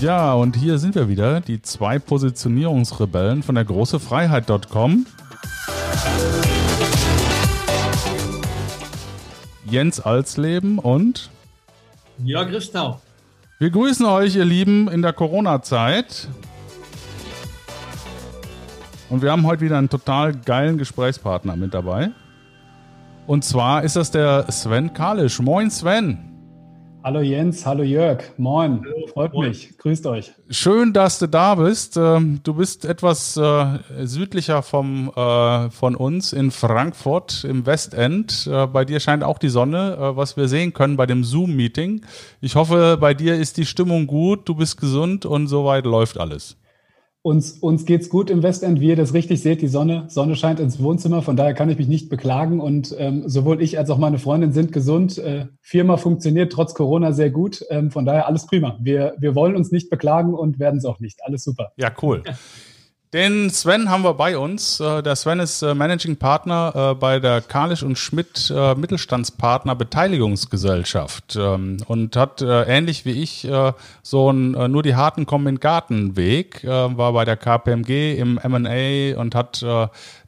Ja, 0.00 0.34
und 0.34 0.56
hier 0.56 0.76
sind 0.76 0.94
wir 0.94 1.08
wieder, 1.08 1.40
die 1.40 1.62
zwei 1.62 1.98
Positionierungsrebellen 1.98 3.42
von 3.42 3.54
der 3.54 3.64
großefreiheit.com. 3.64 5.06
Jens 9.64 9.98
Alsleben 10.00 10.78
und 10.78 11.30
Jörg 12.18 12.50
Christau. 12.50 13.00
Wir 13.58 13.70
grüßen 13.70 14.04
euch, 14.04 14.36
ihr 14.36 14.44
Lieben, 14.44 14.88
in 14.88 15.00
der 15.00 15.14
Corona-Zeit. 15.14 16.28
Und 19.08 19.22
wir 19.22 19.32
haben 19.32 19.46
heute 19.46 19.62
wieder 19.62 19.78
einen 19.78 19.88
total 19.88 20.34
geilen 20.34 20.76
Gesprächspartner 20.76 21.56
mit 21.56 21.72
dabei. 21.72 22.10
Und 23.26 23.46
zwar 23.46 23.82
ist 23.82 23.96
das 23.96 24.10
der 24.10 24.44
Sven 24.52 24.92
Kalisch. 24.92 25.40
Moin 25.40 25.70
Sven. 25.70 26.35
Hallo 27.06 27.20
Jens, 27.20 27.64
hallo 27.64 27.84
Jörg, 27.84 28.18
moin, 28.36 28.84
freut 29.12 29.32
moin. 29.32 29.50
mich, 29.50 29.78
grüßt 29.78 30.08
euch. 30.08 30.32
Schön, 30.50 30.92
dass 30.92 31.20
du 31.20 31.28
da 31.28 31.54
bist. 31.54 31.96
Ähm, 31.96 32.40
du 32.42 32.54
bist 32.54 32.84
etwas 32.84 33.36
äh, 33.36 33.78
südlicher 34.02 34.60
vom, 34.60 35.12
äh, 35.14 35.70
von 35.70 35.94
uns 35.94 36.32
in 36.32 36.50
Frankfurt 36.50 37.44
im 37.44 37.64
Westend. 37.64 38.48
Äh, 38.50 38.66
bei 38.66 38.84
dir 38.84 38.98
scheint 38.98 39.22
auch 39.22 39.38
die 39.38 39.50
Sonne, 39.50 39.96
was 40.16 40.36
wir 40.36 40.48
sehen 40.48 40.72
können 40.72 40.96
bei 40.96 41.06
dem 41.06 41.22
Zoom-Meeting. 41.22 42.04
Ich 42.40 42.56
hoffe, 42.56 42.98
bei 43.00 43.14
dir 43.14 43.36
ist 43.36 43.56
die 43.56 43.66
Stimmung 43.66 44.08
gut, 44.08 44.48
du 44.48 44.56
bist 44.56 44.80
gesund 44.80 45.24
und 45.26 45.46
soweit 45.46 45.84
läuft 45.84 46.18
alles. 46.18 46.56
Uns, 47.26 47.58
uns 47.58 47.86
geht's 47.86 48.08
gut 48.08 48.30
im 48.30 48.44
Westend, 48.44 48.78
wie 48.78 48.86
ihr 48.86 48.94
das 48.94 49.12
richtig 49.12 49.42
seht, 49.42 49.60
die 49.60 49.66
Sonne, 49.66 50.04
Sonne 50.06 50.36
scheint 50.36 50.60
ins 50.60 50.80
Wohnzimmer, 50.80 51.22
von 51.22 51.34
daher 51.34 51.54
kann 51.54 51.68
ich 51.68 51.76
mich 51.76 51.88
nicht 51.88 52.08
beklagen 52.08 52.60
und 52.60 52.94
ähm, 53.00 53.28
sowohl 53.28 53.60
ich 53.60 53.78
als 53.78 53.90
auch 53.90 53.98
meine 53.98 54.18
Freundin 54.18 54.52
sind 54.52 54.70
gesund. 54.70 55.18
Äh, 55.18 55.46
Firma 55.60 55.96
funktioniert 55.96 56.52
trotz 56.52 56.72
Corona 56.72 57.10
sehr 57.10 57.30
gut, 57.30 57.64
ähm, 57.68 57.90
von 57.90 58.04
daher 58.04 58.28
alles 58.28 58.46
prima. 58.46 58.78
Wir, 58.80 59.16
wir 59.18 59.34
wollen 59.34 59.56
uns 59.56 59.72
nicht 59.72 59.90
beklagen 59.90 60.34
und 60.34 60.60
werden 60.60 60.76
es 60.76 60.84
auch 60.84 61.00
nicht. 61.00 61.18
Alles 61.24 61.42
super. 61.42 61.72
Ja, 61.76 61.90
cool. 62.00 62.22
Den 63.16 63.48
Sven 63.48 63.88
haben 63.88 64.02
wir 64.04 64.12
bei 64.12 64.36
uns. 64.36 64.78
Äh, 64.78 65.02
der 65.02 65.16
Sven 65.16 65.40
ist 65.40 65.62
äh, 65.62 65.74
Managing 65.74 66.16
Partner 66.16 66.90
äh, 66.92 66.94
bei 66.94 67.18
der 67.18 67.40
Kalisch 67.40 67.82
und 67.82 67.96
Schmidt 67.96 68.52
Mittelstandspartner 68.76 69.74
Beteiligungsgesellschaft 69.74 71.34
ähm, 71.40 71.78
und 71.86 72.14
hat 72.14 72.42
ähnlich 72.42 73.06
wie 73.06 73.22
ich 73.22 73.48
so 74.02 74.30
ein 74.30 74.50
nur 74.70 74.82
die 74.82 74.96
harten 74.96 75.24
kommen 75.24 75.46
in 75.46 75.60
Garten 75.60 76.16
Weg, 76.16 76.62
war 76.64 77.12
bei 77.12 77.24
der 77.24 77.38
KPMG 77.38 78.18
im 78.18 78.38
M&A 78.38 79.18
und 79.18 79.34
hat 79.34 79.64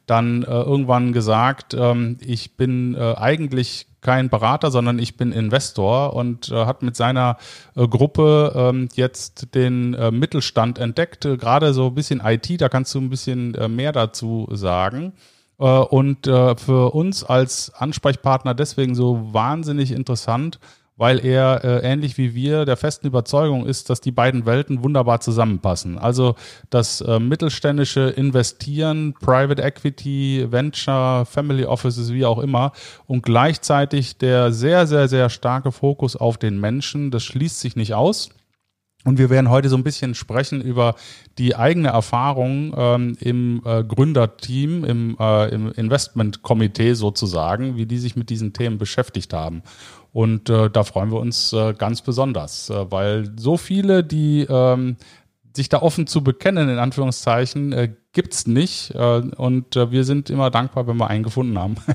dann 0.07 0.43
irgendwann 0.43 1.13
gesagt, 1.13 1.75
ähm, 1.75 2.17
ich 2.21 2.57
bin 2.57 2.95
eigentlich 2.95 3.88
kein 4.01 4.29
Berater, 4.29 4.71
sondern 4.71 4.99
ich 4.99 5.17
bin 5.17 5.31
Investor 5.31 6.13
und 6.13 6.49
äh, 6.49 6.65
hat 6.65 6.83
mit 6.83 6.95
seiner 6.95 7.37
äh, 7.75 7.87
Gruppe 7.87 8.53
ähm, 8.55 8.89
jetzt 8.93 9.53
den 9.55 9.93
äh, 9.93 10.11
Mittelstand 10.11 10.79
entdeckt, 10.79 11.25
äh, 11.25 11.37
gerade 11.37 11.73
so 11.73 11.87
ein 11.87 11.95
bisschen 11.95 12.21
IT, 12.23 12.61
da 12.61 12.69
kannst 12.69 12.93
du 12.95 12.99
ein 12.99 13.09
bisschen 13.09 13.55
äh, 13.55 13.67
mehr 13.67 13.91
dazu 13.91 14.47
sagen. 14.51 15.13
Äh, 15.59 15.65
und 15.65 16.25
für 16.25 16.93
uns 16.93 17.23
als 17.23 17.73
Ansprechpartner 17.73 18.53
deswegen 18.53 18.95
so 18.95 19.33
wahnsinnig 19.33 19.91
interessant, 19.91 20.59
weil 20.99 21.25
er 21.25 21.63
äh, 21.63 21.79
ähnlich 21.79 22.17
wie 22.17 22.35
wir 22.35 22.65
der 22.65 22.75
festen 22.75 23.07
Überzeugung 23.07 23.65
ist, 23.65 23.89
dass 23.89 24.01
die 24.01 24.11
beiden 24.11 24.45
Welten 24.45 24.83
wunderbar 24.83 25.21
zusammenpassen. 25.21 25.97
Also 25.97 26.35
das 26.69 26.99
äh, 26.99 27.19
mittelständische 27.19 28.01
Investieren, 28.09 29.13
Private 29.13 29.61
Equity, 29.61 30.47
Venture, 30.49 31.25
Family 31.25 31.63
Offices, 31.63 32.11
wie 32.11 32.25
auch 32.25 32.39
immer, 32.39 32.73
und 33.07 33.23
gleichzeitig 33.23 34.17
der 34.17 34.51
sehr, 34.51 34.87
sehr, 34.87 35.07
sehr 35.07 35.29
starke 35.29 35.71
Fokus 35.71 36.17
auf 36.17 36.37
den 36.37 36.59
Menschen, 36.59 37.11
das 37.11 37.23
schließt 37.23 37.61
sich 37.61 37.77
nicht 37.77 37.93
aus. 37.93 38.29
Und 39.05 39.17
wir 39.17 39.29
werden 39.29 39.49
heute 39.49 39.69
so 39.69 39.77
ein 39.77 39.83
bisschen 39.83 40.13
sprechen 40.13 40.59
über 40.59 40.95
die 41.37 41.55
eigene 41.55 41.87
Erfahrung 41.87 42.73
ähm, 42.77 43.17
im 43.21 43.61
äh, 43.63 43.81
Gründerteam, 43.81 44.83
im, 44.83 45.15
äh, 45.17 45.47
im 45.49 45.71
Investmentkomitee 45.71 46.93
sozusagen, 46.95 47.77
wie 47.77 47.85
die 47.85 47.97
sich 47.97 48.17
mit 48.17 48.29
diesen 48.29 48.51
Themen 48.51 48.77
beschäftigt 48.77 49.31
haben. 49.31 49.63
Und 50.11 50.49
äh, 50.49 50.69
da 50.69 50.83
freuen 50.83 51.11
wir 51.11 51.19
uns 51.19 51.53
äh, 51.53 51.73
ganz 51.73 52.01
besonders, 52.01 52.69
äh, 52.69 52.91
weil 52.91 53.31
so 53.37 53.57
viele, 53.57 54.03
die 54.03 54.45
ähm, 54.49 54.97
sich 55.55 55.69
da 55.69 55.81
offen 55.81 56.07
zu 56.07 56.23
bekennen, 56.23 56.69
in 56.69 56.79
Anführungszeichen, 56.79 57.71
äh, 57.73 57.93
gibt's 58.13 58.47
nicht. 58.47 58.93
Äh, 58.95 59.21
und 59.37 59.75
äh, 59.75 59.91
wir 59.91 60.03
sind 60.03 60.29
immer 60.29 60.49
dankbar, 60.49 60.87
wenn 60.87 60.97
wir 60.97 61.09
einen 61.09 61.23
gefunden 61.23 61.59
haben. 61.59 61.75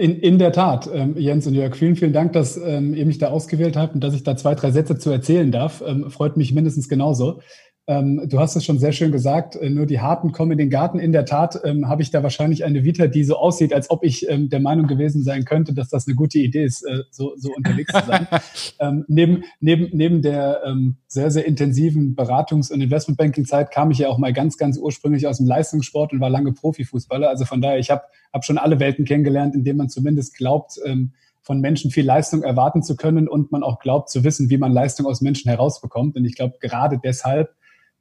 In, 0.00 0.20
in 0.20 0.38
der 0.38 0.52
Tat, 0.52 0.88
ähm, 0.94 1.16
Jens 1.18 1.48
und 1.48 1.54
Jörg, 1.54 1.74
vielen, 1.74 1.96
vielen 1.96 2.12
Dank, 2.12 2.32
dass 2.32 2.56
ähm, 2.56 2.94
ihr 2.94 3.04
mich 3.04 3.18
da 3.18 3.30
ausgewählt 3.30 3.76
habt 3.76 3.96
und 3.96 4.00
dass 4.00 4.14
ich 4.14 4.22
da 4.22 4.36
zwei, 4.36 4.54
drei 4.54 4.70
Sätze 4.70 4.96
zu 4.96 5.10
erzählen 5.10 5.50
darf. 5.50 5.82
Ähm, 5.84 6.08
freut 6.08 6.36
mich 6.36 6.52
mindestens 6.52 6.88
genauso. 6.88 7.40
Ähm, 7.88 8.28
du 8.28 8.38
hast 8.38 8.54
es 8.54 8.66
schon 8.66 8.78
sehr 8.78 8.92
schön 8.92 9.12
gesagt, 9.12 9.56
äh, 9.56 9.70
nur 9.70 9.86
die 9.86 9.98
Harten 9.98 10.30
kommen 10.32 10.52
in 10.52 10.58
den 10.58 10.68
Garten. 10.68 10.98
In 10.98 11.10
der 11.10 11.24
Tat 11.24 11.58
ähm, 11.64 11.88
habe 11.88 12.02
ich 12.02 12.10
da 12.10 12.22
wahrscheinlich 12.22 12.66
eine 12.66 12.84
Vita, 12.84 13.06
die 13.06 13.24
so 13.24 13.36
aussieht, 13.36 13.72
als 13.72 13.88
ob 13.88 14.04
ich 14.04 14.28
ähm, 14.28 14.50
der 14.50 14.60
Meinung 14.60 14.86
gewesen 14.86 15.22
sein 15.22 15.46
könnte, 15.46 15.72
dass 15.72 15.88
das 15.88 16.06
eine 16.06 16.14
gute 16.14 16.38
Idee 16.38 16.64
ist, 16.64 16.82
äh, 16.82 17.04
so, 17.10 17.32
so 17.38 17.50
unterwegs 17.56 17.90
zu 17.90 18.06
sein. 18.06 18.26
ähm, 18.80 19.04
neben, 19.08 19.42
neben, 19.60 19.88
neben 19.96 20.20
der 20.20 20.60
ähm, 20.66 20.98
sehr, 21.06 21.30
sehr 21.30 21.46
intensiven 21.46 22.14
Beratungs- 22.14 22.70
und 22.70 22.82
Investmentbanking-Zeit 22.82 23.70
kam 23.70 23.90
ich 23.90 23.98
ja 24.00 24.08
auch 24.08 24.18
mal 24.18 24.34
ganz, 24.34 24.58
ganz 24.58 24.76
ursprünglich 24.76 25.26
aus 25.26 25.38
dem 25.38 25.46
Leistungssport 25.46 26.12
und 26.12 26.20
war 26.20 26.28
lange 26.28 26.52
Profifußballer. 26.52 27.30
Also 27.30 27.46
von 27.46 27.62
daher, 27.62 27.78
ich 27.78 27.90
habe 27.90 28.02
hab 28.34 28.44
schon 28.44 28.58
alle 28.58 28.80
Welten 28.80 29.06
kennengelernt, 29.06 29.54
in 29.54 29.64
denen 29.64 29.78
man 29.78 29.88
zumindest 29.88 30.36
glaubt, 30.36 30.78
ähm, 30.84 31.12
von 31.40 31.62
Menschen 31.62 31.90
viel 31.90 32.04
Leistung 32.04 32.42
erwarten 32.42 32.82
zu 32.82 32.96
können 32.96 33.28
und 33.28 33.50
man 33.50 33.62
auch 33.62 33.78
glaubt 33.78 34.10
zu 34.10 34.24
wissen, 34.24 34.50
wie 34.50 34.58
man 34.58 34.72
Leistung 34.72 35.06
aus 35.06 35.22
Menschen 35.22 35.48
herausbekommt. 35.48 36.16
Und 36.16 36.26
ich 36.26 36.36
glaube, 36.36 36.58
gerade 36.60 37.00
deshalb 37.02 37.54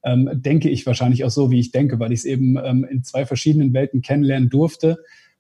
ähm, 0.08 0.30
denke 0.34 0.70
ich 0.70 0.86
wahrscheinlich 0.86 1.26
auch 1.26 1.30
so, 1.30 1.52
wie 1.52 1.60
ich 1.60 1.72
denke, 1.72 2.00
weil 2.00 2.12
ich 2.12 2.20
es 2.20 2.26
eben 2.26 2.58
ähm, 2.58 2.88
in 2.90 3.04
zwei 3.04 3.26
verschiedenen 3.26 3.74
Welten 3.74 4.02
kennenlernen 4.02 4.50
durfte 4.50 4.98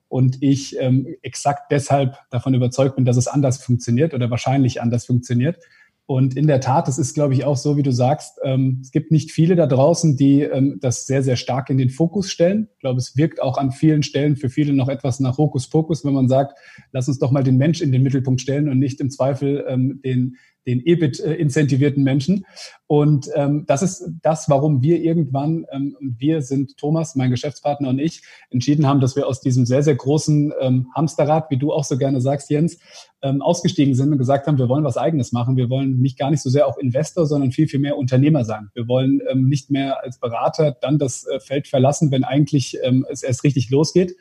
und 0.09 0.41
ich 0.41 0.77
ähm, 0.79 1.07
exakt 1.21 1.71
deshalb 1.71 2.17
davon 2.29 2.53
überzeugt 2.53 2.95
bin, 2.95 3.05
dass 3.05 3.17
es 3.17 3.27
anders 3.27 3.57
funktioniert 3.63 4.13
oder 4.13 4.29
wahrscheinlich 4.29 4.81
anders 4.81 5.05
funktioniert. 5.05 5.57
Und 6.05 6.37
in 6.37 6.47
der 6.47 6.61
Tat, 6.61 6.87
es 6.87 6.97
ist, 6.97 7.15
glaube 7.15 7.33
ich, 7.33 7.43
auch 7.43 7.57
so, 7.57 7.75
wie 7.75 7.83
du 7.83 7.91
sagst, 7.91 8.39
ähm, 8.41 8.79
es 8.81 8.91
gibt 8.91 9.11
nicht 9.11 9.31
viele 9.31 9.57
da 9.57 9.67
draußen, 9.67 10.15
die 10.15 10.41
ähm, 10.41 10.77
das 10.81 11.05
sehr, 11.05 11.21
sehr 11.21 11.35
stark 11.35 11.69
in 11.69 11.77
den 11.77 11.89
Fokus 11.89 12.31
stellen. 12.31 12.69
Ich 12.75 12.79
glaube, 12.79 12.99
es 12.99 13.17
wirkt 13.17 13.41
auch 13.41 13.57
an 13.57 13.73
vielen 13.73 14.03
Stellen 14.03 14.37
für 14.37 14.49
viele 14.49 14.71
noch 14.71 14.87
etwas 14.87 15.19
nach 15.19 15.37
Hokuspokus, 15.37 16.05
wenn 16.05 16.13
man 16.13 16.29
sagt, 16.29 16.57
lass 16.93 17.09
uns 17.09 17.19
doch 17.19 17.31
mal 17.31 17.43
den 17.43 17.57
Mensch 17.57 17.81
in 17.81 17.91
den 17.91 18.03
Mittelpunkt 18.03 18.39
stellen 18.39 18.69
und 18.69 18.79
nicht 18.79 19.01
im 19.01 19.09
Zweifel 19.09 19.65
ähm, 19.67 19.99
den, 20.01 20.37
den 20.67 20.85
EBIT-incentivierten 20.85 22.03
Menschen. 22.03 22.45
Und 22.85 23.29
ähm, 23.33 23.65
das 23.67 23.81
ist 23.81 24.09
das, 24.21 24.49
warum 24.49 24.81
wir 24.81 25.01
irgendwann, 25.01 25.65
ähm, 25.71 25.97
wir 25.99 26.41
sind 26.41 26.77
Thomas, 26.77 27.15
mein 27.15 27.31
Geschäftspartner 27.31 27.89
und 27.89 27.99
ich, 27.99 28.21
entschieden 28.49 28.85
haben, 28.85 28.99
dass 28.99 29.15
wir 29.15 29.27
aus 29.27 29.41
diesem 29.41 29.65
sehr, 29.65 29.81
sehr 29.81 29.95
großen 29.95 30.53
ähm, 30.59 30.87
Hamsterrad, 30.93 31.49
wie 31.49 31.57
du 31.57 31.73
auch 31.73 31.83
so 31.83 31.97
gerne 31.97 32.21
sagst, 32.21 32.49
Jens, 32.49 32.77
ähm, 33.21 33.41
ausgestiegen 33.41 33.95
sind 33.95 34.11
und 34.11 34.17
gesagt 34.17 34.47
haben, 34.47 34.57
wir 34.57 34.69
wollen 34.69 34.83
was 34.83 34.97
Eigenes 34.97 35.31
machen. 35.31 35.57
Wir 35.57 35.69
wollen 35.69 35.99
nicht 35.99 36.19
gar 36.19 36.29
nicht 36.29 36.41
so 36.41 36.49
sehr 36.49 36.67
auch 36.67 36.77
Investor, 36.77 37.25
sondern 37.25 37.51
viel, 37.51 37.67
viel 37.67 37.79
mehr 37.79 37.97
Unternehmer 37.97 38.45
sein. 38.45 38.69
Wir 38.73 38.87
wollen 38.87 39.21
ähm, 39.29 39.47
nicht 39.47 39.71
mehr 39.71 40.03
als 40.03 40.19
Berater 40.19 40.77
dann 40.79 40.99
das 40.99 41.25
äh, 41.25 41.39
Feld 41.39 41.67
verlassen, 41.67 42.11
wenn 42.11 42.23
eigentlich 42.23 42.77
ähm, 42.83 43.05
es 43.09 43.23
erst 43.23 43.43
richtig 43.43 43.69
losgeht. 43.69 44.15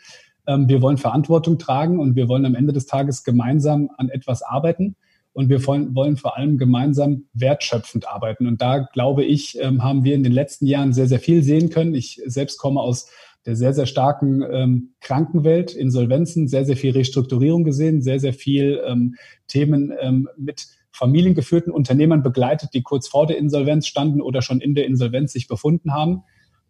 Ähm, 0.47 0.69
wir 0.69 0.81
wollen 0.81 0.97
Verantwortung 0.97 1.59
tragen 1.59 1.99
und 1.99 2.15
wir 2.15 2.29
wollen 2.29 2.47
am 2.47 2.55
Ende 2.55 2.73
des 2.73 2.87
Tages 2.87 3.25
gemeinsam 3.25 3.91
an 3.97 4.09
etwas 4.09 4.43
arbeiten 4.43 4.97
und 5.37 5.51
wir 5.51 5.67
wollen, 5.67 6.17
vor 6.17 6.39
allem 6.39 6.57
gemeinsam 6.57 7.27
wertschöpfend 7.35 8.09
arbeiten. 8.09 8.47
Und 8.47 8.63
da, 8.63 8.79
glaube 8.79 9.23
ich, 9.23 9.59
ähm, 9.61 9.83
haben 9.83 10.03
wir 10.03 10.15
in 10.15 10.23
den 10.23 10.33
letzten 10.33 10.65
Jahren 10.67 10.95
sehr, 10.95 11.09
sehr 11.09 11.21
viel 11.21 11.43
sehen 11.43 11.69
können. 11.69 11.95
Ich 11.95 12.23
selbst 12.25 12.57
komme 12.57 12.81
aus 12.81 13.11
der 13.45 13.55
sehr, 13.55 13.75
sehr 13.75 13.85
starken 13.85 14.43
ähm, 14.51 14.95
Krankenwelt, 15.03 15.75
Insolvenzen, 15.75 16.49
sehr, 16.49 16.65
sehr 16.65 16.79
viel 16.79 16.93
Restrukturierung 16.93 17.65
gesehen, 17.65 18.01
sehr, 18.01 18.19
sehr 18.19 18.33
viel 18.33 18.81
ähm, 18.87 19.17
Themen 19.47 19.93
ähm, 20.01 20.27
mit 20.39 20.69
familiengeführten 20.91 21.71
Unternehmern 21.71 22.23
begleitet, 22.23 22.71
die 22.73 22.83
kurz 22.83 23.07
vor 23.07 23.27
der 23.27 23.37
Insolvenz 23.37 23.87
standen 23.87 24.23
oder 24.23 24.41
schon 24.41 24.63
in 24.63 24.75
der 24.75 24.87
Insolvenz 24.87 25.35
sich 25.35 25.49
befunden 25.49 25.93
haben. 25.93 26.23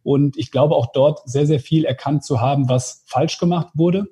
Und 0.03 0.37
ich 0.37 0.51
glaube 0.51 0.75
auch 0.75 0.91
dort 0.93 1.21
sehr, 1.31 1.47
sehr 1.47 1.61
viel 1.61 1.85
erkannt 1.85 2.25
zu 2.25 2.41
haben, 2.41 2.69
was 2.69 3.05
falsch 3.07 3.39
gemacht 3.39 3.69
wurde 3.75 4.09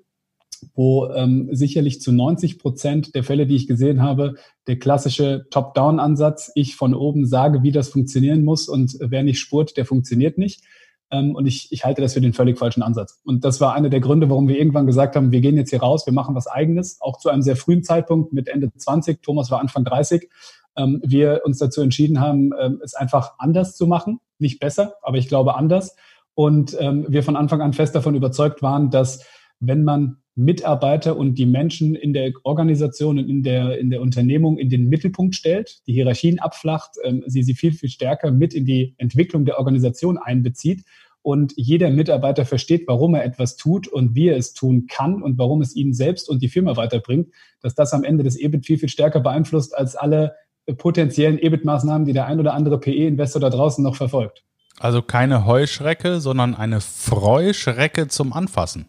wo 0.75 1.09
ähm, 1.11 1.49
sicherlich 1.53 2.01
zu 2.01 2.13
90 2.13 2.59
Prozent 2.59 3.15
der 3.15 3.25
Fälle, 3.25 3.47
die 3.47 3.57
ich 3.57 3.67
gesehen 3.67 4.03
habe, 4.03 4.35
der 4.67 4.79
klassische 4.79 5.47
Top-Down-Ansatz, 5.51 6.51
ich 6.55 6.77
von 6.77 6.95
oben 6.95 7.27
sage, 7.27 7.63
wie 7.63 7.73
das 7.73 7.89
funktionieren 7.89 8.45
muss 8.45 8.69
und 8.69 8.97
wer 9.01 9.23
nicht 9.23 9.41
spurt, 9.41 9.77
der 9.77 9.85
funktioniert 9.85 10.39
nicht. 10.39 10.63
Ähm, 11.11 11.35
und 11.35 11.47
ich, 11.47 11.69
ich 11.71 11.85
halte 11.85 12.03
das 12.03 12.15
für 12.15 12.21
den 12.21 12.33
völlig 12.33 12.59
falschen 12.59 12.83
Ansatz. 12.83 13.21
Und 13.25 13.45
das 13.45 13.61
war 13.61 13.75
einer 13.75 13.91
der 13.91 14.01
Gründe, 14.01 14.29
warum 14.31 14.49
wir 14.49 14.59
irgendwann 14.59 14.87
gesagt 14.87 15.17
haben, 15.17 15.33
wir 15.33 15.41
gehen 15.41 15.57
jetzt 15.57 15.71
hier 15.71 15.81
raus, 15.81 16.07
wir 16.07 16.13
machen 16.13 16.35
was 16.35 16.47
eigenes, 16.47 17.01
auch 17.01 17.19
zu 17.19 17.29
einem 17.29 17.43
sehr 17.43 17.57
frühen 17.57 17.83
Zeitpunkt 17.83 18.33
mit 18.33 18.49
Ende 18.49 18.73
20, 18.75 19.23
Thomas 19.23 19.51
war 19.51 19.61
Anfang 19.61 19.85
30, 19.85 20.29
ähm, 20.77 21.01
wir 21.05 21.43
uns 21.45 21.59
dazu 21.59 21.81
entschieden 21.83 22.21
haben, 22.21 22.53
ähm, 22.59 22.81
es 22.83 22.95
einfach 22.95 23.35
anders 23.39 23.77
zu 23.77 23.87
machen. 23.87 24.21
Nicht 24.39 24.61
besser, 24.61 24.95
aber 25.03 25.19
ich 25.19 25.29
glaube 25.29 25.55
anders. 25.57 25.95
Und 26.35 26.77
ähm, 26.81 27.07
wir 27.09 27.23
von 27.23 27.37
Anfang 27.37 27.63
an 27.63 27.73
fest 27.73 27.95
davon 27.95 28.15
überzeugt 28.15 28.61
waren, 28.63 28.91
dass 28.91 29.25
wenn 29.61 29.85
man 29.85 30.19
Mitarbeiter 30.37 31.17
und 31.17 31.37
die 31.37 31.47
Menschen 31.47 31.95
in 31.95 32.13
der 32.13 32.33
Organisation 32.43 33.19
und 33.19 33.29
in 33.29 33.43
der, 33.43 33.79
in 33.79 33.91
der 33.91 34.01
Unternehmung 34.01 34.59
in 34.59 34.69
den 34.69 34.89
Mittelpunkt 34.89 35.35
stellt, 35.35 35.87
die 35.87 35.93
Hierarchien 35.93 36.41
abflacht, 36.41 36.93
ähm, 37.05 37.23
sie 37.27 37.43
sie 37.43 37.55
viel, 37.55 37.73
viel 37.73 37.89
stärker 37.89 38.31
mit 38.31 38.53
in 38.53 38.67
die 38.67 38.95
Entwicklung 38.99 39.45
der 39.45 39.59
Organisation 39.59 40.19
einbezieht 40.19 40.85
und 41.23 41.55
jeder 41.57 41.91
Mitarbeiter 41.91 42.45
versteht, 42.45 42.85
warum 42.87 43.15
er 43.15 43.25
etwas 43.25 43.57
tut 43.57 43.89
und 43.89 44.15
wie 44.15 44.29
er 44.29 44.37
es 44.37 44.53
tun 44.53 44.87
kann 44.89 45.23
und 45.23 45.39
warum 45.39 45.63
es 45.63 45.75
ihn 45.75 45.95
selbst 45.95 46.29
und 46.29 46.43
die 46.43 46.49
Firma 46.49 46.77
weiterbringt, 46.77 47.29
dass 47.63 47.75
das 47.75 47.95
am 47.95 48.05
Ende 48.05 48.25
das 48.25 48.37
EBIT 48.37 48.67
viel, 48.67 48.79
viel 48.79 48.91
stärker 48.91 49.21
beeinflusst 49.21 49.77
als 49.77 49.97
alle 49.97 50.35
potenziellen 50.77 51.39
EBIT-Maßnahmen, 51.39 52.05
die 52.05 52.13
der 52.13 52.27
ein 52.27 52.41
oder 52.41 52.55
andere 52.55 52.79
PE-Investor 52.79 53.41
da 53.41 53.51
draußen 53.51 53.83
noch 53.83 53.97
verfolgt. 53.97 54.45
Also 54.79 55.01
keine 55.01 55.47
Heuschrecke, 55.47 56.21
sondern 56.21 56.55
eine 56.55 56.81
Freuschrecke 56.81 58.09
zum 58.09 58.33
Anfassen. 58.33 58.87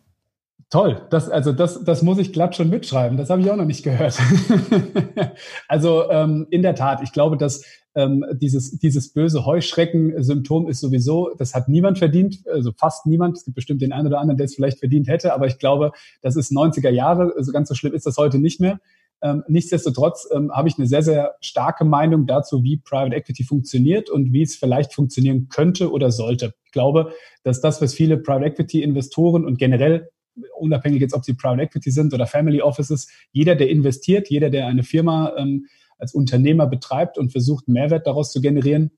Toll, 0.75 1.01
das, 1.09 1.29
also 1.29 1.53
das, 1.53 1.85
das 1.85 2.01
muss 2.01 2.17
ich 2.17 2.33
glatt 2.33 2.53
schon 2.53 2.69
mitschreiben. 2.69 3.17
Das 3.17 3.29
habe 3.29 3.41
ich 3.41 3.49
auch 3.49 3.55
noch 3.55 3.63
nicht 3.63 3.81
gehört. 3.81 4.19
also 5.69 6.11
ähm, 6.11 6.47
in 6.49 6.63
der 6.63 6.75
Tat, 6.75 6.99
ich 7.01 7.13
glaube, 7.13 7.37
dass 7.37 7.63
ähm, 7.95 8.25
dieses, 8.33 8.77
dieses 8.77 9.13
böse 9.13 9.45
Heuschrecken-Symptom 9.45 10.67
ist 10.67 10.81
sowieso, 10.81 11.33
das 11.37 11.55
hat 11.55 11.69
niemand 11.69 11.97
verdient, 11.99 12.43
also 12.51 12.73
fast 12.77 13.05
niemand. 13.05 13.37
Es 13.37 13.45
gibt 13.45 13.55
bestimmt 13.55 13.81
den 13.81 13.93
einen 13.93 14.07
oder 14.07 14.19
anderen, 14.19 14.35
der 14.35 14.47
es 14.47 14.55
vielleicht 14.55 14.79
verdient 14.79 15.07
hätte, 15.07 15.33
aber 15.33 15.47
ich 15.47 15.59
glaube, 15.59 15.93
das 16.21 16.35
ist 16.35 16.51
90er 16.51 16.89
Jahre, 16.89 17.33
also 17.37 17.53
ganz 17.53 17.69
so 17.69 17.75
schlimm 17.75 17.93
ist 17.93 18.05
das 18.05 18.17
heute 18.17 18.37
nicht 18.37 18.59
mehr. 18.59 18.81
Ähm, 19.21 19.45
nichtsdestotrotz 19.47 20.27
ähm, 20.35 20.51
habe 20.51 20.67
ich 20.67 20.77
eine 20.77 20.87
sehr, 20.87 21.03
sehr 21.03 21.35
starke 21.39 21.85
Meinung 21.85 22.25
dazu, 22.25 22.63
wie 22.63 22.75
Private 22.75 23.15
Equity 23.15 23.45
funktioniert 23.45 24.09
und 24.09 24.33
wie 24.33 24.41
es 24.41 24.57
vielleicht 24.57 24.93
funktionieren 24.93 25.47
könnte 25.47 25.89
oder 25.89 26.11
sollte. 26.11 26.53
Ich 26.65 26.73
glaube, 26.73 27.13
dass 27.43 27.61
das, 27.61 27.81
was 27.81 27.93
viele 27.93 28.17
Private 28.17 28.47
Equity 28.47 28.83
Investoren 28.83 29.45
und 29.45 29.57
generell 29.57 30.09
unabhängig 30.57 31.01
jetzt, 31.01 31.13
ob 31.13 31.25
sie 31.25 31.33
Private 31.33 31.63
Equity 31.63 31.91
sind 31.91 32.13
oder 32.13 32.27
Family 32.27 32.61
Offices, 32.61 33.07
jeder, 33.31 33.55
der 33.55 33.69
investiert, 33.69 34.29
jeder, 34.29 34.49
der 34.49 34.67
eine 34.67 34.83
Firma 34.83 35.33
ähm, 35.37 35.67
als 35.97 36.13
Unternehmer 36.13 36.67
betreibt 36.67 37.17
und 37.17 37.31
versucht, 37.31 37.67
Mehrwert 37.67 38.07
daraus 38.07 38.31
zu 38.31 38.41
generieren. 38.41 38.91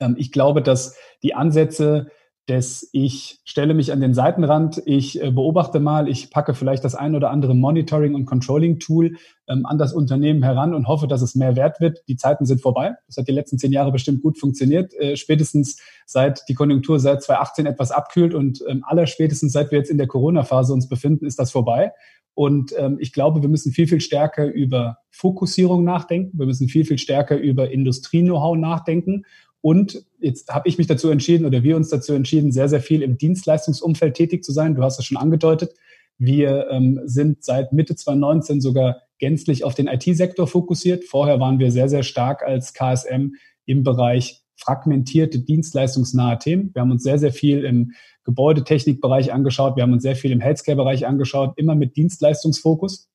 Ähm, 0.00 0.16
ich 0.18 0.32
glaube, 0.32 0.62
dass 0.62 0.96
die 1.22 1.34
Ansätze 1.34 2.10
dass 2.46 2.88
ich 2.92 3.40
stelle 3.44 3.74
mich 3.74 3.92
an 3.92 4.00
den 4.00 4.14
Seitenrand, 4.14 4.80
ich 4.86 5.20
äh, 5.20 5.32
beobachte 5.32 5.80
mal, 5.80 6.08
ich 6.08 6.30
packe 6.30 6.54
vielleicht 6.54 6.84
das 6.84 6.94
ein 6.94 7.16
oder 7.16 7.30
andere 7.30 7.56
Monitoring- 7.56 8.14
und 8.14 8.24
Controlling-Tool 8.24 9.16
ähm, 9.48 9.66
an 9.66 9.78
das 9.78 9.92
Unternehmen 9.92 10.44
heran 10.44 10.72
und 10.72 10.86
hoffe, 10.86 11.08
dass 11.08 11.22
es 11.22 11.34
mehr 11.34 11.56
wert 11.56 11.80
wird. 11.80 12.04
Die 12.06 12.16
Zeiten 12.16 12.46
sind 12.46 12.62
vorbei. 12.62 12.94
Das 13.08 13.16
hat 13.16 13.26
die 13.26 13.32
letzten 13.32 13.58
zehn 13.58 13.72
Jahre 13.72 13.90
bestimmt 13.90 14.22
gut 14.22 14.38
funktioniert. 14.38 14.94
Äh, 14.94 15.16
spätestens 15.16 15.80
seit 16.06 16.48
die 16.48 16.54
Konjunktur 16.54 17.00
seit 17.00 17.22
2018 17.22 17.66
etwas 17.66 17.90
abkühlt 17.90 18.32
und 18.32 18.62
ähm, 18.68 18.84
aller 18.86 19.08
spätestens 19.08 19.52
seit 19.52 19.72
wir 19.72 19.78
jetzt 19.78 19.90
in 19.90 19.98
der 19.98 20.06
Corona-Phase 20.06 20.72
uns 20.72 20.88
befinden, 20.88 21.26
ist 21.26 21.40
das 21.40 21.50
vorbei. 21.50 21.90
Und 22.34 22.74
ähm, 22.78 22.98
ich 23.00 23.12
glaube, 23.12 23.40
wir 23.40 23.48
müssen 23.48 23.72
viel, 23.72 23.88
viel 23.88 24.02
stärker 24.02 24.44
über 24.44 24.98
Fokussierung 25.10 25.84
nachdenken. 25.84 26.38
Wir 26.38 26.44
müssen 26.44 26.68
viel, 26.68 26.84
viel 26.84 26.98
stärker 26.98 27.38
über 27.38 27.70
Industrie-Know-how 27.70 28.56
nachdenken 28.58 29.24
und 29.66 30.04
jetzt 30.20 30.54
habe 30.54 30.68
ich 30.68 30.78
mich 30.78 30.86
dazu 30.86 31.10
entschieden 31.10 31.44
oder 31.44 31.64
wir 31.64 31.74
uns 31.74 31.88
dazu 31.88 32.12
entschieden, 32.12 32.52
sehr, 32.52 32.68
sehr 32.68 32.80
viel 32.80 33.02
im 33.02 33.18
Dienstleistungsumfeld 33.18 34.14
tätig 34.14 34.44
zu 34.44 34.52
sein. 34.52 34.76
Du 34.76 34.84
hast 34.84 35.00
es 35.00 35.04
schon 35.04 35.16
angedeutet. 35.16 35.74
Wir 36.18 36.68
ähm, 36.70 37.00
sind 37.04 37.42
seit 37.42 37.72
Mitte 37.72 37.96
2019 37.96 38.60
sogar 38.60 39.02
gänzlich 39.18 39.64
auf 39.64 39.74
den 39.74 39.88
IT-Sektor 39.88 40.46
fokussiert. 40.46 41.02
Vorher 41.02 41.40
waren 41.40 41.58
wir 41.58 41.72
sehr, 41.72 41.88
sehr 41.88 42.04
stark 42.04 42.44
als 42.44 42.74
KSM 42.74 43.32
im 43.64 43.82
Bereich 43.82 44.44
fragmentierte 44.54 45.40
dienstleistungsnahe 45.40 46.38
Themen. 46.38 46.70
Wir 46.72 46.82
haben 46.82 46.92
uns 46.92 47.02
sehr, 47.02 47.18
sehr 47.18 47.32
viel 47.32 47.64
im 47.64 47.90
Gebäudetechnikbereich 48.22 49.32
angeschaut. 49.32 49.74
Wir 49.74 49.82
haben 49.82 49.92
uns 49.92 50.04
sehr 50.04 50.14
viel 50.14 50.30
im 50.30 50.40
Healthcare-Bereich 50.40 51.08
angeschaut, 51.08 51.54
immer 51.56 51.74
mit 51.74 51.96
Dienstleistungsfokus, 51.96 53.08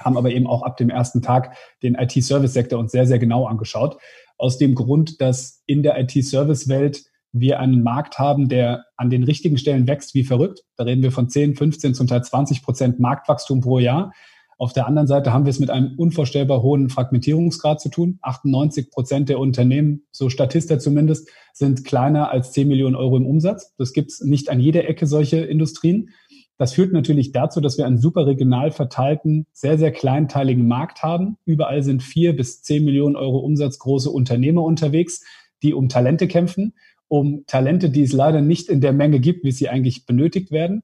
haben 0.00 0.16
aber 0.16 0.30
eben 0.30 0.46
auch 0.46 0.62
ab 0.62 0.76
dem 0.76 0.90
ersten 0.90 1.22
Tag 1.22 1.56
den 1.82 1.94
IT-Service-Sektor 1.94 2.78
uns 2.78 2.92
sehr, 2.92 3.06
sehr 3.06 3.18
genau 3.18 3.46
angeschaut 3.46 3.98
aus 4.40 4.56
dem 4.56 4.74
Grund, 4.74 5.20
dass 5.20 5.62
in 5.66 5.82
der 5.82 6.00
IT-Service-Welt 6.00 7.04
wir 7.32 7.60
einen 7.60 7.82
Markt 7.82 8.18
haben, 8.18 8.48
der 8.48 8.84
an 8.96 9.10
den 9.10 9.22
richtigen 9.22 9.58
Stellen 9.58 9.86
wächst 9.86 10.14
wie 10.14 10.24
verrückt. 10.24 10.64
Da 10.76 10.84
reden 10.84 11.02
wir 11.02 11.12
von 11.12 11.28
10, 11.28 11.54
15, 11.54 11.94
zum 11.94 12.06
Teil 12.06 12.24
20 12.24 12.62
Prozent 12.62 12.98
Marktwachstum 12.98 13.60
pro 13.60 13.78
Jahr. 13.78 14.12
Auf 14.58 14.72
der 14.72 14.86
anderen 14.86 15.06
Seite 15.06 15.32
haben 15.32 15.44
wir 15.44 15.50
es 15.50 15.60
mit 15.60 15.70
einem 15.70 15.94
unvorstellbar 15.96 16.62
hohen 16.62 16.90
Fragmentierungsgrad 16.90 17.80
zu 17.80 17.88
tun. 17.88 18.18
98 18.22 18.90
Prozent 18.90 19.28
der 19.28 19.38
Unternehmen, 19.38 20.02
so 20.10 20.28
Statista 20.28 20.78
zumindest, 20.78 21.28
sind 21.52 21.84
kleiner 21.84 22.30
als 22.30 22.52
10 22.52 22.68
Millionen 22.68 22.96
Euro 22.96 23.16
im 23.16 23.26
Umsatz. 23.26 23.74
Das 23.76 23.92
gibt 23.92 24.10
es 24.10 24.20
nicht 24.20 24.50
an 24.50 24.60
jeder 24.60 24.88
Ecke 24.88 25.06
solche 25.06 25.38
Industrien. 25.38 26.10
Das 26.60 26.74
führt 26.74 26.92
natürlich 26.92 27.32
dazu, 27.32 27.62
dass 27.62 27.78
wir 27.78 27.86
einen 27.86 27.96
super 27.96 28.26
regional 28.26 28.70
verteilten, 28.70 29.46
sehr, 29.50 29.78
sehr 29.78 29.92
kleinteiligen 29.92 30.68
Markt 30.68 31.02
haben. 31.02 31.38
Überall 31.46 31.82
sind 31.82 32.02
vier 32.02 32.36
bis 32.36 32.60
zehn 32.60 32.84
Millionen 32.84 33.16
Euro 33.16 33.38
Umsatz 33.38 33.78
große 33.78 34.10
Unternehmer 34.10 34.62
unterwegs, 34.62 35.24
die 35.62 35.72
um 35.72 35.88
Talente 35.88 36.28
kämpfen, 36.28 36.74
um 37.08 37.44
Talente, 37.46 37.88
die 37.88 38.02
es 38.02 38.12
leider 38.12 38.42
nicht 38.42 38.68
in 38.68 38.82
der 38.82 38.92
Menge 38.92 39.20
gibt, 39.20 39.42
wie 39.42 39.52
sie 39.52 39.70
eigentlich 39.70 40.04
benötigt 40.04 40.50
werden. 40.50 40.82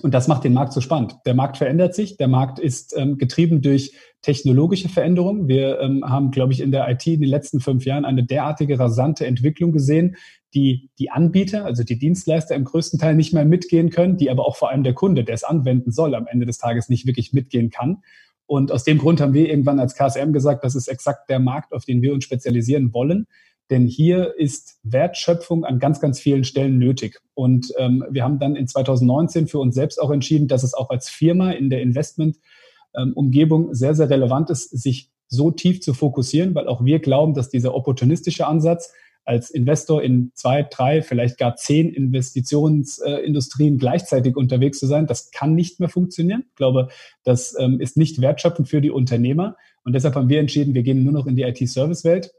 Und 0.00 0.14
das 0.14 0.26
macht 0.26 0.44
den 0.44 0.54
Markt 0.54 0.72
so 0.72 0.80
spannend. 0.80 1.16
Der 1.26 1.34
Markt 1.34 1.58
verändert 1.58 1.94
sich. 1.94 2.16
Der 2.16 2.28
Markt 2.28 2.58
ist 2.58 2.94
ähm, 2.96 3.18
getrieben 3.18 3.60
durch 3.60 3.92
technologische 4.22 4.88
Veränderungen. 4.88 5.48
Wir 5.48 5.80
ähm, 5.80 6.02
haben, 6.04 6.30
glaube 6.30 6.52
ich, 6.52 6.60
in 6.60 6.72
der 6.72 6.88
IT 6.88 7.06
in 7.06 7.20
den 7.20 7.28
letzten 7.28 7.60
fünf 7.60 7.84
Jahren 7.84 8.04
eine 8.04 8.24
derartige 8.24 8.78
rasante 8.78 9.26
Entwicklung 9.26 9.72
gesehen, 9.72 10.16
die 10.54 10.90
die 10.98 11.10
Anbieter, 11.10 11.64
also 11.64 11.84
die 11.84 11.98
Dienstleister 11.98 12.54
im 12.54 12.64
größten 12.64 12.98
Teil 12.98 13.14
nicht 13.14 13.32
mehr 13.32 13.44
mitgehen 13.44 13.90
können, 13.90 14.16
die 14.16 14.30
aber 14.30 14.46
auch 14.46 14.56
vor 14.56 14.70
allem 14.70 14.82
der 14.82 14.94
Kunde, 14.94 15.24
der 15.24 15.34
es 15.34 15.44
anwenden 15.44 15.92
soll, 15.92 16.14
am 16.14 16.26
Ende 16.26 16.46
des 16.46 16.58
Tages 16.58 16.88
nicht 16.88 17.06
wirklich 17.06 17.32
mitgehen 17.32 17.70
kann. 17.70 18.02
Und 18.46 18.72
aus 18.72 18.84
dem 18.84 18.98
Grund 18.98 19.20
haben 19.20 19.34
wir 19.34 19.48
irgendwann 19.48 19.80
als 19.80 19.94
KSM 19.94 20.32
gesagt, 20.32 20.64
das 20.64 20.74
ist 20.74 20.88
exakt 20.88 21.28
der 21.30 21.38
Markt, 21.38 21.72
auf 21.72 21.84
den 21.84 22.02
wir 22.02 22.12
uns 22.12 22.24
spezialisieren 22.24 22.92
wollen. 22.92 23.26
Denn 23.70 23.86
hier 23.86 24.34
ist 24.36 24.78
Wertschöpfung 24.82 25.64
an 25.64 25.78
ganz, 25.78 26.00
ganz 26.00 26.20
vielen 26.20 26.44
Stellen 26.44 26.78
nötig. 26.78 27.20
Und 27.34 27.72
ähm, 27.78 28.04
wir 28.10 28.24
haben 28.24 28.38
dann 28.38 28.56
in 28.56 28.66
2019 28.66 29.48
für 29.48 29.58
uns 29.58 29.74
selbst 29.74 30.00
auch 30.00 30.10
entschieden, 30.10 30.48
dass 30.48 30.62
es 30.62 30.74
auch 30.74 30.90
als 30.90 31.08
Firma 31.08 31.52
in 31.52 31.70
der 31.70 31.80
Investment-Umgebung 31.82 33.68
ähm, 33.68 33.74
sehr, 33.74 33.94
sehr 33.94 34.10
relevant 34.10 34.50
ist, 34.50 34.70
sich 34.70 35.10
so 35.28 35.50
tief 35.50 35.80
zu 35.80 35.94
fokussieren, 35.94 36.54
weil 36.54 36.68
auch 36.68 36.84
wir 36.84 36.98
glauben, 36.98 37.32
dass 37.32 37.48
dieser 37.48 37.74
opportunistische 37.74 38.46
Ansatz 38.46 38.92
als 39.24 39.50
Investor 39.50 40.02
in 40.02 40.32
zwei, 40.34 40.62
drei, 40.64 41.00
vielleicht 41.00 41.38
gar 41.38 41.56
zehn 41.56 41.88
Investitionsindustrien 41.90 43.78
gleichzeitig 43.78 44.36
unterwegs 44.36 44.78
zu 44.78 44.86
sein, 44.86 45.06
das 45.06 45.30
kann 45.30 45.54
nicht 45.54 45.80
mehr 45.80 45.88
funktionieren. 45.88 46.44
Ich 46.48 46.56
glaube, 46.56 46.88
das 47.22 47.56
ähm, 47.58 47.80
ist 47.80 47.96
nicht 47.96 48.20
wertschöpfend 48.20 48.68
für 48.68 48.80
die 48.80 48.90
Unternehmer. 48.90 49.56
Und 49.84 49.94
deshalb 49.94 50.16
haben 50.16 50.28
wir 50.28 50.40
entschieden, 50.40 50.74
wir 50.74 50.82
gehen 50.82 51.04
nur 51.04 51.12
noch 51.12 51.26
in 51.26 51.36
die 51.36 51.42
IT-Service-Welt 51.42 52.32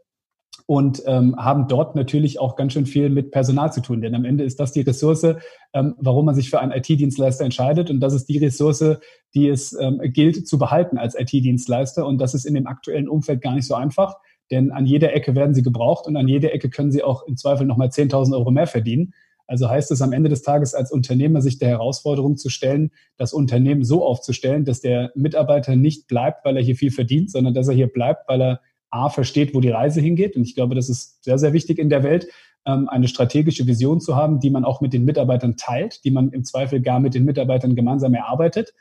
und 0.65 1.03
ähm, 1.05 1.35
haben 1.37 1.67
dort 1.67 1.95
natürlich 1.95 2.39
auch 2.39 2.55
ganz 2.55 2.73
schön 2.73 2.85
viel 2.85 3.09
mit 3.09 3.31
Personal 3.31 3.73
zu 3.73 3.81
tun. 3.81 4.01
Denn 4.01 4.15
am 4.15 4.25
Ende 4.25 4.43
ist 4.43 4.59
das 4.59 4.71
die 4.71 4.81
Ressource, 4.81 5.35
ähm, 5.73 5.95
warum 5.97 6.25
man 6.25 6.35
sich 6.35 6.49
für 6.49 6.59
einen 6.59 6.71
IT-Dienstleister 6.71 7.43
entscheidet. 7.43 7.89
Und 7.89 7.99
das 7.99 8.13
ist 8.13 8.29
die 8.29 8.37
Ressource, 8.37 8.97
die 9.33 9.47
es 9.49 9.73
ähm, 9.79 9.99
gilt 10.03 10.47
zu 10.47 10.57
behalten 10.57 10.97
als 10.97 11.19
IT-Dienstleister. 11.19 12.05
Und 12.05 12.19
das 12.19 12.33
ist 12.33 12.45
in 12.45 12.53
dem 12.53 12.67
aktuellen 12.67 13.09
Umfeld 13.09 13.41
gar 13.41 13.55
nicht 13.55 13.67
so 13.67 13.75
einfach. 13.75 14.15
Denn 14.51 14.71
an 14.71 14.85
jeder 14.85 15.13
Ecke 15.13 15.35
werden 15.35 15.55
sie 15.55 15.63
gebraucht 15.63 16.07
und 16.07 16.15
an 16.15 16.27
jeder 16.27 16.53
Ecke 16.53 16.69
können 16.69 16.91
sie 16.91 17.03
auch 17.03 17.25
im 17.27 17.37
Zweifel 17.37 17.65
nochmal 17.65 17.89
10.000 17.89 18.33
Euro 18.33 18.51
mehr 18.51 18.67
verdienen. 18.67 19.13
Also 19.47 19.69
heißt 19.69 19.91
es 19.91 20.01
am 20.01 20.13
Ende 20.13 20.29
des 20.29 20.41
Tages 20.41 20.73
als 20.73 20.91
Unternehmer, 20.91 21.41
sich 21.41 21.57
der 21.57 21.69
Herausforderung 21.69 22.37
zu 22.37 22.49
stellen, 22.49 22.91
das 23.17 23.33
Unternehmen 23.33 23.83
so 23.83 24.05
aufzustellen, 24.05 24.63
dass 24.63 24.79
der 24.79 25.11
Mitarbeiter 25.15 25.75
nicht 25.75 26.07
bleibt, 26.07 26.45
weil 26.45 26.55
er 26.55 26.63
hier 26.63 26.75
viel 26.75 26.91
verdient, 26.91 27.31
sondern 27.31 27.53
dass 27.53 27.67
er 27.67 27.75
hier 27.75 27.91
bleibt, 27.91 28.27
weil 28.29 28.41
er 28.41 28.61
A, 28.93 29.09
versteht, 29.09 29.55
wo 29.55 29.59
die 29.59 29.69
Reise 29.69 30.01
hingeht. 30.01 30.35
Und 30.35 30.43
ich 30.43 30.55
glaube, 30.55 30.75
das 30.75 30.89
ist 30.89 31.23
sehr, 31.23 31.39
sehr 31.39 31.53
wichtig 31.53 31.79
in 31.79 31.89
der 31.89 32.03
Welt, 32.03 32.27
ähm, 32.65 32.87
eine 32.89 33.07
strategische 33.07 33.65
Vision 33.65 33.99
zu 33.99 34.15
haben, 34.15 34.39
die 34.39 34.49
man 34.49 34.63
auch 34.63 34.81
mit 34.81 34.93
den 34.93 35.03
Mitarbeitern 35.03 35.57
teilt, 35.57 36.03
die 36.05 36.11
man 36.11 36.31
im 36.31 36.43
Zweifel 36.43 36.79
gar 36.81 36.99
mit 36.99 37.15
den 37.15 37.25
Mitarbeitern 37.25 37.75
gemeinsam 37.75 38.13
erarbeitet. 38.13 38.73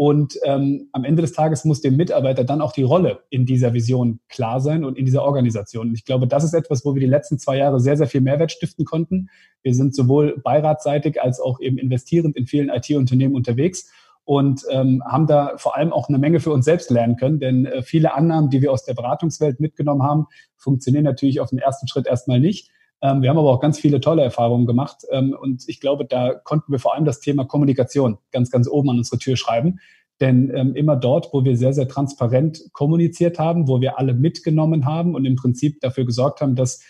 Und 0.00 0.38
ähm, 0.44 0.88
am 0.92 1.02
Ende 1.02 1.22
des 1.22 1.32
Tages 1.32 1.64
muss 1.64 1.80
dem 1.80 1.96
Mitarbeiter 1.96 2.44
dann 2.44 2.60
auch 2.60 2.70
die 2.70 2.84
Rolle 2.84 3.24
in 3.30 3.46
dieser 3.46 3.74
Vision 3.74 4.20
klar 4.28 4.60
sein 4.60 4.84
und 4.84 4.96
in 4.96 5.04
dieser 5.04 5.24
Organisation. 5.24 5.88
Und 5.88 5.94
ich 5.94 6.04
glaube, 6.04 6.28
das 6.28 6.44
ist 6.44 6.54
etwas, 6.54 6.84
wo 6.84 6.94
wir 6.94 7.00
die 7.00 7.06
letzten 7.06 7.36
zwei 7.38 7.56
Jahre 7.56 7.80
sehr, 7.80 7.96
sehr 7.96 8.06
viel 8.06 8.20
Mehrwert 8.20 8.52
stiften 8.52 8.84
konnten. 8.84 9.28
Wir 9.62 9.74
sind 9.74 9.96
sowohl 9.96 10.40
beiratseitig 10.42 11.20
als 11.20 11.40
auch 11.40 11.60
eben 11.60 11.78
investierend 11.78 12.36
in 12.36 12.46
vielen 12.46 12.68
IT-Unternehmen 12.68 13.34
unterwegs 13.34 13.90
und 14.28 14.66
ähm, 14.70 15.02
haben 15.06 15.26
da 15.26 15.54
vor 15.56 15.74
allem 15.74 15.90
auch 15.90 16.10
eine 16.10 16.18
Menge 16.18 16.38
für 16.38 16.52
uns 16.52 16.66
selbst 16.66 16.90
lernen 16.90 17.16
können, 17.16 17.40
denn 17.40 17.64
äh, 17.64 17.80
viele 17.80 18.12
Annahmen, 18.12 18.50
die 18.50 18.60
wir 18.60 18.70
aus 18.70 18.84
der 18.84 18.92
Beratungswelt 18.92 19.58
mitgenommen 19.58 20.02
haben, 20.02 20.26
funktionieren 20.58 21.04
natürlich 21.04 21.40
auf 21.40 21.48
den 21.48 21.58
ersten 21.58 21.88
Schritt 21.88 22.06
erstmal 22.06 22.38
nicht. 22.38 22.70
Ähm, 23.00 23.22
wir 23.22 23.30
haben 23.30 23.38
aber 23.38 23.50
auch 23.50 23.60
ganz 23.60 23.78
viele 23.80 24.02
tolle 24.02 24.22
Erfahrungen 24.22 24.66
gemacht 24.66 24.98
ähm, 25.10 25.34
und 25.40 25.66
ich 25.66 25.80
glaube, 25.80 26.04
da 26.04 26.34
konnten 26.34 26.70
wir 26.70 26.78
vor 26.78 26.94
allem 26.94 27.06
das 27.06 27.20
Thema 27.20 27.46
Kommunikation 27.46 28.18
ganz, 28.30 28.50
ganz 28.50 28.68
oben 28.68 28.90
an 28.90 28.98
unsere 28.98 29.16
Tür 29.16 29.38
schreiben. 29.38 29.80
Denn 30.20 30.52
ähm, 30.54 30.74
immer 30.74 30.96
dort, 30.96 31.30
wo 31.32 31.44
wir 31.44 31.56
sehr, 31.56 31.72
sehr 31.72 31.88
transparent 31.88 32.64
kommuniziert 32.74 33.38
haben, 33.38 33.66
wo 33.66 33.80
wir 33.80 33.98
alle 33.98 34.12
mitgenommen 34.12 34.84
haben 34.84 35.14
und 35.14 35.24
im 35.24 35.36
Prinzip 35.36 35.80
dafür 35.80 36.04
gesorgt 36.04 36.42
haben, 36.42 36.54
dass 36.54 36.82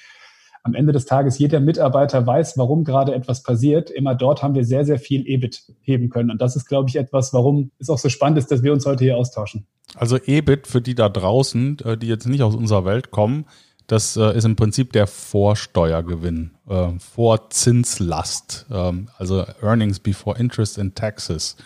am 0.69 0.75
Ende 0.75 0.93
des 0.93 1.07
Tages 1.07 1.39
jeder 1.39 1.61
Mitarbeiter 1.61 2.27
weiß, 2.27 2.59
warum 2.59 2.85
gerade 2.85 3.15
etwas 3.15 3.43
passiert. 3.43 3.91
Immer 3.91 4.15
dort 4.15 4.43
haben 4.43 4.55
wir 4.55 4.65
sehr, 4.65 4.85
sehr 4.85 4.99
viel 4.99 5.27
EBIT 5.27 5.65
heben 5.81 6.11
können. 6.11 6.31
Und 6.31 6.41
das 6.41 6.57
ist, 6.57 6.67
glaube 6.67 6.89
ich, 6.89 6.97
etwas, 6.97 7.33
warum 7.33 7.71
es 7.79 7.89
auch 7.91 7.99
so 7.99 8.09
spannend 8.09 8.39
ist, 8.39 8.51
dass 8.51 8.63
wir 8.63 8.73
uns 8.73 8.87
heute 8.87 9.05
hier 9.05 9.17
austauschen. 9.17 9.67
Also 9.95 10.19
EBIT 10.19 10.67
für 10.67 10.81
die 10.81 10.95
da 10.95 11.09
draußen, 11.09 11.79
äh, 11.85 11.97
die 11.97 12.07
jetzt 12.07 12.27
nicht 12.27 12.43
aus 12.43 12.55
unserer 12.55 12.85
Welt 12.85 13.11
kommen, 13.11 13.47
das 13.87 14.19
äh, 14.19 14.37
ist 14.37 14.45
im 14.45 14.55
Prinzip 14.55 14.93
der 14.93 15.07
Vorsteuergewinn, 15.07 16.51
äh, 16.69 16.91
Vorzinslast, 16.99 18.67
ähm, 18.71 19.09
also 19.17 19.45
Earnings 19.63 19.99
before 19.99 20.39
Interest 20.39 20.79
and 20.79 20.95
Taxes. 20.95 21.57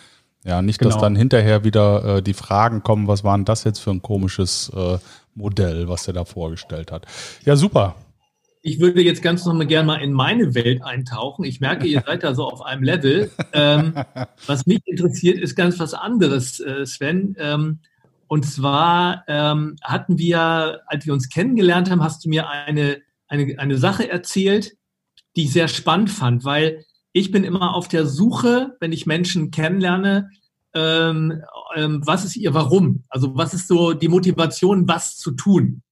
Ja, 0.45 0.61
nicht, 0.61 0.79
genau. 0.79 0.91
dass 0.91 1.01
dann 1.01 1.15
hinterher 1.15 1.63
wieder 1.63 2.17
äh, 2.17 2.21
die 2.21 2.33
Fragen 2.33 2.81
kommen, 2.81 3.07
was 3.07 3.23
war 3.23 3.37
denn 3.37 3.45
das 3.45 3.65
jetzt 3.65 3.79
für 3.79 3.91
ein 3.91 4.01
komisches 4.01 4.71
äh, 4.75 4.97
Modell, 5.35 5.87
was 5.87 6.07
er 6.07 6.13
da 6.13 6.25
vorgestellt 6.25 6.91
hat. 6.91 7.05
Ja, 7.45 7.55
super. 7.55 7.95
Ich 8.65 8.79
würde 8.79 9.01
jetzt 9.01 9.21
ganz 9.21 9.45
noch 9.45 9.53
mal 9.53 9.67
gerne 9.67 9.87
mal 9.87 9.97
in 9.97 10.13
meine 10.13 10.55
Welt 10.55 10.81
eintauchen. 10.83 11.43
Ich 11.43 11.59
merke, 11.59 11.85
ihr 11.85 12.01
seid 12.05 12.23
da 12.23 12.33
so 12.33 12.45
auf 12.45 12.61
einem 12.61 12.81
Level. 12.81 13.29
Ähm, 13.51 13.93
was 14.47 14.65
mich 14.65 14.81
interessiert, 14.85 15.37
ist 15.37 15.55
ganz 15.55 15.79
was 15.79 15.93
anderes, 15.93 16.61
äh, 16.61 16.85
Sven. 16.85 17.35
Ähm, 17.37 17.79
und 18.27 18.45
zwar 18.45 19.25
ähm, 19.27 19.75
hatten 19.83 20.17
wir, 20.17 20.79
als 20.87 21.05
wir 21.05 21.11
uns 21.11 21.27
kennengelernt 21.27 21.91
haben, 21.91 22.01
hast 22.01 22.23
du 22.23 22.29
mir 22.29 22.49
eine, 22.49 23.01
eine, 23.27 23.59
eine 23.59 23.77
Sache 23.77 24.09
erzählt, 24.09 24.77
die 25.35 25.43
ich 25.43 25.51
sehr 25.51 25.67
spannend 25.67 26.09
fand, 26.09 26.45
weil 26.45 26.85
ich 27.11 27.31
bin 27.31 27.43
immer 27.43 27.75
auf 27.75 27.89
der 27.89 28.05
Suche, 28.05 28.77
wenn 28.79 28.93
ich 28.93 29.05
Menschen 29.05 29.51
kennenlerne, 29.51 30.29
ähm, 30.73 31.43
ähm, 31.75 32.01
was 32.05 32.23
ist 32.23 32.37
ihr 32.37 32.53
Warum? 32.53 33.03
Also 33.09 33.35
was 33.35 33.53
ist 33.53 33.67
so 33.67 33.91
die 33.91 34.07
Motivation, 34.07 34.87
was 34.87 35.17
zu 35.17 35.31
tun? 35.31 35.82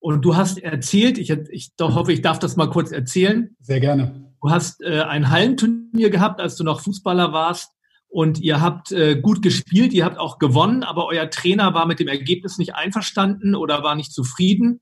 Und 0.00 0.24
du 0.24 0.34
hast 0.34 0.58
erzählt, 0.58 1.18
ich, 1.18 1.30
ich 1.30 1.70
hoffe, 1.80 2.12
ich 2.12 2.22
darf 2.22 2.38
das 2.38 2.56
mal 2.56 2.70
kurz 2.70 2.90
erzählen. 2.90 3.54
Sehr 3.60 3.80
gerne. 3.80 4.32
Du 4.42 4.50
hast 4.50 4.82
äh, 4.82 5.02
ein 5.02 5.30
Hallenturnier 5.30 6.08
gehabt, 6.10 6.40
als 6.40 6.56
du 6.56 6.64
noch 6.64 6.80
Fußballer 6.80 7.32
warst. 7.32 7.72
Und 8.08 8.40
ihr 8.40 8.60
habt 8.60 8.90
äh, 8.90 9.20
gut 9.20 9.40
gespielt, 9.40 9.92
ihr 9.92 10.04
habt 10.04 10.18
auch 10.18 10.38
gewonnen, 10.38 10.82
aber 10.82 11.06
euer 11.06 11.30
Trainer 11.30 11.74
war 11.74 11.86
mit 11.86 12.00
dem 12.00 12.08
Ergebnis 12.08 12.58
nicht 12.58 12.74
einverstanden 12.74 13.54
oder 13.54 13.84
war 13.84 13.94
nicht 13.94 14.12
zufrieden. 14.12 14.80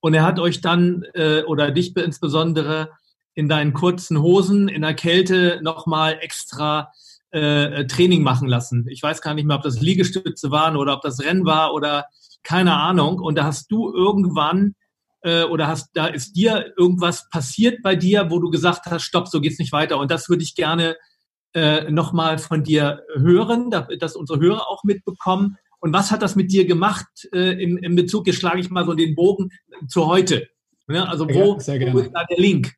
Und 0.00 0.14
er 0.14 0.24
hat 0.24 0.40
euch 0.40 0.60
dann 0.60 1.04
äh, 1.14 1.42
oder 1.42 1.70
dich 1.70 1.96
insbesondere 1.96 2.90
in 3.34 3.48
deinen 3.48 3.74
kurzen 3.74 4.20
Hosen 4.20 4.68
in 4.68 4.82
der 4.82 4.94
Kälte 4.94 5.60
nochmal 5.62 6.18
extra 6.20 6.90
äh, 7.30 7.86
Training 7.86 8.22
machen 8.22 8.48
lassen. 8.48 8.86
Ich 8.88 9.02
weiß 9.02 9.20
gar 9.20 9.34
nicht 9.34 9.44
mehr, 9.44 9.56
ob 9.56 9.62
das 9.62 9.80
Liegestütze 9.80 10.50
waren 10.50 10.76
oder 10.76 10.94
ob 10.94 11.02
das 11.02 11.20
Rennen 11.20 11.44
war 11.44 11.74
oder 11.74 12.06
keine 12.44 12.76
Ahnung. 12.76 13.18
Und 13.18 13.36
da 13.36 13.44
hast 13.44 13.72
du 13.72 13.92
irgendwann 13.92 14.74
äh, 15.22 15.44
oder 15.44 15.66
hast, 15.66 15.90
da 15.94 16.06
ist 16.06 16.36
dir 16.36 16.72
irgendwas 16.76 17.28
passiert 17.30 17.82
bei 17.82 17.96
dir, 17.96 18.30
wo 18.30 18.38
du 18.38 18.50
gesagt 18.50 18.86
hast, 18.86 19.02
stopp, 19.02 19.28
so 19.28 19.40
geht's 19.40 19.58
nicht 19.58 19.72
weiter. 19.72 19.98
Und 19.98 20.10
das 20.10 20.28
würde 20.28 20.42
ich 20.42 20.54
gerne 20.54 20.96
äh, 21.54 21.90
nochmal 21.90 22.38
von 22.38 22.62
dir 22.62 23.02
hören, 23.14 23.70
dass 23.70 24.16
unsere 24.16 24.38
Hörer 24.38 24.68
auch 24.68 24.84
mitbekommen. 24.84 25.56
Und 25.80 25.92
was 25.92 26.10
hat 26.10 26.22
das 26.22 26.36
mit 26.36 26.52
dir 26.52 26.66
gemacht 26.66 27.28
äh, 27.32 27.62
im, 27.62 27.78
im 27.78 27.96
Bezug, 27.96 28.26
jetzt 28.26 28.36
schlage 28.36 28.60
ich 28.60 28.70
mal 28.70 28.86
so 28.86 28.94
den 28.94 29.14
Bogen 29.14 29.50
zu 29.88 30.06
heute. 30.06 30.48
Ja, 30.88 31.04
also 31.04 31.26
wo, 31.28 31.58
ja, 31.58 31.92
wo 31.92 31.98
ist 31.98 32.12
da 32.12 32.24
der 32.24 32.38
Link? 32.38 32.74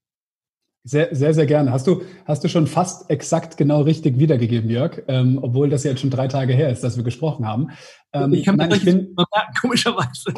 Sehr, 0.88 1.08
sehr, 1.10 1.34
sehr 1.34 1.46
gerne. 1.46 1.72
Hast 1.72 1.88
du, 1.88 2.02
hast 2.26 2.44
du 2.44 2.48
schon 2.48 2.68
fast 2.68 3.10
exakt 3.10 3.56
genau 3.56 3.80
richtig 3.80 4.20
wiedergegeben, 4.20 4.70
Jörg, 4.70 5.02
ähm, 5.08 5.40
obwohl 5.42 5.68
das 5.68 5.82
jetzt 5.82 6.00
schon 6.00 6.10
drei 6.10 6.28
Tage 6.28 6.52
her 6.52 6.70
ist, 6.70 6.84
dass 6.84 6.96
wir 6.96 7.02
gesprochen 7.02 7.44
haben. 7.44 7.70
Ähm, 8.12 8.32
ich 8.32 8.44
kann 8.44 8.54
nein, 8.54 8.70
ich 8.70 8.84
bin, 8.84 9.16
komischerweise. 9.60 10.32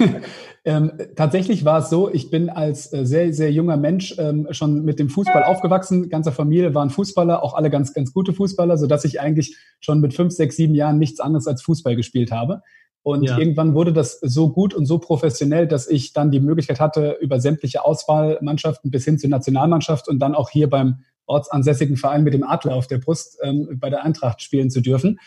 ähm, 0.64 0.90
tatsächlich 1.14 1.64
war 1.64 1.78
es 1.78 1.88
so, 1.88 2.12
ich 2.12 2.30
bin 2.30 2.50
als 2.50 2.92
äh, 2.92 3.06
sehr, 3.06 3.32
sehr 3.32 3.52
junger 3.52 3.76
Mensch 3.76 4.16
ähm, 4.18 4.48
schon 4.50 4.84
mit 4.84 4.98
dem 4.98 5.08
Fußball 5.08 5.44
aufgewachsen. 5.44 6.08
Ganze 6.08 6.32
Familie 6.32 6.74
waren 6.74 6.90
Fußballer, 6.90 7.44
auch 7.44 7.54
alle 7.54 7.70
ganz, 7.70 7.94
ganz 7.94 8.12
gute 8.12 8.32
Fußballer, 8.32 8.78
sodass 8.78 9.04
ich 9.04 9.20
eigentlich 9.20 9.56
schon 9.78 10.00
mit 10.00 10.14
fünf, 10.14 10.32
sechs, 10.32 10.56
sieben 10.56 10.74
Jahren 10.74 10.98
nichts 10.98 11.20
anderes 11.20 11.46
als 11.46 11.62
Fußball 11.62 11.94
gespielt 11.94 12.32
habe. 12.32 12.62
Und 13.06 13.22
ja. 13.22 13.38
irgendwann 13.38 13.72
wurde 13.74 13.92
das 13.92 14.18
so 14.18 14.50
gut 14.50 14.74
und 14.74 14.84
so 14.84 14.98
professionell, 14.98 15.68
dass 15.68 15.86
ich 15.86 16.12
dann 16.12 16.32
die 16.32 16.40
Möglichkeit 16.40 16.80
hatte, 16.80 17.16
über 17.20 17.38
sämtliche 17.38 17.84
Auswahlmannschaften 17.84 18.90
bis 18.90 19.04
hin 19.04 19.16
zur 19.16 19.30
Nationalmannschaft 19.30 20.08
und 20.08 20.18
dann 20.18 20.34
auch 20.34 20.50
hier 20.50 20.68
beim 20.68 21.04
ortsansässigen 21.26 21.96
Verein 21.96 22.24
mit 22.24 22.34
dem 22.34 22.42
Adler 22.42 22.74
auf 22.74 22.88
der 22.88 22.98
Brust 22.98 23.38
ähm, 23.44 23.78
bei 23.78 23.90
der 23.90 24.04
Eintracht 24.04 24.42
spielen 24.42 24.70
zu 24.70 24.80
dürfen. 24.80 25.20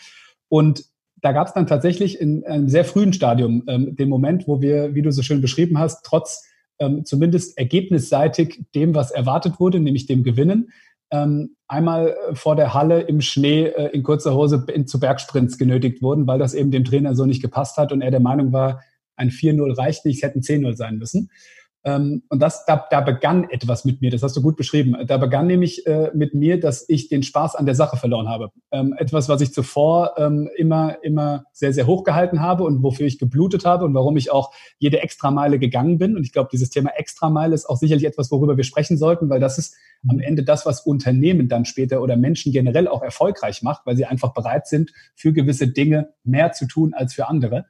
Und 0.50 0.84
da 1.22 1.32
gab 1.32 1.46
es 1.46 1.54
dann 1.54 1.66
tatsächlich 1.66 2.20
in 2.20 2.44
einem 2.44 2.68
sehr 2.68 2.84
frühen 2.84 3.14
Stadium 3.14 3.64
ähm, 3.66 3.96
den 3.96 4.10
Moment, 4.10 4.46
wo 4.46 4.60
wir, 4.60 4.94
wie 4.94 5.00
du 5.00 5.10
so 5.10 5.22
schön 5.22 5.40
beschrieben 5.40 5.78
hast, 5.78 6.04
trotz 6.04 6.44
ähm, 6.80 7.06
zumindest 7.06 7.56
ergebnisseitig 7.56 8.62
dem, 8.74 8.94
was 8.94 9.10
erwartet 9.10 9.58
wurde, 9.58 9.80
nämlich 9.80 10.04
dem 10.04 10.22
Gewinnen, 10.22 10.68
ähm, 11.10 11.56
einmal 11.68 12.16
äh, 12.30 12.34
vor 12.34 12.56
der 12.56 12.74
Halle 12.74 13.00
im 13.02 13.20
Schnee 13.20 13.66
äh, 13.66 13.90
in 13.92 14.02
kurzer 14.02 14.34
Hose 14.34 14.64
in, 14.72 14.86
zu 14.86 15.00
Bergsprints 15.00 15.58
genötigt 15.58 16.02
wurden, 16.02 16.26
weil 16.26 16.38
das 16.38 16.54
eben 16.54 16.70
dem 16.70 16.84
Trainer 16.84 17.14
so 17.14 17.26
nicht 17.26 17.42
gepasst 17.42 17.76
hat 17.76 17.92
und 17.92 18.02
er 18.02 18.10
der 18.10 18.20
Meinung 18.20 18.52
war, 18.52 18.80
ein 19.16 19.30
4-0 19.30 19.76
reicht 19.76 20.04
nicht, 20.04 20.16
es 20.16 20.22
hätten 20.22 20.40
10-0 20.40 20.76
sein 20.76 20.96
müssen. 20.96 21.30
Ähm, 21.82 22.22
und 22.28 22.40
das, 22.40 22.66
da, 22.66 22.86
da 22.90 23.00
begann 23.00 23.48
etwas 23.48 23.84
mit 23.84 24.02
mir, 24.02 24.10
das 24.10 24.22
hast 24.22 24.36
du 24.36 24.42
gut 24.42 24.56
beschrieben. 24.56 24.96
Da 25.06 25.16
begann 25.16 25.46
nämlich 25.46 25.86
äh, 25.86 26.10
mit 26.14 26.34
mir, 26.34 26.60
dass 26.60 26.86
ich 26.88 27.08
den 27.08 27.22
Spaß 27.22 27.56
an 27.56 27.64
der 27.64 27.74
Sache 27.74 27.96
verloren 27.96 28.28
habe. 28.28 28.50
Ähm, 28.70 28.94
etwas, 28.98 29.28
was 29.28 29.40
ich 29.40 29.52
zuvor 29.52 30.14
ähm, 30.18 30.48
immer, 30.56 31.02
immer 31.02 31.44
sehr, 31.52 31.72
sehr 31.72 31.86
hoch 31.86 32.04
gehalten 32.04 32.42
habe 32.42 32.64
und 32.64 32.82
wofür 32.82 33.06
ich 33.06 33.18
geblutet 33.18 33.64
habe 33.64 33.84
und 33.86 33.94
warum 33.94 34.16
ich 34.16 34.30
auch 34.30 34.52
jede 34.78 35.02
Extrameile 35.02 35.58
gegangen 35.58 35.98
bin. 35.98 36.16
Und 36.16 36.24
ich 36.24 36.32
glaube, 36.32 36.50
dieses 36.52 36.68
Thema 36.68 36.90
Extrameile 36.96 37.54
ist 37.54 37.66
auch 37.66 37.76
sicherlich 37.76 38.04
etwas, 38.04 38.30
worüber 38.30 38.56
wir 38.56 38.64
sprechen 38.64 38.98
sollten, 38.98 39.30
weil 39.30 39.40
das 39.40 39.56
ist 39.56 39.74
am 40.08 40.18
Ende 40.18 40.44
das, 40.44 40.66
was 40.66 40.80
Unternehmen 40.80 41.48
dann 41.48 41.64
später 41.64 42.02
oder 42.02 42.16
Menschen 42.16 42.52
generell 42.52 42.88
auch 42.88 43.02
erfolgreich 43.02 43.62
macht, 43.62 43.86
weil 43.86 43.96
sie 43.96 44.06
einfach 44.06 44.32
bereit 44.32 44.66
sind, 44.66 44.92
für 45.14 45.32
gewisse 45.32 45.68
Dinge 45.68 46.10
mehr 46.24 46.52
zu 46.52 46.66
tun 46.66 46.94
als 46.94 47.14
für 47.14 47.28
andere. 47.28 47.66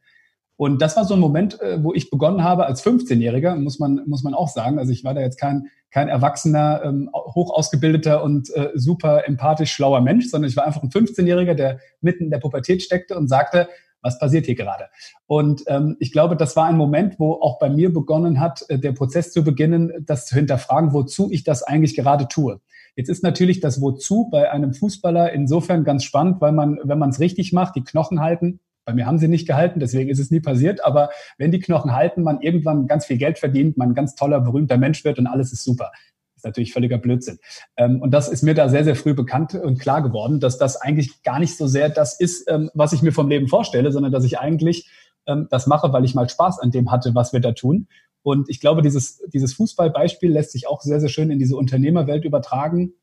Und 0.60 0.82
das 0.82 0.94
war 0.94 1.06
so 1.06 1.14
ein 1.14 1.20
Moment, 1.20 1.58
äh, 1.62 1.82
wo 1.82 1.94
ich 1.94 2.10
begonnen 2.10 2.44
habe 2.44 2.66
als 2.66 2.84
15-Jähriger, 2.84 3.56
muss 3.56 3.78
man, 3.78 4.02
muss 4.04 4.22
man 4.22 4.34
auch 4.34 4.48
sagen. 4.48 4.78
Also 4.78 4.92
ich 4.92 5.04
war 5.04 5.14
da 5.14 5.22
jetzt 5.22 5.40
kein, 5.40 5.68
kein 5.90 6.08
erwachsener, 6.08 6.82
ähm, 6.84 7.08
hoch 7.14 7.54
ausgebildeter 7.54 8.22
und 8.22 8.54
äh, 8.54 8.68
super 8.74 9.26
empathisch 9.26 9.72
schlauer 9.72 10.02
Mensch, 10.02 10.28
sondern 10.28 10.50
ich 10.50 10.56
war 10.58 10.66
einfach 10.66 10.82
ein 10.82 10.90
15-Jähriger, 10.90 11.54
der 11.54 11.78
mitten 12.02 12.24
in 12.24 12.30
der 12.30 12.40
Pubertät 12.40 12.82
steckte 12.82 13.16
und 13.16 13.28
sagte, 13.28 13.68
was 14.02 14.18
passiert 14.18 14.44
hier 14.44 14.54
gerade? 14.54 14.90
Und 15.26 15.62
ähm, 15.66 15.96
ich 15.98 16.12
glaube, 16.12 16.36
das 16.36 16.54
war 16.56 16.66
ein 16.66 16.76
Moment, 16.76 17.18
wo 17.18 17.40
auch 17.40 17.58
bei 17.58 17.70
mir 17.70 17.90
begonnen 17.90 18.38
hat, 18.38 18.62
äh, 18.68 18.78
der 18.78 18.92
Prozess 18.92 19.32
zu 19.32 19.42
beginnen, 19.42 20.04
das 20.04 20.26
zu 20.26 20.34
hinterfragen, 20.34 20.92
wozu 20.92 21.30
ich 21.32 21.42
das 21.42 21.62
eigentlich 21.62 21.96
gerade 21.96 22.28
tue. 22.28 22.60
Jetzt 22.96 23.08
ist 23.08 23.22
natürlich 23.22 23.60
das 23.60 23.80
Wozu 23.80 24.28
bei 24.30 24.50
einem 24.50 24.74
Fußballer 24.74 25.32
insofern 25.32 25.84
ganz 25.84 26.04
spannend, 26.04 26.42
weil 26.42 26.52
man, 26.52 26.78
wenn 26.84 26.98
man 26.98 27.08
es 27.08 27.18
richtig 27.18 27.54
macht, 27.54 27.76
die 27.76 27.84
Knochen 27.84 28.20
halten, 28.20 28.60
bei 28.84 28.94
mir 28.94 29.06
haben 29.06 29.18
sie 29.18 29.28
nicht 29.28 29.46
gehalten, 29.46 29.80
deswegen 29.80 30.10
ist 30.10 30.18
es 30.18 30.30
nie 30.30 30.40
passiert. 30.40 30.84
Aber 30.84 31.10
wenn 31.38 31.50
die 31.50 31.60
Knochen 31.60 31.94
halten, 31.94 32.22
man 32.22 32.40
irgendwann 32.40 32.86
ganz 32.86 33.06
viel 33.06 33.18
Geld 33.18 33.38
verdient, 33.38 33.76
man 33.76 33.90
ein 33.90 33.94
ganz 33.94 34.14
toller, 34.14 34.40
berühmter 34.40 34.78
Mensch 34.78 35.04
wird 35.04 35.18
und 35.18 35.26
alles 35.26 35.52
ist 35.52 35.64
super. 35.64 35.92
Ist 36.34 36.44
natürlich 36.44 36.72
völliger 36.72 36.98
Blödsinn. 36.98 37.38
Ähm, 37.76 38.00
und 38.00 38.12
das 38.12 38.28
ist 38.28 38.42
mir 38.42 38.54
da 38.54 38.68
sehr, 38.68 38.84
sehr 38.84 38.96
früh 38.96 39.12
bekannt 39.12 39.54
und 39.54 39.78
klar 39.78 40.02
geworden, 40.02 40.40
dass 40.40 40.56
das 40.56 40.76
eigentlich 40.76 41.22
gar 41.22 41.38
nicht 41.38 41.56
so 41.56 41.66
sehr 41.66 41.90
das 41.90 42.18
ist, 42.18 42.50
ähm, 42.50 42.70
was 42.72 42.94
ich 42.94 43.02
mir 43.02 43.12
vom 43.12 43.28
Leben 43.28 43.46
vorstelle, 43.46 43.92
sondern 43.92 44.10
dass 44.10 44.24
ich 44.24 44.38
eigentlich 44.38 44.90
ähm, 45.26 45.48
das 45.50 45.66
mache, 45.66 45.92
weil 45.92 46.04
ich 46.04 46.14
mal 46.14 46.28
Spaß 46.28 46.58
an 46.60 46.70
dem 46.70 46.90
hatte, 46.90 47.14
was 47.14 47.34
wir 47.34 47.40
da 47.40 47.52
tun. 47.52 47.88
Und 48.22 48.48
ich 48.48 48.60
glaube, 48.60 48.80
dieses, 48.80 49.22
dieses 49.32 49.52
Fußballbeispiel 49.54 50.32
lässt 50.32 50.52
sich 50.52 50.66
auch 50.66 50.80
sehr, 50.80 51.00
sehr 51.00 51.08
schön 51.10 51.30
in 51.30 51.38
diese 51.38 51.56
Unternehmerwelt 51.56 52.24
übertragen, 52.24 52.94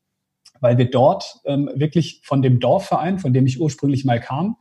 weil 0.60 0.78
wir 0.78 0.90
dort 0.90 1.40
wirklich 1.44 2.20
von 2.24 2.40
dem 2.40 2.60
Dorfverein, 2.60 3.18
von 3.18 3.32
dem 3.32 3.44
ich 3.44 3.60
ursprünglich 3.60 4.04
mal 4.04 4.20
kam, 4.20 4.56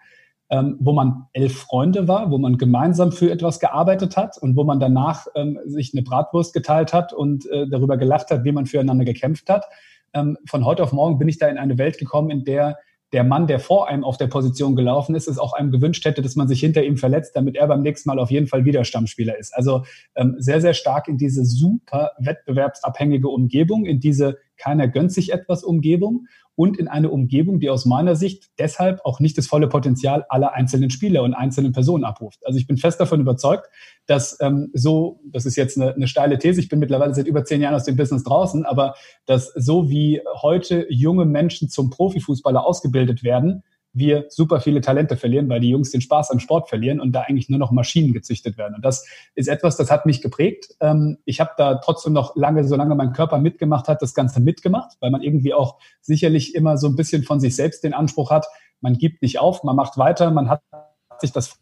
ähm, 0.50 0.77
wo 0.80 0.94
man 0.94 1.25
elf 1.34 1.58
Freunde 1.58 2.08
war, 2.08 2.32
wo 2.32 2.38
man 2.38 2.58
gemeinsam 2.58 3.12
für 3.12 3.32
etwas 3.32 3.60
gearbeitet 3.60 4.16
hat 4.16 4.38
und 4.38 4.56
wo 4.56 4.63
man 4.63 4.80
danach 4.80 5.27
ähm, 5.36 5.60
sich 5.66 5.94
eine 5.94 6.04
Bratwurst 6.04 6.54
geteilt 6.54 6.94
hat 6.94 7.13
und 7.13 7.50
äh, 7.50 7.68
darüber 7.68 7.98
gelacht 7.98 8.32
hat, 8.32 8.44
wie 8.44 8.51
man 8.51 8.66
füreinander 8.66 9.06
gekämpft 9.06 9.50
hat. 9.50 9.66
Ähm, 10.13 10.38
von 10.46 10.66
heute 10.66 10.84
auf 10.84 10.94
morgen 10.94 11.20
bin 11.20 11.27
ich 11.27 11.38
da 11.38 11.48
in 11.48 11.58
eine 11.58 11.77
Welt 11.77 11.98
gekommen, 11.98 12.30
in 12.30 12.46
der 12.46 12.77
der 13.13 13.24
Mann, 13.24 13.48
der 13.48 13.60
vor 13.60 13.88
einem 13.88 14.04
auf 14.04 14.18
der 14.18 14.27
Position 14.27 14.75
gelaufen 14.75 15.16
ist, 15.16 15.27
es 15.27 15.39
auch 15.39 15.54
einem 15.54 15.72
gewünscht 15.72 16.04
hätte, 16.04 16.22
dass 16.22 16.36
man 16.36 16.48
sich 16.48 16.60
hinter 16.60 16.84
ihm 16.84 16.98
verletzt, 16.98 17.36
damit 17.36 17.56
er 17.56 17.68
beim 17.68 17.82
nächsten 17.82 18.10
Mal 18.10 18.20
auf 18.20 18.32
jeden 18.32 18.48
Fall 18.48 18.66
wieder 18.66 18.84
Stammspieler 18.84 19.38
ist. 19.38 19.56
Also 19.56 19.84
ähm, 20.16 20.36
sehr, 20.39 20.60
sehr 20.60 20.74
stark 20.74 21.08
in 21.08 21.18
diese 21.18 21.46
super 21.46 22.12
wettbewerbsabhängige 22.20 23.30
Umgebung, 23.30 23.86
in 23.86 24.00
diese 24.00 24.38
keiner 24.58 24.88
gönnt 24.88 25.12
sich 25.12 25.32
etwas 25.32 25.64
Umgebung 25.64 26.28
und 26.56 26.78
in 26.78 26.88
eine 26.88 27.12
Umgebung, 27.12 27.60
die 27.60 27.70
aus 27.70 27.86
meiner 27.86 28.16
Sicht 28.16 28.50
deshalb 28.58 29.06
auch 29.06 29.20
nicht 29.20 29.38
das 29.38 29.46
volle 29.46 29.68
Potenzial 29.68 30.26
aller 30.30 30.54
einzelnen 30.54 30.90
Spieler 30.90 31.22
und 31.22 31.36
einzelnen 31.36 31.72
Personen 31.72 32.04
abruft. 32.04 32.46
Also 32.46 32.58
ich 32.58 32.66
bin 32.66 32.78
fest 32.78 33.00
davon 33.00 33.22
überzeugt, 33.22 33.68
dass 34.08 34.38
ähm, 34.42 34.72
so, 34.74 35.22
das 35.26 35.46
ist 35.46 35.56
jetzt 35.56 35.80
eine, 35.80 35.94
eine 35.94 36.08
steile 36.08 36.40
These, 36.40 36.60
ich 36.60 36.70
bin 36.70 36.80
mittlerweile 36.80 37.14
seit 37.14 37.28
über 37.28 37.46
zehn 37.46 37.62
Jahren 37.62 37.76
aus 37.76 37.84
dem 37.84 37.96
Business 37.96 38.24
draußen, 38.24 38.66
aber 38.66 38.96
dass 39.28 39.54
so 39.56 39.90
wie 39.90 40.22
heute 40.42 40.88
junge 40.90 41.26
Menschen 41.26 41.70
zum 41.70 41.92
Profifußballer 41.92 42.66
ausgebildet 42.66 43.24
werden, 43.24 43.64
wir 43.98 44.25
super 44.30 44.60
viele 44.60 44.82
Talente 44.82 45.18
verlieren, 45.18 45.50
weil 45.50 45.60
die 45.60 45.70
Jungs 45.70 45.92
den 45.92 46.01
Spaß 46.01 46.32
am 46.32 46.39
Sport 46.39 46.70
verlieren 46.70 47.00
und 47.00 47.12
da 47.12 47.22
eigentlich 47.22 47.50
nur 47.50 47.60
noch 47.60 47.72
Maschinen 47.72 48.13
gezüchtet 48.13 48.58
werden. 48.58 48.75
Und 48.75 48.86
das 48.86 49.06
ist 49.36 49.48
etwas, 49.48 49.77
das 49.77 49.92
hat 49.92 50.06
mich 50.06 50.22
geprägt. 50.22 50.75
Ähm, 50.80 51.18
ich 51.25 51.39
habe 51.39 51.51
da 51.58 51.75
trotzdem 51.75 52.13
noch 52.13 52.36
lange, 52.36 52.63
solange 52.68 52.96
mein 52.96 53.13
Körper 53.13 53.39
mitgemacht 53.39 53.88
hat, 53.88 54.01
das 54.01 54.13
Ganze 54.13 54.39
mitgemacht, 54.39 54.98
weil 55.00 55.12
man 55.12 55.22
irgendwie 55.22 55.54
auch 55.54 55.80
sicherlich 56.01 56.56
immer 56.56 56.77
so 56.77 56.88
ein 56.88 56.96
bisschen 56.96 57.24
von 57.24 57.39
sich 57.39 57.56
selbst 57.56 57.84
den 57.84 57.94
Anspruch 57.94 58.32
hat, 58.32 58.46
man 58.82 58.94
gibt 58.94 59.22
nicht 59.22 59.39
auf, 59.39 59.63
man 59.63 59.75
macht 59.75 59.98
weiter, 59.98 60.30
man 60.32 60.50
hat 60.50 60.62
sich 61.20 61.32
das 61.32 61.60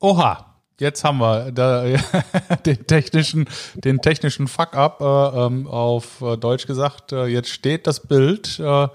Oha, 0.00 0.47
jetzt 0.80 1.04
haben 1.04 1.18
wir 1.18 1.52
da, 1.52 1.84
den 2.66 2.86
technischen, 2.86 3.48
den 3.74 4.00
technischen 4.00 4.48
Fuck-up 4.48 5.00
äh, 5.00 5.04
ähm, 5.46 5.66
auf 5.66 6.20
äh, 6.20 6.36
Deutsch 6.36 6.66
gesagt. 6.66 7.12
Äh, 7.12 7.26
jetzt 7.26 7.50
steht 7.50 7.86
das 7.86 8.00
Bild, 8.00 8.58
äh, 8.58 8.88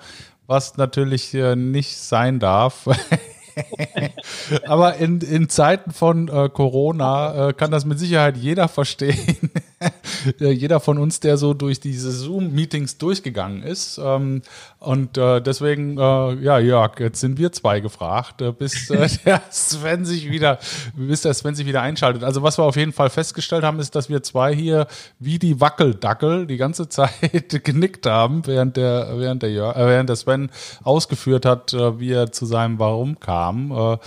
was 0.48 0.78
natürlich 0.78 1.34
äh, 1.34 1.56
nicht 1.56 1.98
sein 1.98 2.40
darf. 2.40 2.88
Aber 4.66 4.96
in, 4.96 5.22
in 5.22 5.48
Zeiten 5.48 5.92
von 5.92 6.28
äh, 6.28 6.50
Corona 6.50 7.54
kann 7.54 7.70
das 7.70 7.86
mit 7.86 8.00
Sicherheit 8.00 8.36
jeder 8.38 8.68
verstehen. 8.68 9.52
jeder 10.40 10.80
von 10.80 10.98
uns, 10.98 11.20
der 11.20 11.38
so 11.38 11.54
durch 11.54 11.80
diese 11.80 12.12
Zoom-Meetings 12.12 12.98
durchgegangen 12.98 13.64
ist. 13.64 14.00
Ähm, 14.04 14.42
und 14.80 15.18
äh, 15.18 15.42
deswegen, 15.42 15.98
äh, 15.98 16.34
ja, 16.36 16.60
Jörg, 16.60 17.00
jetzt 17.00 17.20
sind 17.20 17.38
wir 17.38 17.52
zwei 17.52 17.80
gefragt, 17.80 18.42
äh, 18.42 18.52
bis 18.52 18.90
äh, 18.90 19.08
der 19.26 19.42
Sven 19.50 20.06
sich 20.06 20.30
wieder, 20.30 20.60
bis 20.96 21.22
der 21.22 21.34
Sven 21.34 21.56
sich 21.56 21.66
wieder 21.66 21.82
einschaltet. 21.82 22.24
Also 22.24 22.44
was 22.44 22.58
wir 22.58 22.64
auf 22.64 22.76
jeden 22.76 22.94
Fall 22.94 23.10
festgestellt 23.10 23.64
haben, 23.64 23.80
ist, 23.80 23.96
dass 23.96 24.10
wir 24.10 24.24
zwei 24.24 24.54
hier 24.54 24.88
wie 25.20 25.40
die 25.40 25.60
Wackeldackel 25.60 26.48
die 26.48 26.58
ganze 26.58 26.90
Zeit 26.94 27.64
genickt 27.64 28.06
haben, 28.06 28.46
während 28.46 28.78
der, 28.78 29.14
während 29.18 29.44
der, 29.44 29.52
Jörg, 29.52 29.76
äh, 29.76 29.88
während 29.88 30.10
der 30.10 30.16
Sven 30.16 30.50
ausgeführt 30.84 31.46
hat, 31.46 31.74
äh, 31.74 32.00
wie 32.00 32.12
er 32.12 32.32
zu 32.32 32.46
seinem 32.46 32.80
Warum 32.80 33.20
kam. 33.20 34.00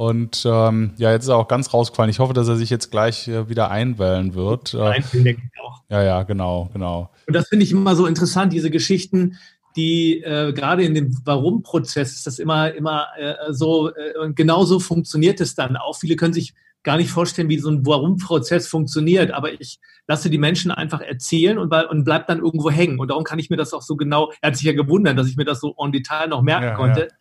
Und 0.00 0.46
ähm, 0.46 0.92
ja, 0.96 1.12
jetzt 1.12 1.24
ist 1.24 1.28
er 1.28 1.36
auch 1.36 1.46
ganz 1.46 1.74
rausgefallen. 1.74 2.08
Ich 2.08 2.20
hoffe, 2.20 2.32
dass 2.32 2.48
er 2.48 2.56
sich 2.56 2.70
jetzt 2.70 2.90
gleich 2.90 3.28
äh, 3.28 3.50
wieder 3.50 3.70
einwählen 3.70 4.34
wird. 4.34 4.72
Äh, 4.72 5.02
denke 5.12 5.42
ich 5.52 5.60
auch. 5.60 5.82
Ja, 5.90 6.02
ja, 6.02 6.22
genau, 6.22 6.70
genau. 6.72 7.10
Und 7.26 7.36
das 7.36 7.48
finde 7.48 7.66
ich 7.66 7.72
immer 7.72 7.94
so 7.94 8.06
interessant, 8.06 8.54
diese 8.54 8.70
Geschichten, 8.70 9.36
die 9.76 10.22
äh, 10.22 10.54
gerade 10.54 10.84
in 10.84 10.94
dem 10.94 11.14
Warum-Prozess 11.26 12.12
ist 12.12 12.26
das 12.26 12.38
immer, 12.38 12.72
immer 12.72 13.08
äh, 13.18 13.52
so, 13.52 13.90
äh, 13.90 14.32
genau 14.34 14.64
so 14.64 14.80
funktioniert 14.80 15.38
es 15.42 15.54
dann 15.54 15.76
auch. 15.76 15.98
Viele 15.98 16.16
können 16.16 16.32
sich 16.32 16.54
gar 16.82 16.96
nicht 16.96 17.10
vorstellen, 17.10 17.50
wie 17.50 17.58
so 17.58 17.68
ein 17.68 17.84
Warum-Prozess 17.84 18.68
funktioniert, 18.68 19.32
aber 19.32 19.52
ich 19.60 19.80
lasse 20.08 20.30
die 20.30 20.38
Menschen 20.38 20.70
einfach 20.70 21.02
erzählen 21.02 21.58
und, 21.58 21.74
und 21.74 22.04
bleib 22.04 22.26
dann 22.26 22.38
irgendwo 22.38 22.70
hängen. 22.70 23.00
Und 23.00 23.08
darum 23.08 23.24
kann 23.24 23.38
ich 23.38 23.50
mir 23.50 23.58
das 23.58 23.74
auch 23.74 23.82
so 23.82 23.96
genau, 23.96 24.32
er 24.40 24.48
hat 24.48 24.56
sich 24.56 24.64
ja 24.64 24.72
gewundert, 24.72 25.18
dass 25.18 25.28
ich 25.28 25.36
mir 25.36 25.44
das 25.44 25.60
so 25.60 25.76
en 25.78 25.92
Detail 25.92 26.28
noch 26.28 26.40
merken 26.40 26.68
ja, 26.68 26.74
konnte. 26.74 27.00
Ja. 27.00 27.16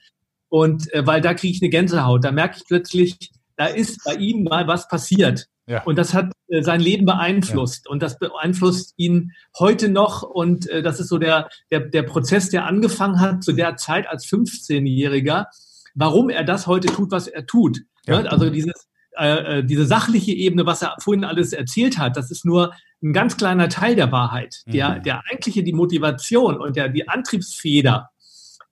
Und 0.49 0.91
äh, 0.93 1.05
weil 1.05 1.21
da 1.21 1.33
kriege 1.33 1.53
ich 1.53 1.61
eine 1.61 1.69
Gänsehaut, 1.69 2.23
da 2.23 2.31
merke 2.31 2.57
ich 2.57 2.65
plötzlich, 2.65 3.31
da 3.55 3.65
ist 3.65 4.03
bei 4.03 4.15
ihm 4.15 4.43
mal 4.43 4.67
was 4.67 4.87
passiert. 4.87 5.47
Ja. 5.67 5.83
Und 5.83 5.97
das 5.97 6.15
hat 6.15 6.31
äh, 6.47 6.63
sein 6.63 6.81
Leben 6.81 7.05
beeinflusst 7.05 7.85
ja. 7.85 7.91
und 7.91 8.01
das 8.01 8.17
beeinflusst 8.17 8.93
ihn 8.97 9.33
heute 9.59 9.89
noch. 9.89 10.23
Und 10.23 10.67
äh, 10.67 10.81
das 10.81 10.99
ist 10.99 11.09
so 11.09 11.19
der, 11.19 11.49
der, 11.69 11.81
der 11.81 12.03
Prozess, 12.03 12.49
der 12.49 12.65
angefangen 12.65 13.19
hat 13.19 13.43
zu 13.43 13.53
der 13.53 13.75
Zeit 13.77 14.07
als 14.07 14.25
15-Jähriger, 14.25 15.45
warum 15.93 16.29
er 16.29 16.43
das 16.43 16.65
heute 16.65 16.87
tut, 16.87 17.11
was 17.11 17.27
er 17.27 17.45
tut. 17.45 17.81
Ja. 18.07 18.23
Ne? 18.23 18.31
Also 18.31 18.49
dieses, 18.49 18.87
äh, 19.15 19.59
äh, 19.59 19.63
diese 19.63 19.85
sachliche 19.85 20.31
Ebene, 20.31 20.65
was 20.65 20.81
er 20.81 20.95
vorhin 20.99 21.23
alles 21.23 21.53
erzählt 21.53 21.99
hat, 21.99 22.17
das 22.17 22.31
ist 22.31 22.45
nur 22.45 22.73
ein 23.03 23.13
ganz 23.13 23.37
kleiner 23.37 23.69
Teil 23.69 23.95
der 23.95 24.11
Wahrheit. 24.11 24.63
Der, 24.65 24.97
mhm. 24.97 25.03
der 25.03 25.21
eigentliche, 25.29 25.61
die 25.61 25.73
Motivation 25.73 26.57
und 26.57 26.77
der, 26.77 26.89
die 26.89 27.07
Antriebsfeder, 27.07 28.09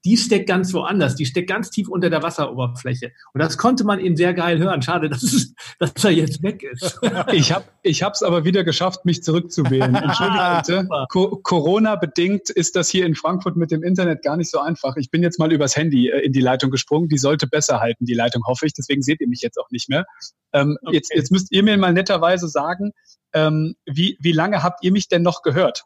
die 0.07 0.15
steckt 0.15 0.47
ganz 0.47 0.73
woanders, 0.73 1.15
die 1.15 1.25
steckt 1.25 1.49
ganz 1.49 1.69
tief 1.69 1.89
unter 1.89 2.09
der 2.09 2.23
Wasseroberfläche. 2.23 3.11
Und 3.33 3.41
das 3.41 3.57
konnte 3.57 3.83
man 3.83 3.99
eben 3.99 4.15
sehr 4.15 4.33
geil 4.33 4.57
hören. 4.57 4.81
Schade, 4.81 5.09
dass, 5.09 5.21
es, 5.21 5.53
dass 5.79 6.01
er 6.01 6.11
jetzt 6.11 6.41
weg 6.41 6.63
ist. 6.63 6.99
Ich 7.33 7.51
habe 7.51 7.65
ich 7.83 8.01
es 8.01 8.23
aber 8.23 8.45
wieder 8.45 8.63
geschafft, 8.63 9.03
mich 9.03 9.21
zurückzuwählen. 9.21 9.93
Entschuldigung 9.95 10.57
bitte. 10.57 10.87
Co 11.09 11.37
Corona-bedingt 11.43 12.49
ist 12.49 12.77
das 12.77 12.89
hier 12.89 13.05
in 13.05 13.15
Frankfurt 13.15 13.57
mit 13.57 13.69
dem 13.69 13.83
Internet 13.83 14.21
gar 14.21 14.37
nicht 14.37 14.49
so 14.49 14.59
einfach. 14.59 14.95
Ich 14.95 15.11
bin 15.11 15.23
jetzt 15.23 15.39
mal 15.39 15.51
übers 15.51 15.75
Handy 15.75 16.09
äh, 16.09 16.19
in 16.19 16.31
die 16.31 16.39
Leitung 16.39 16.71
gesprungen. 16.71 17.09
Die 17.09 17.17
sollte 17.17 17.47
besser 17.47 17.81
halten, 17.81 18.05
die 18.05 18.13
Leitung, 18.13 18.43
hoffe 18.45 18.65
ich. 18.65 18.73
Deswegen 18.73 19.01
seht 19.01 19.19
ihr 19.19 19.27
mich 19.27 19.41
jetzt 19.41 19.57
auch 19.57 19.69
nicht 19.71 19.89
mehr. 19.89 20.05
Ähm, 20.53 20.77
okay. 20.83 20.95
jetzt, 20.95 21.13
jetzt 21.13 21.31
müsst 21.31 21.51
ihr 21.51 21.63
mir 21.63 21.77
mal 21.77 21.91
netterweise 21.91 22.47
sagen, 22.47 22.93
ähm, 23.33 23.75
wie, 23.85 24.17
wie 24.21 24.31
lange 24.31 24.63
habt 24.63 24.83
ihr 24.83 24.93
mich 24.93 25.09
denn 25.09 25.23
noch 25.23 25.41
gehört? 25.41 25.83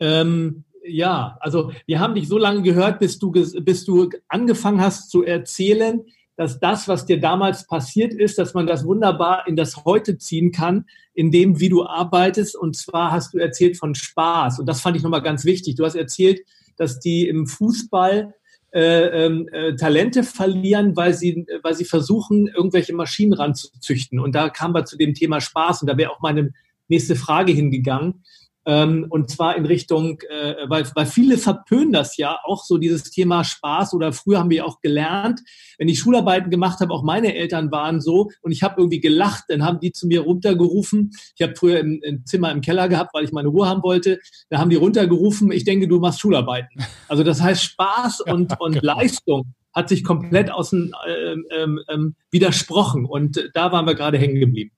Ähm, 0.00 0.64
ja, 0.84 1.36
also 1.40 1.72
wir 1.86 2.00
haben 2.00 2.14
dich 2.14 2.28
so 2.28 2.38
lange 2.38 2.62
gehört, 2.62 2.98
bis 2.98 3.18
du, 3.18 3.30
bis 3.30 3.84
du 3.84 4.10
angefangen 4.28 4.80
hast 4.80 5.10
zu 5.10 5.22
erzählen, 5.22 6.04
dass 6.36 6.60
das, 6.60 6.88
was 6.88 7.04
dir 7.04 7.20
damals 7.20 7.66
passiert 7.66 8.14
ist, 8.14 8.38
dass 8.38 8.54
man 8.54 8.66
das 8.66 8.84
wunderbar 8.84 9.46
in 9.46 9.56
das 9.56 9.84
Heute 9.84 10.18
ziehen 10.18 10.50
kann, 10.50 10.86
in 11.14 11.30
dem, 11.30 11.60
wie 11.60 11.68
du 11.68 11.84
arbeitest. 11.84 12.56
Und 12.56 12.74
zwar 12.76 13.12
hast 13.12 13.34
du 13.34 13.38
erzählt 13.38 13.76
von 13.76 13.94
Spaß. 13.94 14.58
Und 14.58 14.66
das 14.66 14.80
fand 14.80 14.96
ich 14.96 15.02
nochmal 15.02 15.22
ganz 15.22 15.44
wichtig. 15.44 15.76
Du 15.76 15.84
hast 15.84 15.94
erzählt, 15.94 16.40
dass 16.76 17.00
die 17.00 17.28
im 17.28 17.46
Fußball 17.46 18.34
äh, 18.72 19.26
ähm, 19.26 19.48
äh, 19.52 19.76
Talente 19.76 20.22
verlieren, 20.22 20.96
weil 20.96 21.12
sie, 21.12 21.46
weil 21.62 21.74
sie 21.74 21.84
versuchen, 21.84 22.48
irgendwelche 22.48 22.94
Maschinen 22.94 23.34
ranzuzüchten. 23.34 24.18
Und 24.18 24.34
da 24.34 24.48
kam 24.48 24.72
wir 24.72 24.86
zu 24.86 24.96
dem 24.96 25.12
Thema 25.12 25.42
Spaß. 25.42 25.82
Und 25.82 25.88
da 25.88 25.98
wäre 25.98 26.10
auch 26.10 26.20
meine 26.20 26.54
nächste 26.88 27.14
Frage 27.14 27.52
hingegangen. 27.52 28.24
Ähm, 28.64 29.06
und 29.08 29.28
zwar 29.28 29.56
in 29.56 29.66
Richtung, 29.66 30.20
äh, 30.28 30.54
weil, 30.68 30.84
weil 30.94 31.06
viele 31.06 31.36
verpönen 31.36 31.92
das 31.92 32.16
ja 32.16 32.38
auch 32.44 32.64
so 32.64 32.78
dieses 32.78 33.10
Thema 33.10 33.42
Spaß 33.42 33.92
oder 33.94 34.12
früher 34.12 34.38
haben 34.38 34.50
wir 34.50 34.66
auch 34.66 34.80
gelernt, 34.80 35.40
wenn 35.78 35.88
ich 35.88 35.98
Schularbeiten 35.98 36.50
gemacht 36.50 36.80
habe, 36.80 36.92
auch 36.92 37.02
meine 37.02 37.34
Eltern 37.34 37.72
waren 37.72 38.00
so 38.00 38.30
und 38.40 38.52
ich 38.52 38.62
habe 38.62 38.80
irgendwie 38.80 39.00
gelacht, 39.00 39.44
dann 39.48 39.64
haben 39.64 39.80
die 39.80 39.92
zu 39.92 40.06
mir 40.06 40.20
runtergerufen. 40.20 41.10
Ich 41.36 41.42
habe 41.42 41.56
früher 41.56 41.80
im, 41.80 42.00
im, 42.02 42.24
Zimmer 42.24 42.52
im 42.52 42.60
Keller 42.60 42.88
gehabt, 42.88 43.14
weil 43.14 43.24
ich 43.24 43.32
meine 43.32 43.48
Ruhe 43.48 43.68
haben 43.68 43.82
wollte. 43.82 44.20
Da 44.48 44.58
haben 44.58 44.70
die 44.70 44.76
runtergerufen, 44.76 45.50
ich 45.50 45.64
denke, 45.64 45.88
du 45.88 45.98
machst 45.98 46.20
Schularbeiten. 46.20 46.84
Also 47.08 47.24
das 47.24 47.42
heißt 47.42 47.62
Spaß 47.64 48.20
und, 48.26 48.60
und 48.60 48.80
genau. 48.80 48.94
Leistung 48.94 49.54
hat 49.74 49.88
sich 49.88 50.04
komplett 50.04 50.50
außen 50.52 50.92
ähm, 51.08 51.46
ähm, 51.50 51.80
ähm, 51.88 52.14
widersprochen 52.30 53.06
und 53.06 53.50
da 53.54 53.72
waren 53.72 53.86
wir 53.86 53.94
gerade 53.94 54.18
hängen 54.18 54.38
geblieben. 54.38 54.70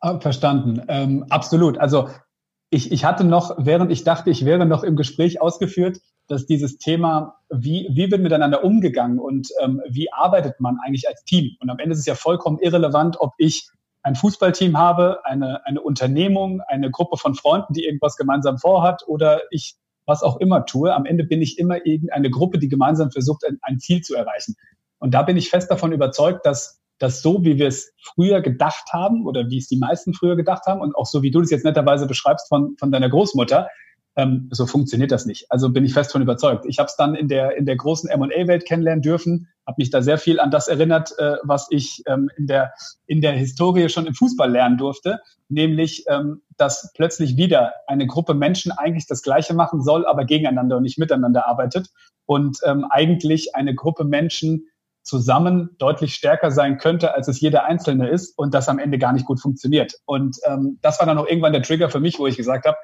Ah, 0.00 0.20
verstanden. 0.20 0.82
Ähm, 0.88 1.24
absolut. 1.30 1.78
Also 1.78 2.08
ich, 2.70 2.92
ich 2.92 3.04
hatte 3.04 3.24
noch, 3.24 3.54
während 3.58 3.92
ich 3.92 4.04
dachte, 4.04 4.30
ich 4.30 4.44
wäre 4.44 4.66
noch 4.66 4.82
im 4.82 4.96
Gespräch 4.96 5.40
ausgeführt, 5.40 6.00
dass 6.28 6.46
dieses 6.46 6.78
Thema, 6.78 7.36
wie, 7.48 7.88
wie 7.92 8.10
wird 8.10 8.20
miteinander 8.20 8.64
umgegangen 8.64 9.18
und 9.18 9.48
ähm, 9.62 9.80
wie 9.88 10.12
arbeitet 10.12 10.58
man 10.58 10.78
eigentlich 10.84 11.08
als 11.08 11.24
Team? 11.24 11.56
Und 11.60 11.70
am 11.70 11.78
Ende 11.78 11.92
ist 11.92 12.00
es 12.00 12.06
ja 12.06 12.16
vollkommen 12.16 12.58
irrelevant, 12.58 13.20
ob 13.20 13.34
ich 13.38 13.68
ein 14.02 14.16
Fußballteam 14.16 14.76
habe, 14.76 15.24
eine, 15.24 15.64
eine 15.66 15.80
Unternehmung, 15.80 16.60
eine 16.68 16.90
Gruppe 16.90 17.16
von 17.16 17.34
Freunden, 17.34 17.72
die 17.74 17.84
irgendwas 17.84 18.16
gemeinsam 18.16 18.58
vorhat 18.58 19.02
oder 19.06 19.42
ich 19.50 19.76
was 20.04 20.22
auch 20.22 20.36
immer 20.38 20.64
tue. 20.64 20.94
Am 20.94 21.04
Ende 21.04 21.24
bin 21.24 21.42
ich 21.42 21.58
immer 21.58 21.84
irgendeine 21.84 22.30
Gruppe, 22.30 22.58
die 22.58 22.68
gemeinsam 22.68 23.10
versucht, 23.10 23.44
ein, 23.44 23.58
ein 23.62 23.78
Ziel 23.78 24.02
zu 24.02 24.14
erreichen. 24.14 24.54
Und 24.98 25.14
da 25.14 25.22
bin 25.22 25.36
ich 25.36 25.50
fest 25.50 25.70
davon 25.70 25.92
überzeugt, 25.92 26.46
dass 26.46 26.80
dass 26.98 27.22
so, 27.22 27.44
wie 27.44 27.58
wir 27.58 27.68
es 27.68 27.92
früher 28.02 28.40
gedacht 28.40 28.92
haben 28.92 29.26
oder 29.26 29.48
wie 29.50 29.58
es 29.58 29.68
die 29.68 29.76
meisten 29.76 30.14
früher 30.14 30.36
gedacht 30.36 30.66
haben 30.66 30.80
und 30.80 30.94
auch 30.96 31.06
so, 31.06 31.22
wie 31.22 31.30
du 31.30 31.40
das 31.40 31.50
jetzt 31.50 31.64
netterweise 31.64 32.06
beschreibst 32.06 32.48
von, 32.48 32.76
von 32.78 32.90
deiner 32.90 33.08
Großmutter, 33.08 33.68
ähm, 34.16 34.48
so 34.50 34.66
funktioniert 34.66 35.12
das 35.12 35.26
nicht. 35.26 35.50
Also 35.50 35.70
bin 35.70 35.84
ich 35.84 35.92
fest 35.92 36.12
von 36.12 36.22
überzeugt. 36.22 36.64
Ich 36.66 36.78
habe 36.78 36.86
es 36.86 36.96
dann 36.96 37.14
in 37.14 37.28
der, 37.28 37.56
in 37.56 37.66
der 37.66 37.76
großen 37.76 38.08
M&A-Welt 38.08 38.64
kennenlernen 38.64 39.02
dürfen, 39.02 39.48
habe 39.66 39.76
mich 39.78 39.90
da 39.90 40.00
sehr 40.00 40.16
viel 40.16 40.40
an 40.40 40.50
das 40.50 40.68
erinnert, 40.68 41.12
äh, 41.18 41.36
was 41.42 41.66
ich 41.70 42.02
ähm, 42.06 42.30
in, 42.36 42.46
der, 42.46 42.72
in 43.06 43.20
der 43.20 43.32
Historie 43.32 43.88
schon 43.90 44.06
im 44.06 44.14
Fußball 44.14 44.50
lernen 44.50 44.78
durfte, 44.78 45.20
nämlich, 45.48 46.04
ähm, 46.08 46.40
dass 46.56 46.92
plötzlich 46.94 47.36
wieder 47.36 47.74
eine 47.86 48.06
Gruppe 48.06 48.32
Menschen 48.32 48.72
eigentlich 48.72 49.06
das 49.06 49.22
Gleiche 49.22 49.52
machen 49.52 49.82
soll, 49.82 50.06
aber 50.06 50.24
gegeneinander 50.24 50.78
und 50.78 50.84
nicht 50.84 50.98
miteinander 50.98 51.46
arbeitet 51.46 51.88
und 52.24 52.58
ähm, 52.64 52.86
eigentlich 52.88 53.54
eine 53.54 53.74
Gruppe 53.74 54.04
Menschen 54.04 54.66
zusammen 55.06 55.70
deutlich 55.78 56.14
stärker 56.14 56.50
sein 56.50 56.78
könnte, 56.78 57.14
als 57.14 57.28
es 57.28 57.40
jeder 57.40 57.64
Einzelne 57.64 58.08
ist 58.08 58.36
und 58.36 58.52
das 58.52 58.68
am 58.68 58.78
Ende 58.78 58.98
gar 58.98 59.12
nicht 59.12 59.24
gut 59.24 59.40
funktioniert. 59.40 59.94
Und 60.04 60.36
ähm, 60.44 60.78
das 60.82 60.98
war 60.98 61.06
dann 61.06 61.16
auch 61.16 61.28
irgendwann 61.28 61.52
der 61.52 61.62
Trigger 61.62 61.88
für 61.88 62.00
mich, 62.00 62.18
wo 62.18 62.26
ich 62.26 62.36
gesagt 62.36 62.66
habe, 62.66 62.76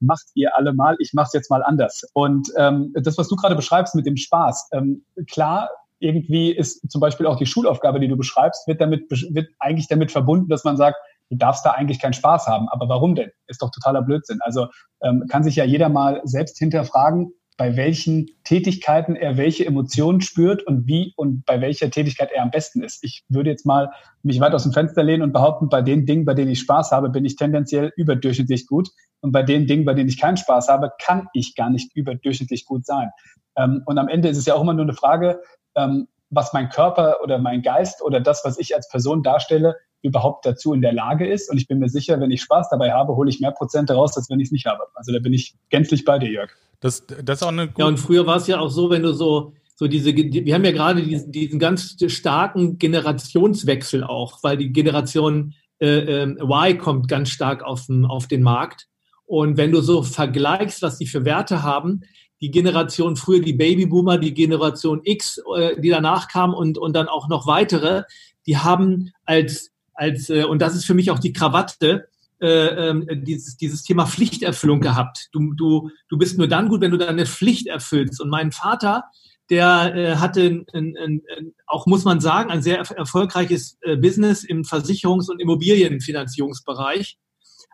macht 0.00 0.24
ihr 0.34 0.56
alle 0.56 0.72
mal, 0.72 0.96
ich 0.98 1.12
mache 1.12 1.26
es 1.26 1.32
jetzt 1.34 1.50
mal 1.50 1.62
anders. 1.62 2.02
Und 2.14 2.50
ähm, 2.56 2.94
das, 2.94 3.18
was 3.18 3.28
du 3.28 3.36
gerade 3.36 3.54
beschreibst 3.54 3.94
mit 3.94 4.06
dem 4.06 4.16
Spaß, 4.16 4.70
ähm, 4.72 5.04
klar, 5.30 5.68
irgendwie 5.98 6.50
ist 6.50 6.90
zum 6.90 7.00
Beispiel 7.00 7.26
auch 7.26 7.36
die 7.36 7.46
Schulaufgabe, 7.46 8.00
die 8.00 8.08
du 8.08 8.16
beschreibst, 8.16 8.66
wird 8.66 8.80
damit 8.80 9.10
wird 9.10 9.48
eigentlich 9.58 9.88
damit 9.88 10.12
verbunden, 10.12 10.48
dass 10.48 10.64
man 10.64 10.76
sagt, 10.76 10.96
du 11.30 11.36
darfst 11.36 11.64
da 11.64 11.72
eigentlich 11.72 12.00
keinen 12.00 12.12
Spaß 12.14 12.46
haben. 12.46 12.68
Aber 12.68 12.88
warum 12.88 13.14
denn? 13.14 13.30
Ist 13.46 13.62
doch 13.62 13.70
totaler 13.70 14.02
Blödsinn. 14.02 14.38
Also 14.42 14.68
ähm, 15.02 15.24
kann 15.28 15.44
sich 15.44 15.56
ja 15.56 15.64
jeder 15.64 15.88
mal 15.88 16.20
selbst 16.24 16.58
hinterfragen, 16.58 17.32
bei 17.56 17.76
welchen 17.76 18.26
Tätigkeiten 18.44 19.16
er 19.16 19.36
welche 19.36 19.64
Emotionen 19.64 20.20
spürt 20.20 20.66
und 20.66 20.86
wie 20.86 21.14
und 21.16 21.44
bei 21.46 21.60
welcher 21.60 21.90
Tätigkeit 21.90 22.30
er 22.32 22.42
am 22.42 22.50
besten 22.50 22.82
ist. 22.82 23.02
Ich 23.02 23.24
würde 23.28 23.50
jetzt 23.50 23.64
mal 23.64 23.90
mich 24.22 24.40
weit 24.40 24.52
aus 24.52 24.64
dem 24.64 24.72
Fenster 24.72 25.02
lehnen 25.02 25.22
und 25.22 25.32
behaupten, 25.32 25.68
bei 25.68 25.80
den 25.80 26.04
Dingen, 26.04 26.26
bei 26.26 26.34
denen 26.34 26.50
ich 26.50 26.60
Spaß 26.60 26.92
habe, 26.92 27.08
bin 27.08 27.24
ich 27.24 27.36
tendenziell 27.36 27.92
überdurchschnittlich 27.96 28.66
gut. 28.66 28.90
Und 29.20 29.32
bei 29.32 29.42
den 29.42 29.66
Dingen, 29.66 29.86
bei 29.86 29.94
denen 29.94 30.08
ich 30.08 30.20
keinen 30.20 30.36
Spaß 30.36 30.68
habe, 30.68 30.92
kann 31.00 31.28
ich 31.32 31.54
gar 31.54 31.70
nicht 31.70 31.96
überdurchschnittlich 31.96 32.66
gut 32.66 32.84
sein. 32.84 33.10
Ähm, 33.56 33.82
und 33.86 33.98
am 33.98 34.08
Ende 34.08 34.28
ist 34.28 34.36
es 34.36 34.46
ja 34.46 34.54
auch 34.54 34.62
immer 34.62 34.74
nur 34.74 34.84
eine 34.84 34.94
Frage, 34.94 35.40
ähm, 35.74 36.08
was 36.28 36.52
mein 36.52 36.68
Körper 36.68 37.22
oder 37.22 37.38
mein 37.38 37.62
Geist 37.62 38.02
oder 38.02 38.20
das, 38.20 38.44
was 38.44 38.58
ich 38.58 38.74
als 38.74 38.88
Person 38.88 39.22
darstelle, 39.22 39.76
überhaupt 40.02 40.46
dazu 40.46 40.72
in 40.72 40.82
der 40.82 40.92
Lage 40.92 41.26
ist. 41.26 41.50
Und 41.50 41.58
ich 41.58 41.66
bin 41.66 41.78
mir 41.78 41.88
sicher, 41.88 42.20
wenn 42.20 42.30
ich 42.30 42.42
Spaß 42.42 42.68
dabei 42.70 42.92
habe, 42.92 43.16
hole 43.16 43.28
ich 43.30 43.40
mehr 43.40 43.50
Prozente 43.50 43.94
raus, 43.94 44.16
als 44.16 44.30
wenn 44.30 44.40
ich 44.40 44.48
es 44.48 44.52
nicht 44.52 44.66
habe. 44.66 44.84
Also 44.94 45.12
da 45.12 45.18
bin 45.18 45.32
ich 45.32 45.54
gänzlich 45.70 46.04
bei 46.04 46.18
dir, 46.18 46.30
Jörg. 46.30 46.50
Das, 46.80 47.06
das 47.06 47.38
ist 47.38 47.42
auch 47.42 47.48
eine 47.48 47.68
Ja, 47.76 47.86
und 47.86 47.98
früher 47.98 48.26
war 48.26 48.36
es 48.36 48.46
ja 48.46 48.60
auch 48.60 48.70
so, 48.70 48.90
wenn 48.90 49.02
du 49.02 49.12
so, 49.12 49.54
so 49.74 49.88
diese, 49.88 50.14
wir 50.14 50.54
haben 50.54 50.64
ja 50.64 50.72
gerade 50.72 51.02
diesen, 51.02 51.32
diesen 51.32 51.58
ganz 51.58 51.96
starken 52.08 52.78
Generationswechsel 52.78 54.04
auch, 54.04 54.42
weil 54.42 54.56
die 54.56 54.72
Generation 54.72 55.54
äh, 55.80 56.22
äh, 56.22 56.36
Y 56.40 56.78
kommt 56.78 57.08
ganz 57.08 57.30
stark 57.30 57.62
auf 57.62 57.86
den, 57.86 58.06
auf 58.06 58.26
den 58.26 58.42
Markt. 58.42 58.88
Und 59.26 59.56
wenn 59.56 59.72
du 59.72 59.80
so 59.80 60.02
vergleichst, 60.02 60.82
was 60.82 60.98
die 60.98 61.06
für 61.06 61.24
Werte 61.24 61.62
haben, 61.62 62.02
die 62.40 62.50
Generation 62.50 63.16
früher, 63.16 63.40
die 63.40 63.54
Babyboomer, 63.54 64.18
die 64.18 64.34
Generation 64.34 65.00
X, 65.04 65.40
äh, 65.56 65.80
die 65.80 65.90
danach 65.90 66.28
kam 66.28 66.54
und, 66.54 66.78
und 66.78 66.94
dann 66.94 67.08
auch 67.08 67.28
noch 67.28 67.46
weitere, 67.46 68.04
die 68.46 68.56
haben 68.56 69.12
als, 69.24 69.72
als 69.96 70.30
äh, 70.30 70.44
und 70.44 70.60
das 70.60 70.76
ist 70.76 70.84
für 70.84 70.94
mich 70.94 71.10
auch 71.10 71.18
die 71.18 71.32
Krawatte, 71.32 72.08
äh, 72.40 72.90
äh, 72.90 73.16
dieses, 73.16 73.56
dieses 73.56 73.82
Thema 73.82 74.06
Pflichterfüllung 74.06 74.80
gehabt. 74.80 75.28
Du, 75.32 75.54
du, 75.54 75.90
du 76.10 76.18
bist 76.18 76.36
nur 76.36 76.48
dann 76.48 76.68
gut, 76.68 76.82
wenn 76.82 76.90
du 76.90 76.98
deine 76.98 77.24
Pflicht 77.24 77.66
erfüllst. 77.66 78.20
Und 78.20 78.28
mein 78.28 78.52
Vater, 78.52 79.04
der 79.48 79.94
äh, 79.94 80.16
hatte 80.16 80.42
ein, 80.42 80.66
ein, 80.74 80.94
ein, 81.02 81.22
auch, 81.66 81.86
muss 81.86 82.04
man 82.04 82.20
sagen, 82.20 82.50
ein 82.50 82.60
sehr 82.60 82.78
erfolgreiches 82.78 83.78
äh, 83.80 83.96
Business 83.96 84.44
im 84.44 84.64
Versicherungs- 84.64 85.30
und 85.30 85.40
Immobilienfinanzierungsbereich. 85.40 87.16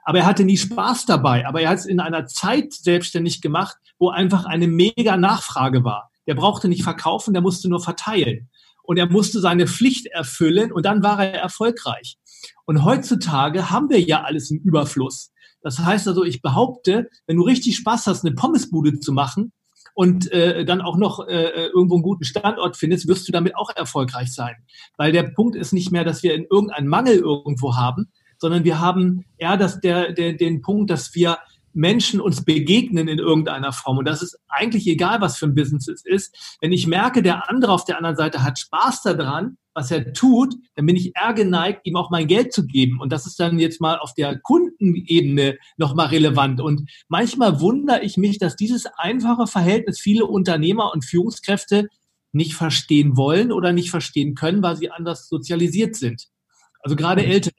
Aber 0.05 0.19
er 0.19 0.27
hatte 0.27 0.45
nie 0.45 0.59
Spaß 0.59 1.07
dabei. 1.07 1.45
Aber 1.47 1.61
er 1.61 1.71
hat 1.71 1.79
es 1.79 1.87
in 1.87 1.99
einer 1.99 2.27
Zeit 2.27 2.73
selbstständig 2.73 3.41
gemacht, 3.41 3.77
wo 3.99 4.11
einfach 4.11 4.45
eine 4.45 4.69
mega 4.69 5.17
Nachfrage 5.17 5.83
war. 5.83 6.13
Der 6.29 6.35
brauchte 6.35 6.69
nicht 6.69 6.85
verkaufen, 6.85 7.33
der 7.33 7.43
musste 7.43 7.69
nur 7.69 7.83
verteilen. 7.83 8.49
Und 8.93 8.99
er 8.99 9.09
musste 9.11 9.41
seine 9.41 9.67
Pflicht 9.67 10.05
erfüllen 10.09 10.71
und 10.71 10.85
dann 10.85 11.03
war 11.03 11.25
er 11.25 11.41
erfolgreich. 11.41 12.19
Und 12.67 12.85
heutzutage 12.85 13.71
haben 13.71 13.89
wir 13.89 13.99
ja 13.99 14.23
alles 14.23 14.51
im 14.51 14.59
Überfluss. 14.59 15.33
Das 15.63 15.79
heißt 15.79 16.09
also, 16.09 16.25
ich 16.25 16.43
behaupte, 16.43 17.09
wenn 17.27 17.39
du 17.39 17.43
richtig 17.43 17.77
Spaß 17.77 18.07
hast, 18.07 18.23
eine 18.23 18.35
Pommesbude 18.35 19.01
zu 19.01 19.15
machen 19.15 19.55
und 19.95 20.31
äh, 20.31 20.67
dann 20.67 20.83
auch 20.83 20.99
noch 20.99 21.27
äh, 21.27 21.69
irgendwo 21.69 21.95
einen 21.95 22.03
guten 22.03 22.25
Standort 22.25 22.77
findest, 22.77 23.09
wirst 23.09 23.27
du 23.27 23.33
damit 23.33 23.57
auch 23.57 23.71
erfolgreich 23.75 24.35
sein. 24.35 24.57
Weil 24.99 25.11
der 25.11 25.23
Punkt 25.23 25.57
ist 25.57 25.73
nicht 25.73 25.91
mehr, 25.91 26.05
dass 26.05 26.23
wir 26.23 26.35
in 26.35 26.45
irgendeinen 26.51 26.89
Mangel 26.89 27.17
irgendwo 27.17 27.77
haben, 27.77 28.13
sondern 28.37 28.65
wir 28.65 28.79
haben 28.79 29.25
eher 29.39 29.57
das, 29.57 29.81
der, 29.81 30.13
der, 30.13 30.35
den 30.35 30.61
Punkt, 30.61 30.91
dass 30.91 31.15
wir 31.15 31.39
Menschen 31.75 32.21
uns 32.21 32.45
begegnen 32.45 33.09
in 33.09 33.19
irgendeiner 33.19 33.73
Form. 33.73 33.99
Und 33.99 34.07
das 34.07 34.23
ist 34.23 34.39
eigentlich 34.49 34.87
egal, 34.87 35.21
was 35.21 35.39
für 35.39 35.47
ein 35.47 35.55
Business 35.55 35.89
es 35.89 36.05
ist. 36.05 36.57
Wenn 36.61 36.73
ich 36.73 36.87
merke, 36.87 37.23
der 37.23 37.49
andere 37.51 37.73
auf 37.73 37.85
der 37.85 37.97
anderen 37.97 38.17
Seite 38.17 38.43
hat 38.43 38.59
Spaß 38.59 39.03
daran, 39.03 39.57
was 39.75 39.91
er 39.91 40.13
tut, 40.13 40.55
dann 40.75 40.87
bin 40.87 40.97
ich 40.97 41.13
eher 41.17 41.33
geneigt, 41.33 41.87
ihm 41.87 41.97
auch 41.97 42.11
mein 42.11 42.27
Geld 42.27 42.53
zu 42.53 42.67
geben. 42.67 43.01
Und 43.01 43.11
das 43.11 43.27
ist 43.27 43.41
dann 43.41 43.59
jetzt 43.59 43.81
mal 43.81 43.99
auf 43.99 44.13
der 44.15 44.39
Kundenebene 44.39 45.59
nochmal 45.77 46.09
relevant. 46.09 46.61
Und 46.61 46.91
manchmal 47.09 47.61
wundere 47.61 48.03
ich 48.03 48.17
mich, 48.17 48.39
dass 48.39 48.57
dieses 48.57 48.87
einfache 48.97 49.47
Verhältnis 49.47 49.99
viele 49.99 50.27
Unternehmer 50.27 50.93
und 50.93 51.05
Führungskräfte 51.05 51.89
nicht 52.33 52.55
verstehen 52.55 53.17
wollen 53.17 53.53
oder 53.53 53.73
nicht 53.73 53.91
verstehen 53.91 54.35
können, 54.35 54.63
weil 54.63 54.77
sie 54.77 54.91
anders 54.91 55.29
sozialisiert 55.29 55.97
sind. 55.97 56.29
Also 56.81 56.97
gerade 56.97 57.25
Ältere. 57.25 57.55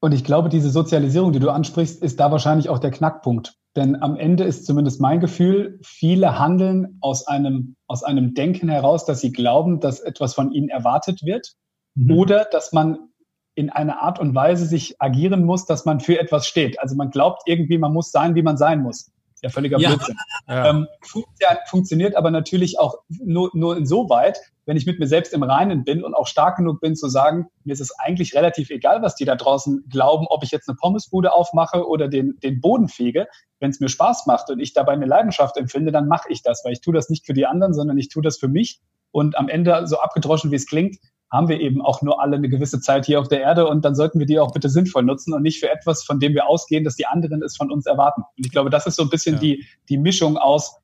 Und 0.00 0.12
ich 0.12 0.24
glaube, 0.24 0.48
diese 0.48 0.70
Sozialisierung, 0.70 1.32
die 1.32 1.40
du 1.40 1.50
ansprichst, 1.50 2.02
ist 2.02 2.20
da 2.20 2.30
wahrscheinlich 2.30 2.68
auch 2.68 2.78
der 2.78 2.90
Knackpunkt. 2.90 3.54
Denn 3.76 4.00
am 4.00 4.16
Ende 4.16 4.44
ist 4.44 4.64
zumindest 4.66 5.00
mein 5.00 5.20
Gefühl, 5.20 5.78
viele 5.82 6.38
handeln 6.38 6.98
aus 7.00 7.26
einem, 7.26 7.76
aus 7.86 8.02
einem 8.02 8.34
Denken 8.34 8.68
heraus, 8.68 9.04
dass 9.04 9.20
sie 9.20 9.32
glauben, 9.32 9.80
dass 9.80 10.00
etwas 10.00 10.34
von 10.34 10.52
ihnen 10.52 10.68
erwartet 10.68 11.22
wird 11.22 11.54
mhm. 11.94 12.16
oder 12.16 12.44
dass 12.50 12.72
man 12.72 12.98
in 13.54 13.70
einer 13.70 14.00
Art 14.00 14.20
und 14.20 14.34
Weise 14.36 14.66
sich 14.66 15.00
agieren 15.00 15.44
muss, 15.44 15.66
dass 15.66 15.84
man 15.84 15.98
für 15.98 16.18
etwas 16.18 16.46
steht. 16.46 16.78
Also 16.80 16.94
man 16.94 17.10
glaubt 17.10 17.42
irgendwie, 17.46 17.76
man 17.76 17.92
muss 17.92 18.12
sein, 18.12 18.36
wie 18.36 18.42
man 18.42 18.56
sein 18.56 18.82
muss. 18.82 19.10
Ist 19.34 19.42
ja 19.42 19.48
völliger 19.50 19.78
ja. 19.78 19.90
Blödsinn. 19.90 20.16
Ja. 20.48 20.70
Ähm, 20.70 20.86
funktioniert 21.66 22.16
aber 22.16 22.30
natürlich 22.30 22.78
auch 22.78 22.98
nur, 23.08 23.50
nur 23.54 23.76
insoweit, 23.76 24.38
wenn 24.68 24.76
ich 24.76 24.84
mit 24.84 24.98
mir 24.98 25.06
selbst 25.06 25.32
im 25.32 25.42
Reinen 25.42 25.82
bin 25.82 26.04
und 26.04 26.12
auch 26.12 26.26
stark 26.26 26.58
genug 26.58 26.82
bin 26.82 26.94
zu 26.94 27.08
sagen, 27.08 27.46
mir 27.64 27.72
ist 27.72 27.80
es 27.80 27.98
eigentlich 27.98 28.34
relativ 28.34 28.68
egal, 28.68 29.00
was 29.00 29.14
die 29.14 29.24
da 29.24 29.34
draußen 29.34 29.86
glauben, 29.88 30.26
ob 30.28 30.44
ich 30.44 30.50
jetzt 30.50 30.68
eine 30.68 30.76
Pommesbude 30.76 31.32
aufmache 31.32 31.88
oder 31.88 32.06
den, 32.06 32.38
den 32.42 32.60
Boden 32.60 32.88
fege. 32.88 33.28
Wenn 33.60 33.70
es 33.70 33.80
mir 33.80 33.88
Spaß 33.88 34.26
macht 34.26 34.50
und 34.50 34.60
ich 34.60 34.74
dabei 34.74 34.92
eine 34.92 35.06
Leidenschaft 35.06 35.56
empfinde, 35.56 35.90
dann 35.90 36.06
mache 36.06 36.30
ich 36.30 36.42
das, 36.42 36.66
weil 36.66 36.74
ich 36.74 36.82
tue 36.82 36.92
das 36.92 37.08
nicht 37.08 37.24
für 37.24 37.32
die 37.32 37.46
anderen, 37.46 37.72
sondern 37.72 37.96
ich 37.96 38.10
tue 38.10 38.22
das 38.22 38.36
für 38.36 38.48
mich. 38.48 38.82
Und 39.10 39.38
am 39.38 39.48
Ende, 39.48 39.86
so 39.86 40.00
abgedroschen 40.00 40.50
wie 40.50 40.56
es 40.56 40.66
klingt, 40.66 40.98
haben 41.32 41.48
wir 41.48 41.60
eben 41.60 41.80
auch 41.80 42.02
nur 42.02 42.20
alle 42.20 42.36
eine 42.36 42.50
gewisse 42.50 42.78
Zeit 42.78 43.06
hier 43.06 43.20
auf 43.20 43.28
der 43.28 43.40
Erde 43.40 43.68
und 43.68 43.86
dann 43.86 43.94
sollten 43.94 44.18
wir 44.18 44.26
die 44.26 44.38
auch 44.38 44.52
bitte 44.52 44.68
sinnvoll 44.68 45.02
nutzen 45.02 45.32
und 45.32 45.40
nicht 45.40 45.60
für 45.60 45.70
etwas, 45.70 46.04
von 46.04 46.20
dem 46.20 46.34
wir 46.34 46.46
ausgehen, 46.46 46.84
dass 46.84 46.96
die 46.96 47.06
anderen 47.06 47.42
es 47.42 47.56
von 47.56 47.70
uns 47.70 47.86
erwarten. 47.86 48.20
Und 48.36 48.44
ich 48.44 48.52
glaube, 48.52 48.68
das 48.68 48.86
ist 48.86 48.96
so 48.96 49.02
ein 49.02 49.08
bisschen 49.08 49.36
ja. 49.36 49.40
die, 49.40 49.66
die 49.88 49.96
Mischung 49.96 50.36
aus, 50.36 50.76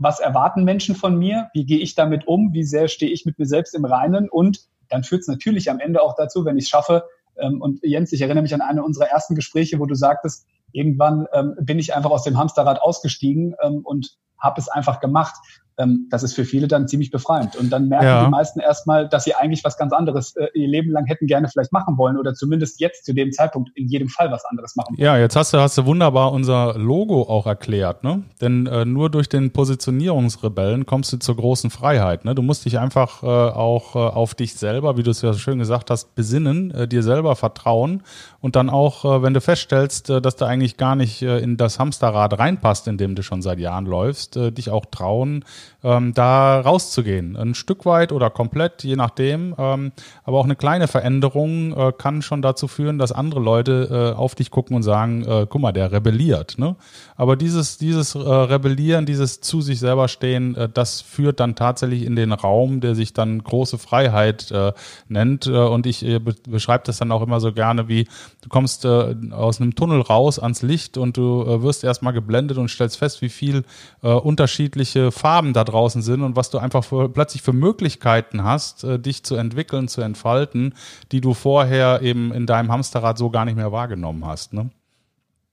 was 0.00 0.18
erwarten 0.18 0.64
Menschen 0.64 0.96
von 0.96 1.16
mir, 1.16 1.50
wie 1.52 1.66
gehe 1.66 1.78
ich 1.78 1.94
damit 1.94 2.26
um, 2.26 2.52
wie 2.52 2.64
sehr 2.64 2.88
stehe 2.88 3.12
ich 3.12 3.26
mit 3.26 3.38
mir 3.38 3.46
selbst 3.46 3.74
im 3.74 3.84
Reinen? 3.84 4.28
Und 4.28 4.60
dann 4.88 5.04
führt 5.04 5.20
es 5.20 5.28
natürlich 5.28 5.70
am 5.70 5.78
Ende 5.78 6.02
auch 6.02 6.16
dazu, 6.16 6.44
wenn 6.44 6.56
ich 6.56 6.64
es 6.64 6.70
schaffe, 6.70 7.04
ähm, 7.36 7.60
und 7.60 7.80
Jens, 7.82 8.12
ich 8.12 8.22
erinnere 8.22 8.42
mich 8.42 8.54
an 8.54 8.62
eine 8.62 8.82
unserer 8.82 9.06
ersten 9.06 9.34
Gespräche, 9.34 9.78
wo 9.78 9.86
du 9.86 9.94
sagtest, 9.94 10.46
irgendwann 10.72 11.26
ähm, 11.32 11.54
bin 11.60 11.78
ich 11.78 11.94
einfach 11.94 12.10
aus 12.10 12.24
dem 12.24 12.38
Hamsterrad 12.38 12.80
ausgestiegen 12.80 13.54
ähm, 13.62 13.82
und 13.84 14.16
habe 14.40 14.60
es 14.60 14.68
einfach 14.68 15.00
gemacht 15.00 15.36
ähm, 15.80 16.06
das 16.10 16.22
ist 16.22 16.34
für 16.34 16.44
viele 16.44 16.68
dann 16.68 16.88
ziemlich 16.88 17.10
befreiend. 17.10 17.56
Und 17.56 17.70
dann 17.70 17.88
merken 17.88 18.04
ja. 18.04 18.24
die 18.24 18.30
meisten 18.30 18.60
erstmal, 18.60 19.08
dass 19.08 19.24
sie 19.24 19.34
eigentlich 19.34 19.64
was 19.64 19.76
ganz 19.76 19.92
anderes 19.92 20.36
äh, 20.36 20.46
ihr 20.54 20.68
Leben 20.68 20.90
lang 20.90 21.06
hätten 21.06 21.26
gerne 21.26 21.48
vielleicht 21.48 21.72
machen 21.72 21.96
wollen 21.98 22.18
oder 22.18 22.34
zumindest 22.34 22.80
jetzt 22.80 23.04
zu 23.04 23.14
dem 23.14 23.32
Zeitpunkt 23.32 23.70
in 23.74 23.88
jedem 23.88 24.08
Fall 24.08 24.30
was 24.30 24.44
anderes 24.44 24.76
machen 24.76 24.96
wollen. 24.96 25.04
Ja, 25.04 25.16
jetzt 25.16 25.36
hast 25.36 25.54
du, 25.54 25.58
hast 25.58 25.78
du 25.78 25.86
wunderbar 25.86 26.32
unser 26.32 26.74
Logo 26.78 27.22
auch 27.22 27.46
erklärt, 27.46 28.04
ne? 28.04 28.22
Denn 28.40 28.66
äh, 28.66 28.84
nur 28.84 29.10
durch 29.10 29.28
den 29.28 29.52
Positionierungsrebellen 29.52 30.86
kommst 30.86 31.12
du 31.12 31.18
zur 31.18 31.36
großen 31.36 31.70
Freiheit. 31.70 32.24
Ne? 32.24 32.34
Du 32.34 32.42
musst 32.42 32.64
dich 32.64 32.78
einfach 32.78 33.22
äh, 33.22 33.26
auch 33.26 33.96
äh, 33.96 33.98
auf 33.98 34.34
dich 34.34 34.54
selber, 34.54 34.96
wie 34.96 35.02
du 35.02 35.10
es 35.10 35.22
ja 35.22 35.32
schön 35.32 35.58
gesagt 35.58 35.90
hast, 35.90 36.14
besinnen, 36.14 36.70
äh, 36.72 36.88
dir 36.88 37.02
selber 37.02 37.36
vertrauen 37.36 38.02
und 38.40 38.56
dann 38.56 38.70
auch, 38.70 39.04
äh, 39.04 39.22
wenn 39.22 39.34
du 39.34 39.40
feststellst, 39.40 40.10
dass 40.10 40.36
du 40.36 40.44
eigentlich 40.44 40.76
gar 40.76 40.96
nicht 40.96 41.22
in 41.22 41.56
das 41.56 41.78
Hamsterrad 41.78 42.38
reinpasst, 42.38 42.88
in 42.88 42.96
dem 42.96 43.14
du 43.14 43.22
schon 43.22 43.42
seit 43.42 43.58
Jahren 43.58 43.86
läufst, 43.86 44.29
dich 44.36 44.70
auch 44.70 44.86
trauen, 44.86 45.44
ähm, 45.82 46.14
da 46.14 46.60
rauszugehen. 46.60 47.36
Ein 47.36 47.54
Stück 47.54 47.86
weit 47.86 48.12
oder 48.12 48.30
komplett, 48.30 48.84
je 48.84 48.96
nachdem. 48.96 49.54
Ähm, 49.58 49.92
aber 50.24 50.38
auch 50.38 50.44
eine 50.44 50.56
kleine 50.56 50.88
Veränderung 50.88 51.76
äh, 51.76 51.92
kann 51.96 52.22
schon 52.22 52.42
dazu 52.42 52.68
führen, 52.68 52.98
dass 52.98 53.12
andere 53.12 53.40
Leute 53.40 54.12
äh, 54.14 54.18
auf 54.18 54.34
dich 54.34 54.50
gucken 54.50 54.76
und 54.76 54.82
sagen, 54.82 55.24
äh, 55.24 55.46
guck 55.48 55.60
mal, 55.60 55.72
der 55.72 55.92
rebelliert. 55.92 56.58
Ne? 56.58 56.76
Aber 57.16 57.36
dieses, 57.36 57.78
dieses 57.78 58.14
äh, 58.14 58.18
Rebellieren, 58.18 59.06
dieses 59.06 59.40
zu 59.40 59.60
sich 59.60 59.80
selber 59.80 60.08
stehen, 60.08 60.54
äh, 60.54 60.68
das 60.68 61.00
führt 61.00 61.40
dann 61.40 61.54
tatsächlich 61.54 62.04
in 62.04 62.16
den 62.16 62.32
Raum, 62.32 62.80
der 62.80 62.94
sich 62.94 63.12
dann 63.12 63.42
große 63.42 63.78
Freiheit 63.78 64.50
äh, 64.50 64.72
nennt. 65.08 65.46
Äh, 65.46 65.50
und 65.50 65.86
ich 65.86 66.04
äh, 66.04 66.18
be 66.18 66.34
beschreibe 66.48 66.84
das 66.86 66.98
dann 66.98 67.12
auch 67.12 67.22
immer 67.22 67.40
so 67.40 67.52
gerne 67.52 67.88
wie, 67.88 68.08
du 68.40 68.48
kommst 68.48 68.84
äh, 68.84 69.14
aus 69.30 69.60
einem 69.60 69.74
Tunnel 69.74 70.00
raus 70.00 70.38
ans 70.38 70.62
Licht 70.62 70.96
und 70.96 71.16
du 71.16 71.42
äh, 71.42 71.62
wirst 71.62 71.84
erstmal 71.84 72.12
geblendet 72.12 72.58
und 72.58 72.68
stellst 72.68 72.98
fest, 72.98 73.22
wie 73.22 73.28
viel 73.28 73.64
äh, 74.02 74.08
unterschiedliche 74.24 75.10
Farben 75.12 75.52
da 75.52 75.64
draußen 75.64 76.02
sind 76.02 76.22
und 76.22 76.36
was 76.36 76.50
du 76.50 76.58
einfach 76.58 76.84
für, 76.84 77.08
plötzlich 77.08 77.42
für 77.42 77.52
Möglichkeiten 77.52 78.44
hast, 78.44 78.84
äh, 78.84 78.98
dich 78.98 79.24
zu 79.24 79.36
entwickeln, 79.36 79.88
zu 79.88 80.00
entfalten, 80.00 80.74
die 81.12 81.20
du 81.20 81.34
vorher 81.34 82.02
eben 82.02 82.32
in 82.32 82.46
deinem 82.46 82.70
Hamsterrad 82.70 83.18
so 83.18 83.30
gar 83.30 83.44
nicht 83.44 83.56
mehr 83.56 83.72
wahrgenommen 83.72 84.26
hast. 84.26 84.52
Ne? 84.52 84.70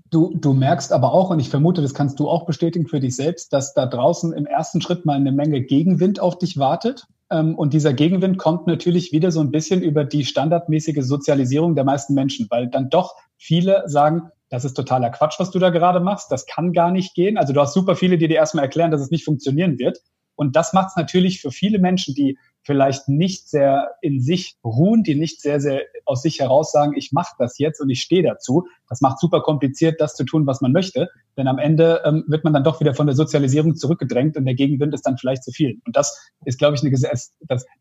Du, 0.10 0.34
du 0.36 0.53
merkst 0.53 0.93
aber 0.93 1.13
auch, 1.13 1.30
und 1.32 1.39
ich 1.39 1.49
vermute, 1.49 1.82
das 1.82 1.93
kannst 1.93 2.19
du 2.19 2.30
auch 2.30 2.45
bestätigen 2.45 2.88
für 2.88 2.99
dich 2.99 3.15
selbst, 3.15 3.51
dass 3.51 3.73
da 3.73 3.86
draußen 3.86 4.32
im 4.32 4.45
ersten 4.45 4.82
Schritt 4.82 5.06
mal 5.06 5.17
eine 5.17 5.32
Menge 5.32 5.62
Gegenwind 5.62 6.19
auf 6.19 6.38
dich 6.38 6.58
wartet. 6.58 7.08
Ähm, 7.30 7.56
und 7.56 7.73
dieser 7.73 7.93
Gegenwind 7.93 8.38
kommt 8.38 8.67
natürlich 8.67 9.12
wieder 9.12 9.32
so 9.32 9.41
ein 9.41 9.51
bisschen 9.51 9.82
über 9.82 10.06
die 10.06 10.23
standardmäßige 10.23 11.06
Sozialisierung 11.06 11.75
der 11.75 11.84
meisten 11.84 12.13
Menschen, 12.13 12.47
weil 12.49 12.67
dann 12.67 12.89
doch 12.89 13.15
viele 13.38 13.84
sagen, 13.88 14.32
das 14.50 14.66
ist 14.66 14.76
totaler 14.76 15.10
Quatsch, 15.10 15.40
was 15.40 15.52
du 15.52 15.60
da 15.60 15.70
gerade 15.70 16.00
machst. 16.00 16.32
Das 16.32 16.46
kann 16.46 16.74
gar 16.74 16.92
nicht 16.92 17.16
gehen. 17.16 17.38
Also 17.38 17.54
du 17.54 17.62
hast 17.62 17.74
super 17.74 17.96
viele, 17.96 18.18
die 18.18 18.28
dir 18.28 18.38
erstmal 18.38 18.66
erklären, 18.66 18.92
dass 18.92 19.02
es 19.02 19.12
nicht 19.12 19.26
funktionieren 19.26 19.78
wird. 19.78 20.00
Und 20.36 20.56
das 20.56 20.72
macht 20.72 20.90
es 20.90 20.96
natürlich 20.96 21.42
für 21.42 21.52
viele 21.52 21.80
Menschen, 21.80 22.14
die 22.14 22.38
vielleicht 22.62 23.10
nicht 23.10 23.50
sehr 23.50 23.96
in 24.02 24.22
sich 24.22 24.58
ruhen, 24.64 25.04
die 25.04 25.16
nicht 25.16 25.42
sehr, 25.42 25.60
sehr 25.60 25.82
aus 26.06 26.22
sich 26.22 26.40
heraus 26.40 26.72
sagen, 26.72 26.94
ich 26.96 27.12
mache 27.12 27.36
das 27.40 27.58
jetzt 27.58 27.82
und 27.82 27.90
ich 27.90 28.02
stehe 28.02 28.24
dazu. 28.24 28.68
Das 28.89 29.02
macht 29.02 29.19
super 29.19 29.41
kompliziert, 29.41 30.00
das 30.00 30.15
zu 30.15 30.23
tun, 30.23 30.47
was 30.47 30.62
man 30.62 30.71
möchte. 30.71 31.10
Denn 31.38 31.47
am 31.47 31.60
Ende 31.60 32.02
ähm, 32.06 32.23
wird 32.28 32.43
man 32.43 32.54
dann 32.54 32.63
doch 32.63 32.80
wieder 32.80 32.93
von 32.93 33.06
der 33.08 33.15
Sozialisierung 33.15 33.76
zurückgedrängt 33.76 34.38
und 34.38 34.45
der 34.45 34.56
Gegenwind 34.56 34.93
ist 34.93 35.06
dann 35.06 35.17
vielleicht 35.17 35.43
zu 35.43 35.52
viel. 35.52 35.80
Und 35.86 35.95
das 35.95 36.32
ist, 36.45 36.58
glaube 36.58 36.76
ich, 36.76 36.82
eine 36.82 36.91
Gesellschaft, 36.91 37.32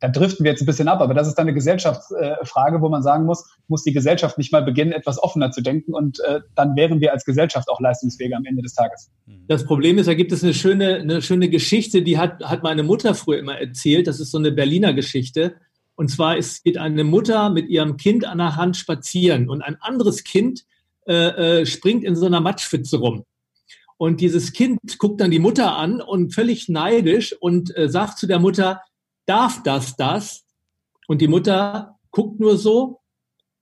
da 0.01 0.09
driften 0.09 0.45
wir 0.45 0.51
jetzt 0.53 0.63
ein 0.63 0.67
bisschen 0.67 0.89
ab, 0.89 1.01
aber 1.01 1.15
das 1.15 1.29
ist 1.29 1.35
dann 1.35 1.45
eine 1.45 1.55
Gesellschaftsfrage, 1.55 2.81
wo 2.81 2.89
man 2.89 3.03
sagen 3.03 3.25
muss, 3.25 3.45
muss 3.69 3.83
die 3.83 3.93
Gesellschaft 3.93 4.39
nicht 4.39 4.53
mal 4.53 4.63
beginnen, 4.63 4.93
etwas 4.93 5.23
offener 5.23 5.51
zu 5.51 5.63
denken 5.63 5.95
und 5.95 6.21
äh, 6.21 6.41
dann 6.55 6.77
wären 6.77 7.01
wir 7.01 7.13
als 7.13 7.25
Gesellschaft 7.25 7.69
auch 7.69 7.81
leistungsfähiger 7.81 8.37
am 8.37 8.45
Ende 8.45 8.63
des 8.63 8.75
Tages. 8.75 9.11
Das 9.49 9.65
Problem 9.65 9.99
ist, 9.99 10.07
da 10.07 10.15
gibt 10.15 10.33
es 10.33 10.43
eine 10.43 10.55
schöne, 10.55 10.97
eine 10.97 11.23
schöne 11.23 11.49
Geschichte, 11.49 12.03
die 12.03 12.19
hat, 12.19 12.43
hat 12.43 12.63
meine 12.63 12.83
Mutter 12.83 13.15
früher 13.15 13.39
immer 13.39 13.59
erzählt. 13.59 14.07
Das 14.07 14.21
ist 14.21 14.31
so 14.31 14.39
eine 14.39 14.53
Berliner 14.53 14.93
Geschichte. 14.93 15.55
Und 15.95 16.11
zwar 16.11 16.37
ist, 16.37 16.63
geht 16.63 16.79
eine 16.79 17.05
Mutter 17.05 17.51
mit 17.51 17.69
ihrem 17.69 17.97
Kind 17.97 18.27
an 18.27 18.39
der 18.39 18.57
Hand 18.57 18.77
spazieren 18.77 19.49
und 19.49 19.63
ein 19.63 19.77
anderes 19.81 20.25
Kind 20.25 20.65
äh, 21.07 21.61
äh, 21.61 21.67
springt 21.67 22.05
in 22.05 22.17
so 22.17 22.27
einer 22.27 22.41
Matschpfütze 22.41 22.99
rum. 22.99 23.25
Und 23.99 24.21
dieses 24.21 24.53
Kind 24.53 24.79
guckt 24.99 25.21
dann 25.21 25.31
die 25.31 25.39
Mutter 25.39 25.77
an 25.77 26.01
und 26.01 26.35
völlig 26.35 26.69
neidisch 26.69 27.35
und 27.41 27.77
äh, 27.77 27.89
sagt 27.89 28.19
zu 28.19 28.27
der 28.27 28.41
Mutter, 28.41 28.83
darf 29.25 29.63
das 29.63 29.97
das? 29.97 30.45
Und 31.09 31.21
die 31.21 31.29
Mutter 31.29 31.97
guckt 32.11 32.41
nur 32.41 32.59
so, 32.59 33.01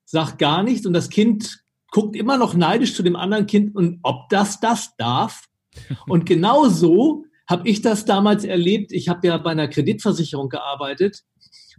sagt 0.04 0.38
gar 0.38 0.62
nichts 0.62 0.86
und 0.86 0.92
das 0.92 1.08
Kind 1.08 1.60
guckt 1.90 2.16
immer 2.16 2.36
noch 2.36 2.54
neidisch 2.54 2.94
zu 2.94 3.02
dem 3.02 3.14
anderen 3.14 3.46
Kind 3.46 3.74
und 3.74 4.00
ob 4.02 4.28
das 4.28 4.60
das 4.60 4.96
darf. 4.96 5.44
Und 6.06 6.24
genau 6.24 6.68
so 6.68 7.24
habe 7.48 7.68
ich 7.68 7.82
das 7.82 8.04
damals 8.04 8.44
erlebt. 8.44 8.92
Ich 8.92 9.08
habe 9.08 9.26
ja 9.26 9.36
bei 9.38 9.50
einer 9.50 9.66
Kreditversicherung 9.66 10.48
gearbeitet 10.48 11.24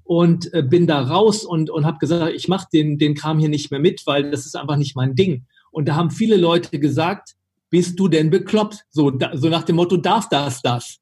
und 0.04 0.54
äh, 0.54 0.62
bin 0.62 0.86
da 0.86 1.02
raus 1.02 1.46
und, 1.46 1.70
und 1.70 1.86
habe 1.86 1.98
gesagt, 1.98 2.34
ich 2.36 2.48
mache 2.48 2.68
den, 2.72 2.98
den 2.98 3.16
Kram 3.16 3.40
hier 3.40 3.50
nicht 3.50 3.72
mehr 3.72 3.80
mit, 3.80 4.06
weil 4.06 4.30
das 4.32 4.46
ist 4.46 4.56
einfach 4.56 4.76
nicht 4.76 4.96
mein 4.96 5.16
Ding. 5.16 5.46
Und 5.76 5.90
da 5.90 5.96
haben 5.96 6.10
viele 6.10 6.38
Leute 6.38 6.80
gesagt, 6.80 7.36
bist 7.70 8.00
du 8.00 8.08
denn 8.08 8.30
bekloppt? 8.30 8.86
So, 8.92 9.12
da, 9.12 9.36
so 9.36 9.50
nach 9.50 9.64
dem 9.64 9.76
Motto, 9.76 9.98
darf 9.98 10.30
das 10.30 10.62
das? 10.62 11.00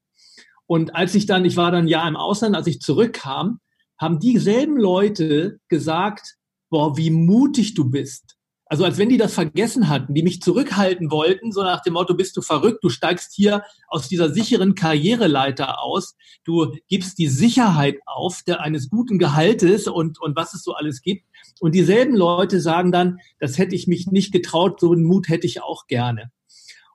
Und 0.66 0.96
als 0.96 1.14
ich 1.14 1.26
dann, 1.26 1.44
ich 1.44 1.56
war 1.56 1.70
dann 1.70 1.86
ja 1.86 2.08
im 2.08 2.16
Ausland, 2.16 2.56
als 2.56 2.66
ich 2.66 2.80
zurückkam, 2.80 3.60
haben 4.00 4.18
dieselben 4.18 4.76
Leute 4.76 5.60
gesagt, 5.68 6.38
boah, 6.70 6.96
wie 6.96 7.10
mutig 7.10 7.74
du 7.74 7.88
bist. 7.88 8.34
Also 8.66 8.84
als 8.84 8.98
wenn 8.98 9.10
die 9.10 9.16
das 9.16 9.34
vergessen 9.34 9.88
hatten, 9.88 10.12
die 10.12 10.24
mich 10.24 10.42
zurückhalten 10.42 11.12
wollten, 11.12 11.52
so 11.52 11.62
nach 11.62 11.82
dem 11.84 11.92
Motto, 11.92 12.14
bist 12.14 12.36
du 12.36 12.42
verrückt, 12.42 12.82
du 12.82 12.88
steigst 12.88 13.32
hier 13.32 13.62
aus 13.86 14.08
dieser 14.08 14.30
sicheren 14.30 14.74
Karriereleiter 14.74 15.80
aus, 15.80 16.16
du 16.42 16.74
gibst 16.88 17.18
die 17.18 17.28
Sicherheit 17.28 18.00
auf 18.06 18.42
der, 18.44 18.60
eines 18.60 18.90
guten 18.90 19.20
Gehaltes 19.20 19.86
und, 19.86 20.20
und 20.20 20.34
was 20.34 20.52
es 20.52 20.64
so 20.64 20.72
alles 20.72 21.00
gibt. 21.00 21.26
Und 21.60 21.74
dieselben 21.74 22.14
Leute 22.14 22.60
sagen 22.60 22.92
dann, 22.92 23.18
das 23.38 23.58
hätte 23.58 23.74
ich 23.74 23.86
mich 23.86 24.06
nicht 24.08 24.32
getraut, 24.32 24.80
so 24.80 24.92
einen 24.92 25.04
Mut 25.04 25.28
hätte 25.28 25.46
ich 25.46 25.62
auch 25.62 25.86
gerne. 25.86 26.30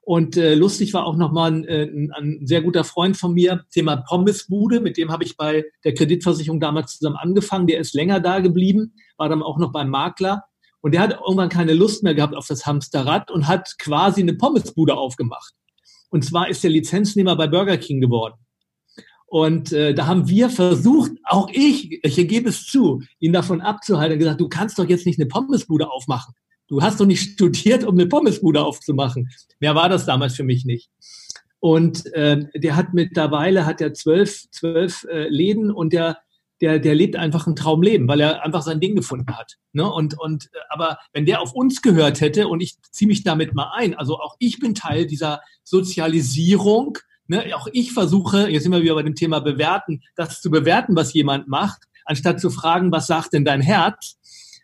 Und 0.01 0.37
äh, 0.37 0.55
lustig 0.55 0.93
war 0.95 1.05
auch 1.05 1.15
nochmal 1.15 1.51
ein, 1.51 1.65
äh, 1.65 1.83
ein, 1.83 2.11
ein 2.11 2.39
sehr 2.47 2.63
guter 2.63 2.83
Freund 2.83 3.15
von 3.15 3.33
mir, 3.33 3.65
Thema 3.71 3.97
Pommesbude, 3.97 4.79
mit 4.79 4.97
dem 4.97 5.11
habe 5.11 5.23
ich 5.23 5.37
bei 5.37 5.65
der 5.83 5.93
Kreditversicherung 5.93 6.59
damals 6.59 6.97
zusammen 6.97 7.15
angefangen. 7.15 7.67
Der 7.67 7.79
ist 7.79 7.93
länger 7.93 8.19
da 8.19 8.39
geblieben, 8.39 8.95
war 9.17 9.29
dann 9.29 9.43
auch 9.43 9.59
noch 9.59 9.71
beim 9.71 9.89
Makler. 9.89 10.45
Und 10.81 10.93
der 10.93 11.01
hat 11.01 11.11
irgendwann 11.11 11.49
keine 11.49 11.73
Lust 11.73 12.03
mehr 12.03 12.15
gehabt 12.15 12.35
auf 12.35 12.47
das 12.47 12.65
Hamsterrad 12.65 13.29
und 13.29 13.47
hat 13.47 13.77
quasi 13.77 14.21
eine 14.21 14.33
Pommesbude 14.33 14.95
aufgemacht. 14.95 15.53
Und 16.09 16.25
zwar 16.25 16.49
ist 16.49 16.63
der 16.63 16.71
Lizenznehmer 16.71 17.35
bei 17.35 17.47
Burger 17.47 17.77
King 17.77 18.01
geworden. 18.01 18.35
Und 19.29 19.71
äh, 19.73 19.93
da 19.93 20.07
haben 20.07 20.27
wir 20.27 20.49
versucht, 20.49 21.11
auch 21.23 21.49
ich, 21.51 22.03
ich 22.03 22.27
gebe 22.27 22.49
es 22.49 22.65
zu, 22.65 23.03
ihn 23.19 23.31
davon 23.31 23.61
abzuhalten 23.61 24.13
und 24.13 24.19
gesagt, 24.19 24.41
du 24.41 24.49
kannst 24.49 24.79
doch 24.79 24.89
jetzt 24.89 25.05
nicht 25.05 25.19
eine 25.19 25.27
Pommesbude 25.27 25.91
aufmachen. 25.91 26.33
Du 26.67 26.81
hast 26.81 26.99
doch 26.99 27.05
nicht 27.05 27.33
studiert, 27.33 27.83
um 27.83 27.95
eine 27.95 28.07
Pommesbude 28.07 28.63
aufzumachen. 28.63 29.29
Mehr 29.59 29.75
war 29.75 29.87
das 29.87 30.05
damals 30.05 30.35
für 30.35 30.43
mich 30.43 30.65
nicht. 30.65 30.89
Und 31.59 32.11
äh, 32.13 32.45
der 32.55 32.75
hat 32.75 32.93
mittlerweile 32.93 33.65
hat 33.65 33.81
er 33.81 33.93
zwölf, 33.93 34.49
zwölf 34.51 35.03
äh, 35.03 35.27
Läden 35.27 35.71
und 35.71 35.93
der, 35.93 36.17
der, 36.61 36.79
der 36.79 36.95
lebt 36.95 37.15
einfach 37.15 37.45
ein 37.45 37.55
Traumleben, 37.55 38.07
weil 38.07 38.21
er 38.21 38.43
einfach 38.43 38.63
sein 38.63 38.79
Ding 38.79 38.95
gefunden 38.95 39.35
hat. 39.35 39.57
Ne? 39.73 39.89
Und, 39.91 40.17
und 40.17 40.45
äh, 40.45 40.59
aber 40.69 40.97
wenn 41.13 41.25
der 41.25 41.41
auf 41.41 41.53
uns 41.53 41.81
gehört 41.81 42.21
hätte 42.21 42.47
und 42.47 42.61
ich 42.61 42.77
ziehe 42.91 43.07
mich 43.07 43.23
damit 43.23 43.53
mal 43.53 43.73
ein, 43.75 43.93
also 43.93 44.19
auch 44.19 44.35
ich 44.39 44.59
bin 44.59 44.73
Teil 44.73 45.05
dieser 45.05 45.41
Sozialisierung. 45.63 46.97
Ne? 47.29 47.55
Auch 47.55 47.67
ich 47.71 47.93
versuche, 47.93 48.49
jetzt 48.49 48.63
sind 48.63 48.71
wir 48.71 48.81
wieder 48.81 48.95
bei 48.95 49.03
dem 49.03 49.15
Thema 49.15 49.39
bewerten, 49.39 50.01
das 50.15 50.41
zu 50.41 50.49
bewerten, 50.49 50.95
was 50.95 51.13
jemand 51.13 51.47
macht, 51.47 51.83
anstatt 52.05 52.39
zu 52.39 52.49
fragen, 52.49 52.91
was 52.91 53.07
sagt 53.07 53.33
denn 53.33 53.45
dein 53.45 53.61
Herz? 53.61 54.17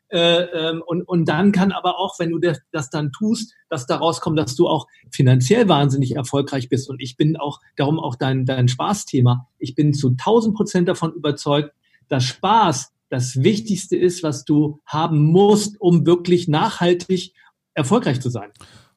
Äh, 0.10 0.44
ähm, 0.44 0.84
und, 0.86 1.04
und 1.04 1.26
dann 1.26 1.52
kann 1.52 1.72
aber 1.72 2.00
auch, 2.00 2.20
wenn 2.20 2.32
du 2.32 2.40
das, 2.40 2.60
das 2.72 2.90
dann 2.90 3.12
tust, 3.12 3.54
dass 3.70 3.86
daraus 3.86 4.20
kommt, 4.20 4.40
dass 4.40 4.56
du 4.56 4.68
auch 4.68 4.88
finanziell 5.12 5.68
wahnsinnig 5.68 6.16
erfolgreich 6.16 6.68
bist. 6.70 6.90
Und 6.90 7.02
ich 7.02 7.18
bin 7.18 7.38
auch, 7.38 7.60
darum 7.76 8.00
auch 8.00 8.16
dein, 8.16 8.46
dein 8.46 8.68
Spaßthema. 8.68 9.48
Ich 9.60 9.76
bin 9.76 9.94
zu 9.94 10.10
1000 10.10 10.56
Prozent 10.56 10.88
davon 10.88 11.14
überzeugt, 11.14 11.72
dass 12.08 12.24
Spaß 12.24 12.94
das 13.10 13.44
Wichtigste 13.44 13.96
ist, 13.96 14.24
was 14.24 14.44
du 14.44 14.80
haben 14.86 15.24
musst, 15.24 15.80
um 15.80 16.06
wirklich 16.06 16.48
nachhaltig 16.48 17.34
erfolgreich 17.74 18.22
zu 18.22 18.30
sein. 18.30 18.52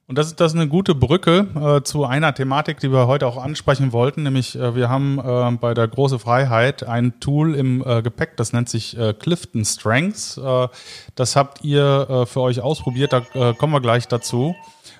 Und 0.08 0.16
das 0.16 0.28
ist 0.28 0.40
das 0.40 0.52
ist 0.52 0.58
eine 0.58 0.68
gute 0.68 0.94
Brücke 0.94 1.46
äh, 1.54 1.82
zu 1.82 2.06
einer 2.06 2.34
Thematik, 2.34 2.80
die 2.80 2.90
wir 2.90 3.06
heute 3.06 3.26
auch 3.26 3.36
ansprechen 3.36 3.92
wollten, 3.92 4.22
nämlich 4.22 4.58
äh, 4.58 4.74
wir 4.74 4.88
haben 4.88 5.18
äh, 5.18 5.58
bei 5.60 5.74
der 5.74 5.86
große 5.86 6.18
Freiheit 6.18 6.82
ein 6.82 7.20
Tool 7.20 7.54
im 7.54 7.84
äh, 7.86 8.00
Gepäck, 8.00 8.38
das 8.38 8.54
nennt 8.54 8.70
sich 8.70 8.96
äh, 8.96 9.12
Clifton 9.12 9.66
Strengths. 9.66 10.38
Äh, 10.38 10.68
das 11.14 11.36
habt 11.36 11.62
ihr 11.62 12.26
für 12.26 12.40
euch 12.40 12.60
ausprobiert, 12.60 13.12
da 13.12 13.20
kommen 13.52 13.72
wir 13.72 13.80
gleich 13.80 14.08
dazu. 14.08 14.54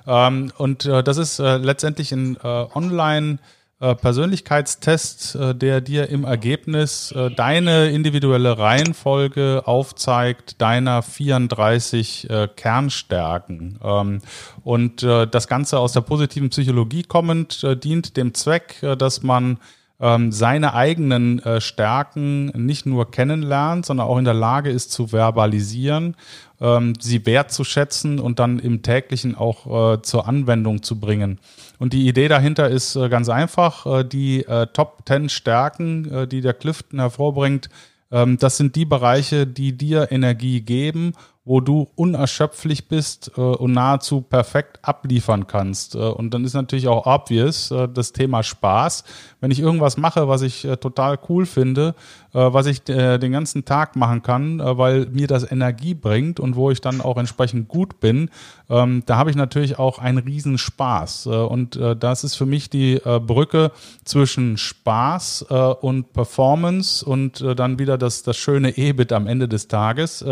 Ähm, 0.07 0.53
und 0.59 0.85
das 0.85 1.17
ist 1.17 1.39
letztendlich 1.39 2.13
ein 2.13 2.37
Online- 2.43 3.39
äh, 3.81 3.95
Persönlichkeitstest, 3.95 5.37
äh, 5.37 5.55
der 5.55 5.81
dir 5.81 6.09
im 6.09 6.25
Ergebnis 6.25 7.13
äh, 7.13 7.31
deine 7.31 7.91
individuelle 7.91 8.59
Reihenfolge 8.59 9.63
aufzeigt, 9.67 10.61
deiner 10.61 11.03
34 11.03 12.29
Kernstärken. 12.57 13.79
Ähm, 13.81 14.19
und 14.65 15.03
das 15.03 15.47
Ganze 15.47 15.79
aus 15.79 15.93
der 15.93 16.01
positiven 16.01 16.51
Psychologie 16.51 17.05
kommend 17.05 17.65
dient 17.85 18.17
dem 18.17 18.35
Zweck, 18.35 18.85
dass 18.99 19.23
man 19.23 19.59
ähm, 20.01 20.33
seine 20.33 20.75
eigenen 20.75 21.41
Stärken 21.59 22.47
nicht 22.47 22.87
nur 22.87 23.11
kennenlernt, 23.11 23.87
sondern 23.87 24.07
auch 24.07 24.19
in 24.19 24.25
der 24.25 24.35
Lage 24.35 24.71
ist 24.71 24.93
zu 24.93 25.09
verbalisieren, 25.09 26.17
ähm, 26.61 26.95
sie 27.01 27.25
wertzuschätzen 27.27 28.21
und 28.21 28.39
dann 28.39 28.59
im 28.59 28.83
täglichen 28.83 29.35
auch 29.35 30.03
zur 30.03 30.27
Anwendung 30.27 30.83
zu 30.83 30.99
bringen. 30.99 31.39
Und 31.79 31.93
die 31.93 32.09
Idee 32.09 32.29
dahinter 32.29 32.69
ist 32.69 32.97
äh, 32.97 33.09
ganz 33.09 33.29
einfach. 33.29 33.87
Äh, 33.87 34.05
die 34.05 34.45
äh, 34.45 34.67
Top 34.73 35.03
10 35.07 35.29
Stärken, 35.29 36.11
äh, 36.11 36.29
die 36.29 36.41
der 36.41 36.55
Clifton 36.55 36.99
hervorbringt, 36.99 37.69
ähm, 38.11 38.37
das 38.39 38.57
sind 38.57 38.75
die 38.77 38.85
Bereiche, 38.85 39.47
die 39.47 39.77
dir 39.77 40.11
Energie 40.11 40.61
geben 40.61 41.13
wo 41.49 41.61
du 41.61 41.89
unerschöpflich 41.95 42.89
bist 42.89 43.33
äh, 43.37 43.41
und 43.41 43.73
nahezu 43.73 44.21
perfekt 44.21 44.79
abliefern 44.83 45.47
kannst. 45.47 45.95
Äh, 45.95 45.99
und 45.99 46.35
dann 46.35 46.45
ist 46.45 46.53
natürlich 46.53 46.89
auch 46.89 47.07
obvious 47.07 47.71
äh, 47.71 47.89
das 47.89 48.13
Thema 48.13 48.43
Spaß. 48.43 49.03
Wenn 49.41 49.51
ich 49.51 49.61
irgendwas 49.61 49.97
mache, 49.97 50.29
was 50.29 50.43
ich 50.43 50.65
äh, 50.65 50.77
total 50.77 51.19
cool 51.29 51.47
finde, 51.47 51.95
äh, 52.35 52.53
was 52.53 52.67
ich 52.67 52.87
äh, 52.89 53.19
den 53.19 53.33
ganzen 53.33 53.65
Tag 53.65 53.97
machen 53.97 54.23
kann, 54.23 54.59
weil 54.59 55.07
mir 55.07 55.27
das 55.27 55.51
Energie 55.51 55.95
bringt 55.95 56.39
und 56.39 56.57
wo 56.57 56.71
ich 56.71 56.81
dann 56.81 57.01
auch 57.01 57.17
entsprechend 57.17 57.69
gut 57.69 58.01
bin, 58.01 58.31
ähm, 58.69 59.03
da 59.07 59.17
habe 59.17 59.31
ich 59.31 59.37
natürlich 59.37 59.79
auch 59.79 59.99
einen 59.99 60.19
riesen 60.19 60.59
Spaß. 60.59 61.27
und 61.27 61.79
das 61.99 62.25
ist 62.25 62.35
für 62.35 62.47
mich 62.47 62.69
die 62.71 63.01
Brücke 63.27 63.73
zwischen 64.05 64.57
Spaß 64.57 65.47
und 65.81 66.13
Performance 66.13 67.05
und 67.05 67.45
dann 67.57 67.79
wieder 67.79 67.97
das, 67.97 68.23
das 68.23 68.37
schöne 68.37 68.77
EBIT 68.77 69.13
am 69.13 69.27
Ende 69.27 69.49
des 69.49 69.69
Tages. 69.69 70.25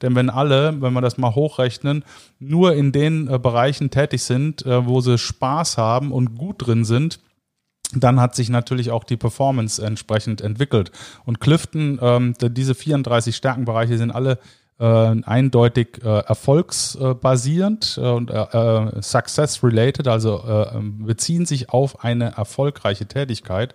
denn 0.00 0.14
wenn 0.14 0.30
alle 0.30 0.61
wenn 0.80 0.92
wir 0.92 1.00
das 1.00 1.18
mal 1.18 1.34
hochrechnen, 1.34 2.04
nur 2.38 2.74
in 2.74 2.92
den 2.92 3.28
äh, 3.28 3.38
Bereichen 3.38 3.90
tätig 3.90 4.22
sind, 4.22 4.64
äh, 4.64 4.86
wo 4.86 5.00
sie 5.00 5.18
Spaß 5.18 5.78
haben 5.78 6.12
und 6.12 6.36
gut 6.36 6.66
drin 6.66 6.84
sind, 6.84 7.20
dann 7.94 8.20
hat 8.20 8.34
sich 8.34 8.48
natürlich 8.48 8.90
auch 8.90 9.04
die 9.04 9.16
Performance 9.16 9.84
entsprechend 9.84 10.40
entwickelt. 10.40 10.92
Und 11.24 11.40
Clifton, 11.40 11.98
ähm, 12.00 12.34
diese 12.40 12.74
34 12.74 13.36
Stärkenbereiche 13.36 13.98
sind 13.98 14.10
alle 14.10 14.38
äh, 14.78 14.84
eindeutig 14.84 16.00
äh, 16.02 16.08
erfolgsbasierend 16.08 17.98
äh, 18.02 18.08
und 18.08 18.30
äh, 18.30 19.02
success-related, 19.02 20.08
also 20.08 20.42
ähm, 20.46 21.04
beziehen 21.06 21.46
sich 21.46 21.70
auf 21.70 22.02
eine 22.04 22.32
erfolgreiche 22.36 23.06
Tätigkeit. 23.06 23.74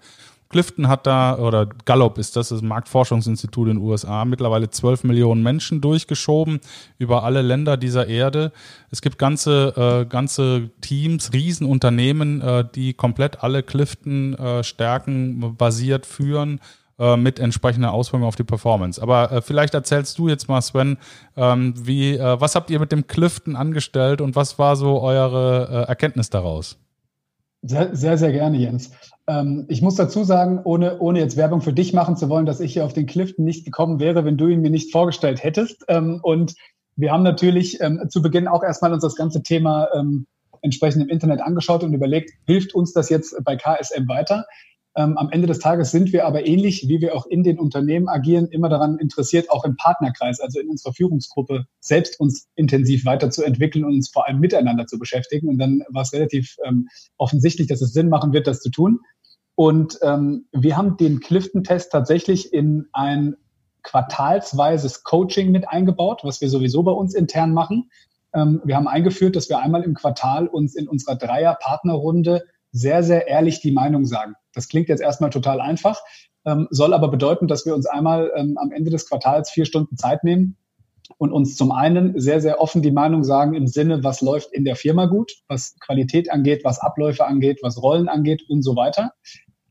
Clifton 0.49 0.87
hat 0.87 1.05
da, 1.07 1.37
oder 1.37 1.67
Gallup 1.85 2.17
ist 2.17 2.35
das, 2.35 2.49
das 2.49 2.61
Marktforschungsinstitut 2.61 3.67
in 3.67 3.75
den 3.77 3.83
USA, 3.83 4.25
mittlerweile 4.25 4.69
12 4.69 5.03
Millionen 5.03 5.43
Menschen 5.43 5.81
durchgeschoben 5.81 6.59
über 6.97 7.23
alle 7.23 7.41
Länder 7.41 7.77
dieser 7.77 8.07
Erde. 8.07 8.51
Es 8.89 9.01
gibt 9.01 9.17
ganze, 9.17 9.73
äh, 9.75 10.05
ganze 10.05 10.69
Teams, 10.81 11.33
Riesenunternehmen, 11.33 12.41
äh, 12.41 12.65
die 12.73 12.93
komplett 12.93 13.43
alle 13.43 13.63
Clifton-Stärken 13.63 15.43
äh, 15.43 15.49
basiert 15.49 16.05
führen 16.05 16.61
äh, 16.99 17.15
mit 17.15 17.39
entsprechender 17.39 17.91
Auswirkung 17.91 18.27
auf 18.27 18.35
die 18.35 18.43
Performance. 18.43 19.01
Aber 19.01 19.31
äh, 19.31 19.41
vielleicht 19.41 19.73
erzählst 19.73 20.17
du 20.17 20.29
jetzt 20.29 20.47
mal, 20.47 20.61
Sven, 20.61 20.97
ähm, 21.35 21.73
wie, 21.77 22.15
äh, 22.15 22.41
was 22.41 22.55
habt 22.55 22.69
ihr 22.69 22.79
mit 22.79 22.91
dem 22.91 23.05
Clifton 23.05 23.55
angestellt 23.55 24.21
und 24.21 24.35
was 24.35 24.57
war 24.57 24.75
so 24.75 25.01
eure 25.01 25.67
äh, 25.85 25.89
Erkenntnis 25.89 26.29
daraus? 26.29 26.77
Sehr, 27.61 27.95
sehr, 27.95 28.17
sehr 28.17 28.31
gerne, 28.31 28.57
Jens. 28.57 28.91
Ähm, 29.27 29.65
ich 29.67 29.81
muss 29.81 29.95
dazu 29.95 30.23
sagen, 30.23 30.61
ohne, 30.63 30.99
ohne 30.99 31.19
jetzt 31.19 31.37
Werbung 31.37 31.61
für 31.61 31.73
dich 31.73 31.93
machen 31.93 32.15
zu 32.15 32.29
wollen, 32.29 32.45
dass 32.45 32.59
ich 32.59 32.73
hier 32.73 32.85
auf 32.85 32.93
den 32.93 33.05
Clifton 33.05 33.45
nicht 33.45 33.65
gekommen 33.65 33.99
wäre, 33.99 34.25
wenn 34.25 34.37
du 34.37 34.47
ihn 34.47 34.61
mir 34.61 34.69
nicht 34.69 34.91
vorgestellt 34.91 35.43
hättest. 35.43 35.83
Ähm, 35.87 36.19
und 36.23 36.55
wir 36.95 37.11
haben 37.11 37.23
natürlich 37.23 37.81
ähm, 37.81 38.01
zu 38.09 38.21
Beginn 38.21 38.47
auch 38.47 38.63
erstmal 38.63 38.93
uns 38.93 39.03
das 39.03 39.15
ganze 39.15 39.43
Thema 39.43 39.87
entsprechend 40.63 41.03
im 41.03 41.09
Internet 41.09 41.41
angeschaut 41.41 41.83
und 41.83 41.93
überlegt, 41.93 42.31
hilft 42.47 42.73
uns 42.73 42.91
das 42.91 43.09
jetzt 43.09 43.35
bei 43.43 43.55
KSM 43.55 44.07
weiter? 44.07 44.45
Am 44.95 45.29
Ende 45.29 45.45
des 45.45 45.59
Tages 45.59 45.91
sind 45.91 46.11
wir 46.11 46.25
aber 46.25 46.47
ähnlich, 46.47 46.87
wie 46.87 46.99
wir 47.01 47.15
auch 47.15 47.27
in 47.27 47.43
den 47.43 47.59
Unternehmen 47.59 48.07
agieren, 48.09 48.47
immer 48.47 48.67
daran 48.67 48.97
interessiert, 48.97 49.51
auch 49.51 49.63
im 49.63 49.75
Partnerkreis, 49.75 50.39
also 50.39 50.59
in 50.59 50.69
unserer 50.69 50.91
Führungsgruppe, 50.91 51.67
selbst 51.79 52.19
uns 52.19 52.47
intensiv 52.55 53.05
weiterzuentwickeln 53.05 53.85
und 53.85 53.93
uns 53.93 54.09
vor 54.09 54.27
allem 54.27 54.39
miteinander 54.39 54.87
zu 54.87 54.97
beschäftigen. 54.97 55.49
Und 55.49 55.59
dann 55.59 55.83
war 55.89 56.01
es 56.01 56.13
relativ 56.13 56.55
ähm, 56.65 56.87
offensichtlich, 57.17 57.67
dass 57.67 57.83
es 57.83 57.93
Sinn 57.93 58.09
machen 58.09 58.33
wird, 58.33 58.47
das 58.47 58.59
zu 58.59 58.71
tun. 58.71 59.01
Und 59.57 59.97
ähm, 60.03 60.45
wir 60.51 60.77
haben 60.77 60.97
den 60.97 61.19
Clifton-Test 61.19 61.91
tatsächlich 61.91 62.53
in 62.53 62.89
ein 62.93 63.37
quartalsweises 63.81 65.03
Coaching 65.03 65.49
mit 65.49 65.67
eingebaut, 65.67 66.19
was 66.21 66.41
wir 66.41 66.49
sowieso 66.49 66.83
bei 66.83 66.91
uns 66.91 67.15
intern 67.15 67.53
machen. 67.53 67.89
Ähm, 68.35 68.61
wir 68.65 68.75
haben 68.75 68.87
eingeführt, 68.87 69.35
dass 69.35 69.49
wir 69.49 69.57
einmal 69.57 69.81
im 69.81 69.95
Quartal 69.95 70.45
uns 70.45 70.75
in 70.75 70.87
unserer 70.87 71.15
Dreier-Partnerrunde 71.15 72.43
sehr, 72.71 73.01
sehr 73.01 73.27
ehrlich 73.27 73.59
die 73.59 73.71
Meinung 73.71 74.05
sagen. 74.05 74.35
Das 74.53 74.67
klingt 74.67 74.89
jetzt 74.89 75.01
erstmal 75.01 75.31
total 75.31 75.59
einfach, 75.59 76.01
ähm, 76.45 76.67
soll 76.69 76.93
aber 76.93 77.07
bedeuten, 77.07 77.47
dass 77.47 77.65
wir 77.65 77.73
uns 77.73 77.87
einmal 77.87 78.31
ähm, 78.35 78.59
am 78.59 78.71
Ende 78.71 78.91
des 78.91 79.09
Quartals 79.09 79.49
vier 79.49 79.65
Stunden 79.65 79.97
Zeit 79.97 80.23
nehmen 80.23 80.55
und 81.17 81.31
uns 81.31 81.55
zum 81.55 81.71
einen 81.71 82.19
sehr, 82.19 82.41
sehr 82.41 82.61
offen 82.61 82.83
die 82.83 82.91
Meinung 82.91 83.23
sagen 83.23 83.55
im 83.55 83.65
Sinne, 83.65 84.03
was 84.03 84.21
läuft 84.21 84.53
in 84.53 84.65
der 84.65 84.75
Firma 84.75 85.07
gut, 85.07 85.31
was 85.47 85.79
Qualität 85.79 86.31
angeht, 86.31 86.63
was 86.63 86.79
Abläufe 86.79 87.25
angeht, 87.25 87.57
was 87.63 87.81
Rollen 87.81 88.07
angeht 88.07 88.43
und 88.49 88.61
so 88.61 88.75
weiter. 88.75 89.13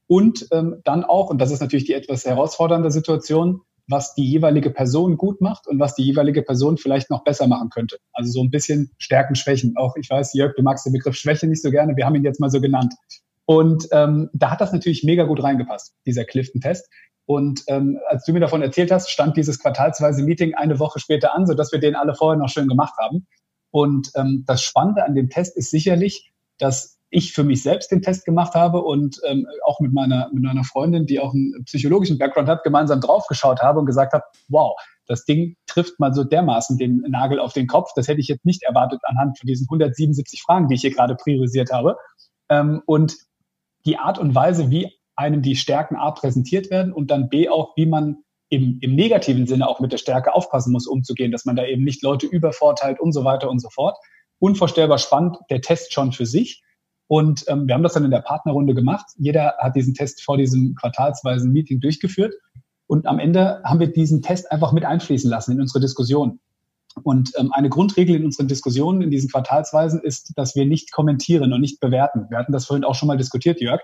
Und 0.08 0.46
ähm, 0.52 0.80
dann 0.84 1.04
auch, 1.04 1.30
und 1.30 1.40
das 1.40 1.50
ist 1.50 1.60
natürlich 1.60 1.86
die 1.86 1.94
etwas 1.94 2.24
herausfordernde 2.24 2.90
Situation, 2.90 3.62
was 3.88 4.14
die 4.14 4.24
jeweilige 4.24 4.70
Person 4.70 5.16
gut 5.16 5.40
macht 5.40 5.66
und 5.66 5.78
was 5.78 5.94
die 5.94 6.02
jeweilige 6.02 6.42
Person 6.42 6.76
vielleicht 6.76 7.10
noch 7.10 7.24
besser 7.24 7.46
machen 7.46 7.70
könnte. 7.70 7.98
Also 8.12 8.32
so 8.32 8.42
ein 8.42 8.50
bisschen 8.50 8.90
Stärken, 8.98 9.34
Schwächen. 9.34 9.76
Auch 9.76 9.94
ich 9.96 10.10
weiß, 10.10 10.34
Jörg, 10.34 10.54
du 10.56 10.62
magst 10.62 10.86
den 10.86 10.92
Begriff 10.92 11.14
Schwäche 11.14 11.46
nicht 11.46 11.62
so 11.62 11.70
gerne. 11.70 11.96
Wir 11.96 12.04
haben 12.04 12.14
ihn 12.14 12.24
jetzt 12.24 12.40
mal 12.40 12.50
so 12.50 12.60
genannt. 12.60 12.94
Und 13.44 13.86
ähm, 13.92 14.28
da 14.32 14.50
hat 14.50 14.60
das 14.60 14.72
natürlich 14.72 15.04
mega 15.04 15.24
gut 15.24 15.42
reingepasst, 15.42 15.94
dieser 16.04 16.24
Clifton-Test. 16.24 16.88
Und 17.26 17.62
ähm, 17.68 17.98
als 18.08 18.24
du 18.24 18.32
mir 18.32 18.40
davon 18.40 18.62
erzählt 18.62 18.90
hast, 18.90 19.10
stand 19.10 19.36
dieses 19.36 19.58
quartalsweise 19.60 20.22
Meeting 20.22 20.54
eine 20.54 20.78
Woche 20.78 20.98
später 20.98 21.34
an, 21.34 21.46
sodass 21.46 21.72
wir 21.72 21.80
den 21.80 21.94
alle 21.94 22.14
vorher 22.14 22.38
noch 22.38 22.48
schön 22.48 22.68
gemacht 22.68 22.94
haben. 22.98 23.26
Und 23.70 24.10
ähm, 24.16 24.44
das 24.46 24.62
Spannende 24.62 25.04
an 25.04 25.14
dem 25.14 25.28
Test 25.28 25.56
ist 25.56 25.70
sicherlich, 25.70 26.32
dass 26.58 26.95
ich 27.10 27.32
für 27.32 27.44
mich 27.44 27.62
selbst 27.62 27.90
den 27.90 28.02
Test 28.02 28.24
gemacht 28.24 28.54
habe 28.54 28.82
und 28.82 29.20
ähm, 29.26 29.46
auch 29.64 29.80
mit 29.80 29.92
meiner, 29.92 30.28
mit 30.32 30.42
meiner 30.42 30.64
Freundin, 30.64 31.06
die 31.06 31.20
auch 31.20 31.32
einen 31.32 31.64
psychologischen 31.64 32.18
Background 32.18 32.48
hat, 32.48 32.64
gemeinsam 32.64 33.00
draufgeschaut 33.00 33.62
habe 33.62 33.78
und 33.78 33.86
gesagt 33.86 34.12
habe, 34.12 34.24
wow, 34.48 34.76
das 35.06 35.24
Ding 35.24 35.56
trifft 35.66 36.00
mal 36.00 36.12
so 36.12 36.24
dermaßen 36.24 36.78
den 36.78 37.04
Nagel 37.08 37.38
auf 37.38 37.52
den 37.52 37.68
Kopf. 37.68 37.90
Das 37.94 38.08
hätte 38.08 38.20
ich 38.20 38.28
jetzt 38.28 38.44
nicht 38.44 38.64
erwartet 38.64 39.00
anhand 39.04 39.38
von 39.38 39.46
diesen 39.46 39.66
177 39.66 40.42
Fragen, 40.42 40.68
die 40.68 40.74
ich 40.74 40.80
hier 40.80 40.92
gerade 40.92 41.14
priorisiert 41.14 41.72
habe. 41.72 41.96
Ähm, 42.48 42.82
und 42.86 43.16
die 43.84 43.98
Art 43.98 44.18
und 44.18 44.34
Weise, 44.34 44.70
wie 44.70 44.92
einem 45.14 45.42
die 45.42 45.56
Stärken 45.56 45.96
A 45.96 46.10
präsentiert 46.10 46.70
werden 46.70 46.92
und 46.92 47.10
dann 47.10 47.28
B 47.28 47.48
auch, 47.48 47.76
wie 47.76 47.86
man 47.86 48.18
im, 48.48 48.78
im 48.80 48.94
negativen 48.94 49.46
Sinne 49.46 49.68
auch 49.68 49.80
mit 49.80 49.92
der 49.92 49.98
Stärke 49.98 50.34
aufpassen 50.34 50.72
muss, 50.72 50.86
umzugehen, 50.86 51.32
dass 51.32 51.44
man 51.44 51.56
da 51.56 51.64
eben 51.64 51.84
nicht 51.84 52.02
Leute 52.02 52.26
übervorteilt 52.26 53.00
und 53.00 53.12
so 53.12 53.24
weiter 53.24 53.48
und 53.48 53.60
so 53.60 53.70
fort. 53.70 53.96
Unvorstellbar 54.38 54.98
spannend, 54.98 55.38
der 55.50 55.60
Test 55.60 55.92
schon 55.92 56.12
für 56.12 56.26
sich. 56.26 56.62
Und 57.08 57.44
ähm, 57.48 57.66
wir 57.66 57.74
haben 57.74 57.82
das 57.82 57.94
dann 57.94 58.04
in 58.04 58.10
der 58.10 58.20
Partnerrunde 58.20 58.74
gemacht. 58.74 59.06
Jeder 59.16 59.54
hat 59.58 59.76
diesen 59.76 59.94
Test 59.94 60.22
vor 60.22 60.36
diesem 60.36 60.74
quartalsweisen 60.74 61.52
Meeting 61.52 61.80
durchgeführt. 61.80 62.34
Und 62.88 63.06
am 63.06 63.18
Ende 63.18 63.62
haben 63.64 63.80
wir 63.80 63.92
diesen 63.92 64.22
Test 64.22 64.50
einfach 64.50 64.72
mit 64.72 64.84
einfließen 64.84 65.30
lassen 65.30 65.52
in 65.52 65.60
unsere 65.60 65.80
Diskussion. 65.80 66.40
Und 67.02 67.32
ähm, 67.38 67.52
eine 67.52 67.68
Grundregel 67.68 68.16
in 68.16 68.24
unseren 68.24 68.48
Diskussionen 68.48 69.02
in 69.02 69.10
diesen 69.10 69.30
Quartalsweisen 69.30 70.00
ist, 70.00 70.32
dass 70.36 70.56
wir 70.56 70.64
nicht 70.64 70.92
kommentieren 70.92 71.52
und 71.52 71.60
nicht 71.60 71.78
bewerten. 71.80 72.26
Wir 72.30 72.38
hatten 72.38 72.52
das 72.52 72.66
vorhin 72.66 72.84
auch 72.84 72.94
schon 72.94 73.08
mal 73.08 73.18
diskutiert, 73.18 73.60
Jörg. 73.60 73.80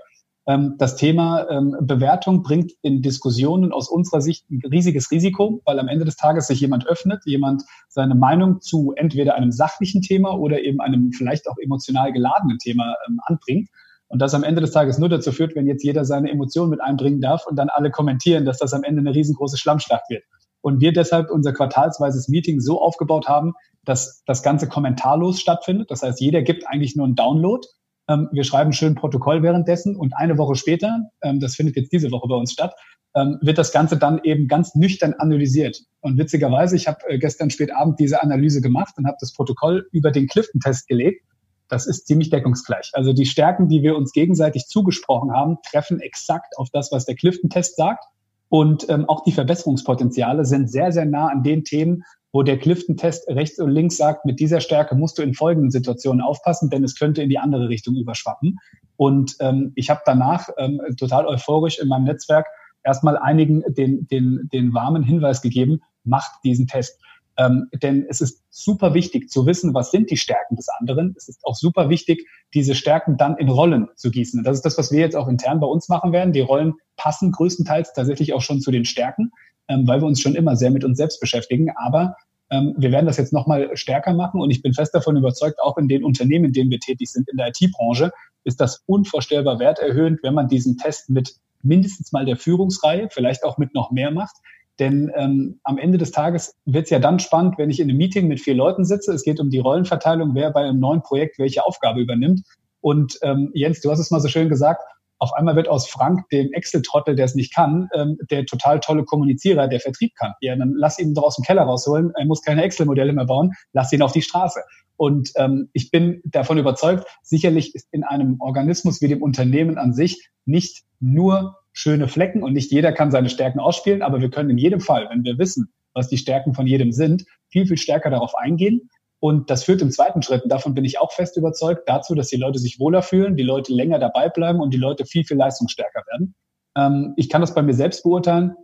Ähm, 0.47 0.75
das 0.79 0.97
Thema 0.97 1.49
ähm, 1.49 1.77
Bewertung 1.81 2.43
bringt 2.43 2.73
in 2.83 3.01
Diskussionen 3.01 3.73
aus 3.73 3.89
unserer 3.89 4.21
Sicht 4.21 4.51
ein 4.51 4.61
riesiges 4.71 5.11
Risiko, 5.11 5.61
weil 5.65 5.79
am 5.79 5.89
Ende 5.89 6.05
des 6.05 6.17
Tages 6.17 6.49
sich 6.49 6.61
jemand 6.61 6.87
öffnet, 6.87 7.21
jemand 7.25 7.63
seine 7.89 8.15
Meinung 8.15 8.61
zu 8.61 8.93
entweder 8.97 9.37
einem 9.37 9.53
sachlichen 9.53 10.03
Thema 10.03 10.37
oder 10.37 10.61
eben 10.61 10.81
einem 10.81 11.13
vielleicht 11.13 11.49
auch 11.49 11.57
emotional 11.59 12.13
geladenen 12.13 12.59
Thema 12.59 12.97
ähm, 13.09 13.21
anbringt. 13.25 13.69
Und 14.09 14.21
das 14.21 14.35
am 14.35 14.45
Ende 14.45 14.61
des 14.61 14.73
Tages 14.73 14.99
nur 14.99 15.09
dazu 15.09 15.33
führt, 15.33 15.55
wenn 15.55 15.67
jetzt 15.67 15.85
jeder 15.85 16.05
seine 16.05 16.31
Emotionen 16.31 16.71
mit 16.71 16.83
einbringen 16.83 17.21
darf 17.21 17.47
und 17.47 17.57
dann 17.57 17.71
alle 17.71 17.91
kommentieren, 17.91 18.45
dass 18.45 18.59
das 18.59 18.75
am 18.75 18.85
Ende 18.85 19.01
eine 19.01 19.15
riesengroße 19.15 19.57
Schlammschlacht 19.57 20.11
wird. 20.11 20.25
Und 20.61 20.81
wir 20.81 20.93
deshalb 20.93 21.31
unser 21.31 21.53
quartalsweises 21.53 22.29
Meeting 22.29 22.61
so 22.61 22.81
aufgebaut 22.81 23.27
haben, 23.27 23.55
dass 23.85 24.23
das 24.27 24.43
Ganze 24.43 24.69
kommentarlos 24.69 25.41
stattfindet. 25.41 25.91
Das 25.91 26.03
heißt, 26.03 26.21
jeder 26.21 26.43
gibt 26.43 26.67
eigentlich 26.69 26.95
nur 26.95 27.07
einen 27.07 27.15
Download 27.15 27.67
ähm, 28.09 28.29
wir 28.33 28.45
schreiben 28.45 28.73
schön 28.73 28.95
Protokoll 28.95 29.43
währenddessen 29.43 29.97
und 29.97 30.15
eine 30.15 30.39
Woche 30.39 30.55
später, 30.55 31.11
ähm, 31.23 31.41
das 31.41 31.55
findet 31.55 31.77
jetzt 31.77 31.93
diese 31.93 32.11
Woche 32.11 32.29
bei 32.29 32.35
uns 32.35 32.53
statt, 32.53 32.75
ähm, 33.15 33.39
wird 33.43 33.59
das 33.59 33.73
Ganze 33.73 33.97
dann 33.97 34.21
eben 34.25 34.49
ganz 34.49 34.75
nüchtern 34.75 35.15
analysiert. 35.15 35.83
Und 36.01 36.19
witzigerweise, 36.19 36.77
ich 36.77 36.89
habe 36.89 36.99
äh, 37.09 37.19
gestern 37.19 37.51
spät 37.51 37.75
Abend 37.75 38.01
diese 38.01 38.23
Analyse 38.23 38.61
gemacht 38.61 38.95
und 38.97 39.07
habe 39.07 39.19
das 39.21 39.33
Protokoll 39.33 39.87
über 39.93 40.11
den 40.11 40.27
Clifton-Test 40.27 40.89
gelegt. 40.89 41.25
Das 41.69 41.87
ist 41.87 42.07
ziemlich 42.07 42.31
deckungsgleich. 42.31 42.91
Also 42.93 43.13
die 43.13 43.27
Stärken, 43.27 43.69
die 43.69 43.83
wir 43.83 43.97
uns 43.97 44.13
gegenseitig 44.13 44.67
zugesprochen 44.67 45.33
haben, 45.33 45.59
treffen 45.71 46.01
exakt 46.01 46.59
auf 46.59 46.69
das, 46.71 46.93
was 46.93 47.05
der 47.05 47.15
Clifton-Test 47.15 47.77
sagt. 47.77 48.05
Und 48.49 48.89
ähm, 48.91 49.07
auch 49.09 49.25
die 49.25 49.33
Verbesserungspotenziale 49.33 50.45
sind 50.45 50.71
sehr, 50.71 50.93
sehr 50.93 51.07
nah 51.07 51.29
an 51.29 51.43
den 51.43 51.65
Themen, 51.65 52.05
wo 52.33 52.43
der 52.43 52.59
Clifton-Test 52.59 53.29
rechts 53.29 53.59
und 53.59 53.71
links 53.71 53.99
sagt, 53.99 54.25
mit 54.25 54.41
dieser 54.41 54.61
Stärke 54.61 54.95
musst 54.95 55.19
du 55.19 55.23
in 55.23 55.35
folgenden 55.35 55.71
Situationen 55.71 56.23
aufpassen, 56.23 56.71
denn 56.71 56.83
es 56.83 56.99
könnte 56.99 57.23
in 57.23 57.29
die 57.29 57.39
andere 57.39 57.69
Richtung 57.69 57.95
überschwappen. 57.95 58.59
Und 58.97 59.37
ähm, 59.41 59.73
ich 59.75 59.91
habe 59.91 60.01
danach 60.07 60.49
ähm, 60.57 60.81
total 60.97 61.27
euphorisch 61.27 61.79
in 61.79 61.89
meinem 61.89 62.05
Netzwerk 62.05 62.47
erstmal 62.85 63.19
einigen 63.19 63.63
den, 63.69 64.07
den, 64.09 64.49
den 64.53 64.73
warmen 64.73 65.03
Hinweis 65.03 65.43
gegeben, 65.43 65.83
macht 66.05 66.33
diesen 66.43 66.67
Test. 66.67 66.99
Ähm, 67.39 67.69
denn 67.83 68.07
es 68.09 68.21
ist 68.21 68.43
super 68.51 68.93
wichtig 68.93 69.31
zu 69.31 69.47
wissen, 69.47 69.73
was 69.73 69.91
sind 69.91 70.11
die 70.11 70.17
Stärken 70.17 70.57
des 70.57 70.69
anderen. 70.69 71.15
Es 71.17 71.29
ist 71.29 71.45
auch 71.45 71.55
super 71.55 71.89
wichtig, 71.89 72.27
diese 72.53 72.75
Stärken 72.75 73.17
dann 73.17 73.37
in 73.39 73.49
Rollen 73.49 73.89
zu 73.97 74.11
gießen. 74.11 74.41
Und 74.41 74.45
das 74.45 74.57
ist 74.57 74.67
das, 74.67 74.77
was 74.77 74.93
wir 74.93 75.01
jetzt 75.01 75.17
auch 75.17 75.29
intern 75.29 75.61
bei 75.61 75.67
uns 75.67 75.89
machen 75.89 76.13
werden. 76.13 76.33
Die 76.33 76.41
Rollen 76.41 76.75
passen 76.97 77.33
größtenteils 77.33 77.95
tatsächlich 77.95 78.35
auch 78.35 78.43
schon 78.43 78.61
zu 78.61 78.71
den 78.71 78.85
Stärken 78.85 79.33
ähm, 79.69 79.87
weil 79.87 80.01
wir 80.01 80.07
uns 80.07 80.21
schon 80.21 80.35
immer 80.35 80.57
sehr 80.57 80.71
mit 80.71 80.85
uns 80.85 80.99
selbst 80.99 81.21
beschäftigen. 81.21 81.71
Aber 81.77 82.17
ähm, 82.51 82.75
wir 82.77 82.93
werden 82.93 83.07
das 83.07 83.17
jetzt 83.17 83.33
nochmal 83.33 83.71
stärker 83.77 84.13
machen 84.13 84.41
und 84.41 84.51
ich 84.51 84.63
bin 84.63 84.75
fest 84.75 84.95
davon 84.95 85.17
überzeugt, 85.17 85.61
auch 85.63 85.79
in 85.79 85.89
den 85.89 86.05
Unternehmen, 86.05 86.47
in 86.47 86.53
denen 86.53 86.71
wir 86.71 86.81
tätig 86.81 87.11
sind, 87.11 87.29
in 87.31 87.39
der 87.39 87.49
IT-Branche, 87.49 88.13
ist 88.45 88.61
das 88.61 88.83
unvorstellbar 88.87 89.59
werterhöhend, 89.59 90.21
wenn 90.23 90.35
man 90.35 90.49
diesen 90.49 90.77
Test 90.77 91.09
mit 91.09 91.35
mindestens 91.63 92.13
mal 92.13 92.25
der 92.25 92.37
Führungsreihe, 92.37 93.09
vielleicht 93.11 93.45
auch 93.45 93.57
mit 93.57 93.75
noch 93.75 93.91
mehr 93.91 94.11
macht. 94.11 94.37
Denn 94.79 95.13
ähm, 95.15 95.61
am 95.65 95.79
Ende 95.79 95.99
des 95.99 96.11
Tages 96.11 96.57
wird 96.65 96.85
es 96.85 96.91
ja 96.91 96.99
dann 96.99 97.19
spannend, 97.19 97.57
wenn 97.59 97.71
ich 97.71 97.79
in 97.79 97.89
einem 97.89 97.99
Meeting 97.99 98.27
mit 98.27 98.41
vier 98.41 98.55
Leuten 98.55 98.85
sitze. 98.85 99.13
Es 99.13 99.23
geht 99.23 99.39
um 99.39 99.51
die 99.51 99.59
Rollenverteilung, 99.59 100.35
wer 100.35 100.51
bei 100.51 100.63
einem 100.63 100.81
neuen 100.81 101.03
Projekt 101.03 101.39
welche 101.39 101.65
Aufgabe 101.65 102.01
übernimmt. 102.01 102.43
Und 102.81 103.19
ähm, 103.23 103.51
Jens, 103.55 103.81
du 103.81 103.91
hast 103.91 104.01
es 104.01 104.11
mal 104.11 104.21
so 104.21 104.29
schön 104.29 104.49
gesagt, 104.49 104.83
auf 105.23 105.33
einmal 105.35 105.55
wird 105.55 105.69
aus 105.69 105.89
Frank, 105.89 106.29
dem 106.31 106.53
Excel-Trottel, 106.53 107.15
der 107.15 107.27
es 107.27 107.37
nicht 107.37 107.55
kann, 107.55 107.89
ähm, 107.95 108.19
der 108.29 108.45
total 108.45 108.81
tolle 108.81 109.05
Kommunizierer, 109.05 109.69
der 109.69 109.79
Vertrieb 109.79 110.17
kann. 110.19 110.33
Ja, 110.41 110.57
dann 110.57 110.75
lass 110.77 110.99
ihn 110.99 111.15
doch 111.15 111.23
aus 111.23 111.37
dem 111.37 111.45
Keller 111.45 111.63
rausholen. 111.63 112.11
Er 112.17 112.27
muss 112.27 112.43
keine 112.43 112.65
Excel-Modelle 112.65 113.13
mehr 113.13 113.27
bauen. 113.27 113.53
Lass 113.73 113.93
ihn 113.93 114.03
auf 114.03 114.11
die 114.11 114.23
Straße. 114.23 114.61
Und 114.97 115.31
ähm, 115.37 115.69
ich 115.75 115.93
bin 115.93 116.23
davon 116.25 116.59
überzeugt, 116.59 117.07
sicherlich 117.23 117.73
ist 117.77 117.87
in 117.93 118.03
einem 118.03 118.41
Organismus 118.41 119.01
wie 119.01 119.07
dem 119.07 119.23
Unternehmen 119.23 119.79
an 119.79 119.93
sich 119.93 120.29
nicht 120.45 120.83
nur 120.99 121.57
schöne 121.73 122.09
Flecken 122.09 122.43
und 122.43 122.53
nicht 122.53 122.73
jeder 122.73 122.91
kann 122.91 123.13
seine 123.13 123.29
Stärken 123.29 123.61
ausspielen, 123.61 124.03
aber 124.03 124.21
wir 124.21 124.29
können 124.29 124.51
in 124.51 124.59
jedem 124.59 124.81
Fall, 124.81 125.09
wenn 125.09 125.23
wir 125.23 125.39
wissen, 125.39 125.73
was 125.95 126.09
die 126.09 126.19
Stärken 126.19 126.53
von 126.53 126.67
jedem 126.67 126.91
sind, 126.91 127.25
viel, 127.49 127.67
viel 127.67 127.79
stärker 127.79 128.11
darauf 128.11 128.35
eingehen 128.35 128.91
und 129.23 129.51
das 129.51 129.63
führt 129.63 129.81
im 129.83 129.93
zweiten 129.93 130.21
Schritt, 130.21 130.43
und 130.43 130.49
davon 130.51 130.75
bin 130.75 130.85
ich 130.85 130.99
auch 130.99 131.13
fest 131.13 131.37
überzeugt, 131.37 131.89
dazu, 131.89 132.17
dass 132.17 132.27
die 132.27 132.37
Leute 132.37 132.59
sich 132.59 132.81
wohler 132.81 133.03
fühlen, 133.03 133.37
die 133.37 133.45
Leute 133.45 133.73
länger 133.73 134.01
dabei 134.01 134.29
bleiben 134.29 134.59
und 134.59 134.75
die 134.75 134.79
Leute 134.79 135.07
viel, 135.07 135.23
viel 135.23 135.37
leistungsstärker 135.37 136.03
werden. 136.11 136.35
Ähm, 136.77 137.15
ich 137.17 137.29
kann 137.29 137.41
das 137.41 137.55
bei 137.55 137.63
mir 137.63 137.75
selbst 137.75 138.03
beurteilen. 138.03 138.57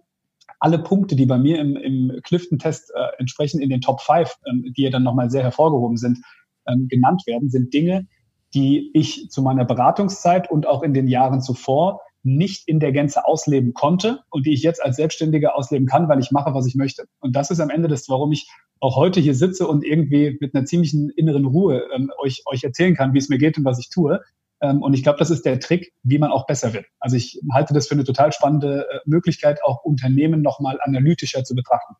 Alle 0.58 0.80
Punkte, 0.80 1.14
die 1.14 1.26
bei 1.26 1.38
mir 1.38 1.60
im, 1.60 1.76
im 1.76 2.20
Clifton-Test 2.24 2.90
äh, 2.92 3.06
entsprechend 3.18 3.62
in 3.62 3.70
den 3.70 3.80
Top 3.80 4.00
5, 4.00 4.34
ähm, 4.50 4.74
die 4.76 4.82
ja 4.82 4.90
dann 4.90 5.04
nochmal 5.04 5.30
sehr 5.30 5.44
hervorgehoben 5.44 5.96
sind, 5.96 6.18
ähm, 6.66 6.88
genannt 6.88 7.22
werden, 7.28 7.50
sind 7.50 7.72
Dinge, 7.72 8.08
die 8.52 8.90
ich 8.94 9.30
zu 9.30 9.42
meiner 9.42 9.64
Beratungszeit 9.64 10.50
und 10.50 10.66
auch 10.66 10.82
in 10.82 10.92
den 10.92 11.06
Jahren 11.06 11.40
zuvor 11.40 12.00
nicht 12.22 12.68
in 12.68 12.80
der 12.80 12.92
Gänze 12.92 13.24
ausleben 13.26 13.74
konnte 13.74 14.20
und 14.30 14.46
die 14.46 14.52
ich 14.52 14.62
jetzt 14.62 14.82
als 14.82 14.96
Selbstständiger 14.96 15.56
ausleben 15.56 15.86
kann, 15.86 16.08
weil 16.08 16.20
ich 16.20 16.30
mache, 16.30 16.54
was 16.54 16.66
ich 16.66 16.74
möchte. 16.74 17.04
Und 17.20 17.36
das 17.36 17.50
ist 17.50 17.60
am 17.60 17.70
Ende 17.70 17.88
das, 17.88 18.08
warum 18.08 18.32
ich 18.32 18.48
auch 18.80 18.96
heute 18.96 19.20
hier 19.20 19.34
sitze 19.34 19.66
und 19.66 19.84
irgendwie 19.84 20.36
mit 20.40 20.54
einer 20.54 20.64
ziemlichen 20.64 21.10
inneren 21.10 21.44
Ruhe 21.44 21.84
ähm, 21.94 22.10
euch, 22.18 22.42
euch 22.46 22.64
erzählen 22.64 22.94
kann, 22.94 23.14
wie 23.14 23.18
es 23.18 23.28
mir 23.28 23.38
geht 23.38 23.58
und 23.58 23.64
was 23.64 23.78
ich 23.78 23.88
tue. 23.88 24.20
Ähm, 24.60 24.82
und 24.82 24.94
ich 24.94 25.02
glaube, 25.02 25.18
das 25.18 25.30
ist 25.30 25.44
der 25.44 25.60
Trick, 25.60 25.92
wie 26.02 26.18
man 26.18 26.30
auch 26.30 26.46
besser 26.46 26.72
wird. 26.72 26.86
Also 26.98 27.16
ich 27.16 27.40
halte 27.52 27.74
das 27.74 27.88
für 27.88 27.94
eine 27.94 28.04
total 28.04 28.32
spannende 28.32 28.86
äh, 28.90 28.98
Möglichkeit, 29.04 29.62
auch 29.64 29.84
Unternehmen 29.84 30.42
nochmal 30.42 30.78
analytischer 30.80 31.44
zu 31.44 31.54
betrachten. 31.54 31.94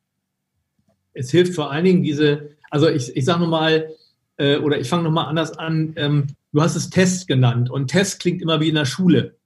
Es 1.13 1.31
hilft 1.31 1.55
vor 1.55 1.71
allen 1.71 1.85
Dingen 1.85 2.03
diese, 2.03 2.51
also 2.71 2.89
ich, 2.89 3.17
ich 3.17 3.25
sage 3.25 3.41
nochmal, 3.41 3.91
äh, 4.37 4.59
oder 4.59 4.79
ich 4.79 4.89
fange 4.89 5.05
nochmal 5.05 5.27
anders 5.27 5.59
an, 5.59 5.95
ähm, 5.97 6.29
du 6.53 6.63
hast 6.63 6.77
es 6.77 6.91
Test 6.91 7.27
genannt 7.29 7.71
und 7.71 7.89
Test 7.89 8.21
klingt 8.21 8.43
immer 8.43 8.61
wie 8.61 8.69
in 8.69 8.75
der 8.75 8.85
Schule. 8.85 9.38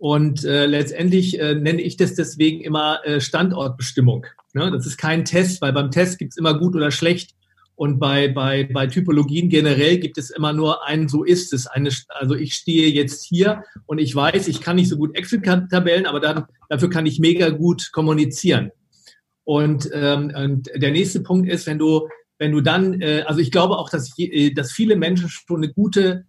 Und 0.00 0.46
äh, 0.46 0.64
letztendlich 0.64 1.38
äh, 1.38 1.54
nenne 1.54 1.82
ich 1.82 1.98
das 1.98 2.14
deswegen 2.14 2.62
immer 2.62 3.04
äh, 3.04 3.20
Standortbestimmung. 3.20 4.24
Ne? 4.54 4.70
Das 4.70 4.86
ist 4.86 4.96
kein 4.96 5.26
Test, 5.26 5.60
weil 5.60 5.74
beim 5.74 5.90
Test 5.90 6.18
gibt 6.18 6.32
es 6.32 6.38
immer 6.38 6.58
gut 6.58 6.74
oder 6.74 6.90
schlecht. 6.90 7.34
Und 7.74 7.98
bei, 7.98 8.28
bei, 8.28 8.64
bei 8.64 8.86
Typologien 8.86 9.50
generell 9.50 9.98
gibt 9.98 10.16
es 10.16 10.30
immer 10.30 10.54
nur 10.54 10.86
ein, 10.86 11.06
so 11.10 11.22
ist 11.22 11.52
es. 11.52 11.66
Eine, 11.66 11.90
also 12.08 12.34
ich 12.34 12.54
stehe 12.54 12.88
jetzt 12.88 13.26
hier 13.26 13.62
und 13.84 13.98
ich 13.98 14.16
weiß, 14.16 14.48
ich 14.48 14.62
kann 14.62 14.76
nicht 14.76 14.88
so 14.88 14.96
gut 14.96 15.14
Excel-Tabellen, 15.14 16.06
aber 16.06 16.20
dann, 16.20 16.46
dafür 16.70 16.88
kann 16.88 17.04
ich 17.04 17.18
mega 17.18 17.50
gut 17.50 17.92
kommunizieren. 17.92 18.70
Und, 19.44 19.90
ähm, 19.92 20.32
und 20.34 20.70
der 20.74 20.92
nächste 20.92 21.20
Punkt 21.20 21.46
ist, 21.46 21.66
wenn 21.66 21.78
du, 21.78 22.08
wenn 22.38 22.52
du 22.52 22.62
dann, 22.62 23.02
äh, 23.02 23.24
also 23.26 23.40
ich 23.40 23.50
glaube 23.50 23.76
auch, 23.76 23.90
dass, 23.90 24.14
äh, 24.16 24.54
dass 24.54 24.72
viele 24.72 24.96
Menschen 24.96 25.28
schon 25.28 25.62
eine 25.62 25.70
gute 25.70 26.24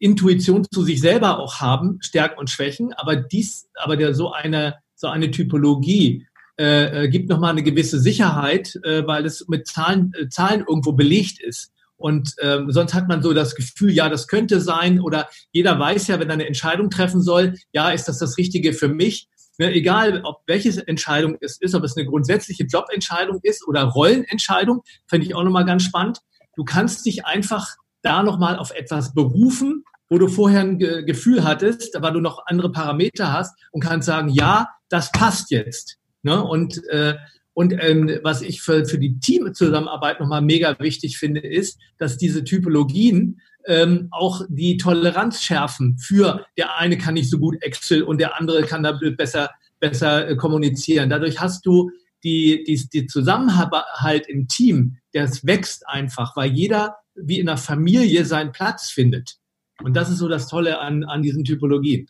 Intuition 0.00 0.66
zu 0.70 0.82
sich 0.82 1.00
selber 1.00 1.38
auch 1.38 1.60
haben, 1.60 1.98
Stärken 2.00 2.38
und 2.38 2.50
Schwächen, 2.50 2.92
aber 2.94 3.16
dies, 3.16 3.68
aber 3.74 3.96
der 3.96 4.14
so 4.14 4.32
eine, 4.32 4.76
so 4.94 5.08
eine 5.08 5.30
Typologie 5.30 6.26
äh, 6.58 7.04
äh, 7.04 7.08
gibt 7.08 7.28
nochmal 7.28 7.50
eine 7.50 7.62
gewisse 7.62 8.00
Sicherheit, 8.00 8.78
äh, 8.82 9.06
weil 9.06 9.26
es 9.26 9.46
mit 9.46 9.66
Zahlen, 9.66 10.12
äh, 10.18 10.28
Zahlen 10.28 10.64
irgendwo 10.66 10.92
belegt 10.92 11.40
ist. 11.40 11.70
Und 11.98 12.34
ähm, 12.40 12.70
sonst 12.70 12.94
hat 12.94 13.08
man 13.08 13.22
so 13.22 13.32
das 13.32 13.54
Gefühl, 13.54 13.90
ja, 13.90 14.08
das 14.08 14.26
könnte 14.26 14.60
sein 14.60 15.00
oder 15.00 15.28
jeder 15.52 15.78
weiß 15.78 16.08
ja, 16.08 16.20
wenn 16.20 16.28
er 16.28 16.34
eine 16.34 16.46
Entscheidung 16.46 16.90
treffen 16.90 17.22
soll, 17.22 17.54
ja, 17.72 17.90
ist 17.90 18.08
das 18.08 18.18
das 18.18 18.38
Richtige 18.38 18.72
für 18.72 18.88
mich? 18.88 19.28
Ne, 19.58 19.72
egal, 19.72 20.20
ob 20.24 20.42
welche 20.46 20.86
Entscheidung 20.86 21.36
es 21.40 21.56
ist, 21.58 21.74
ob 21.74 21.82
es 21.84 21.96
eine 21.96 22.06
grundsätzliche 22.06 22.64
Jobentscheidung 22.64 23.40
ist 23.42 23.66
oder 23.66 23.84
Rollenentscheidung, 23.84 24.82
finde 25.06 25.26
ich 25.26 25.34
auch 25.34 25.44
nochmal 25.44 25.64
ganz 25.64 25.82
spannend. 25.82 26.20
Du 26.56 26.64
kannst 26.64 27.06
dich 27.06 27.24
einfach 27.24 27.76
da 28.06 28.22
nochmal 28.22 28.56
auf 28.56 28.70
etwas 28.70 29.12
berufen, 29.14 29.84
wo 30.08 30.18
du 30.18 30.28
vorher 30.28 30.60
ein 30.60 30.78
Ge 30.78 31.02
Gefühl 31.04 31.42
hattest, 31.42 32.00
weil 32.00 32.12
du 32.12 32.20
noch 32.20 32.46
andere 32.46 32.70
Parameter 32.70 33.32
hast 33.32 33.54
und 33.72 33.80
kannst 33.82 34.06
sagen, 34.06 34.28
ja, 34.28 34.68
das 34.88 35.10
passt 35.10 35.50
jetzt. 35.50 35.98
Ne? 36.22 36.42
Und, 36.42 36.80
äh, 36.88 37.14
und 37.52 37.74
ähm, 37.80 38.20
was 38.22 38.42
ich 38.42 38.62
für, 38.62 38.84
für 38.84 38.98
die 38.98 39.18
Teamzusammenarbeit 39.18 40.20
nochmal 40.20 40.42
mega 40.42 40.78
wichtig 40.78 41.18
finde, 41.18 41.40
ist, 41.40 41.80
dass 41.98 42.16
diese 42.16 42.44
Typologien 42.44 43.40
ähm, 43.66 44.08
auch 44.12 44.42
die 44.48 44.76
Toleranz 44.76 45.42
schärfen 45.42 45.98
für 45.98 46.46
der 46.56 46.76
eine 46.76 46.98
kann 46.98 47.14
nicht 47.14 47.28
so 47.28 47.38
gut 47.38 47.60
Excel 47.62 48.04
und 48.04 48.20
der 48.20 48.38
andere 48.38 48.62
kann 48.62 48.84
da 48.84 48.92
besser, 49.16 49.50
besser 49.80 50.28
äh, 50.28 50.36
kommunizieren. 50.36 51.10
Dadurch 51.10 51.40
hast 51.40 51.66
du 51.66 51.90
die, 52.22 52.62
die, 52.64 52.88
die 52.88 53.06
Zusammenhalt 53.06 54.28
im 54.28 54.46
Team, 54.46 54.98
das 55.12 55.44
wächst 55.44 55.88
einfach, 55.88 56.36
weil 56.36 56.52
jeder 56.52 56.96
wie 57.16 57.38
in 57.38 57.46
der 57.46 57.56
Familie 57.56 58.24
seinen 58.24 58.52
Platz 58.52 58.90
findet. 58.90 59.38
Und 59.82 59.94
das 59.94 60.10
ist 60.10 60.18
so 60.18 60.28
das 60.28 60.48
Tolle 60.48 60.80
an, 60.80 61.04
an 61.04 61.22
diesen 61.22 61.44
Typologien. 61.44 62.08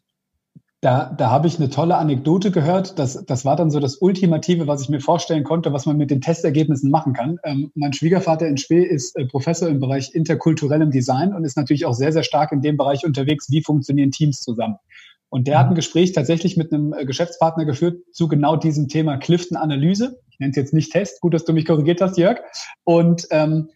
Da, 0.83 1.13
da 1.17 1.31
habe 1.31 1.49
ich 1.49 1.59
eine 1.59 1.71
tolle 1.71 1.97
Anekdote 1.97 2.51
gehört. 2.51 2.99
Das, 2.99 3.25
das 3.25 3.45
war 3.45 3.57
dann 3.57 3.71
so 3.71 3.81
das 3.81 3.97
Ultimative, 3.97 4.67
was 4.67 4.83
ich 4.83 4.89
mir 4.89 5.01
vorstellen 5.01 5.43
konnte, 5.43 5.73
was 5.73 5.87
man 5.87 5.97
mit 5.97 6.11
den 6.11 6.21
Testergebnissen 6.21 6.91
machen 6.91 7.13
kann. 7.15 7.39
Ähm, 7.45 7.73
mein 7.75 7.93
Schwiegervater 7.93 8.47
in 8.47 8.59
Spee 8.59 8.85
ist 8.85 9.17
äh, 9.17 9.25
Professor 9.25 9.69
im 9.69 9.81
Bereich 9.81 10.15
interkulturellem 10.15 10.91
Design 10.91 11.35
und 11.35 11.45
ist 11.45 11.57
natürlich 11.57 11.87
auch 11.87 11.95
sehr, 11.95 12.13
sehr 12.13 12.23
stark 12.23 12.53
in 12.53 12.61
dem 12.61 12.77
Bereich 12.77 13.05
unterwegs, 13.05 13.51
wie 13.51 13.63
funktionieren 13.63 14.11
Teams 14.11 14.41
zusammen. 14.41 14.77
Und 15.29 15.49
der 15.49 15.59
hat 15.59 15.67
ein 15.67 15.73
mhm. 15.73 15.77
Gespräch 15.77 16.13
tatsächlich 16.13 16.57
mit 16.57 16.73
einem 16.73 16.93
äh, 16.93 17.05
Geschäftspartner 17.05 17.65
geführt 17.65 18.03
zu 18.13 18.29
genau 18.29 18.57
diesem 18.57 18.87
Thema 18.87 19.17
Clifton-Analyse. 19.17 20.21
Ich 20.31 20.39
nenne 20.39 20.51
es 20.51 20.57
jetzt 20.57 20.75
nicht 20.75 20.93
Test. 20.93 21.21
Gut, 21.21 21.35
dass 21.35 21.45
du 21.45 21.53
mich 21.53 21.65
korrigiert 21.65 22.01
hast, 22.01 22.19
Jörg. 22.19 22.39
Und 22.85 23.27
ähm, 23.31 23.71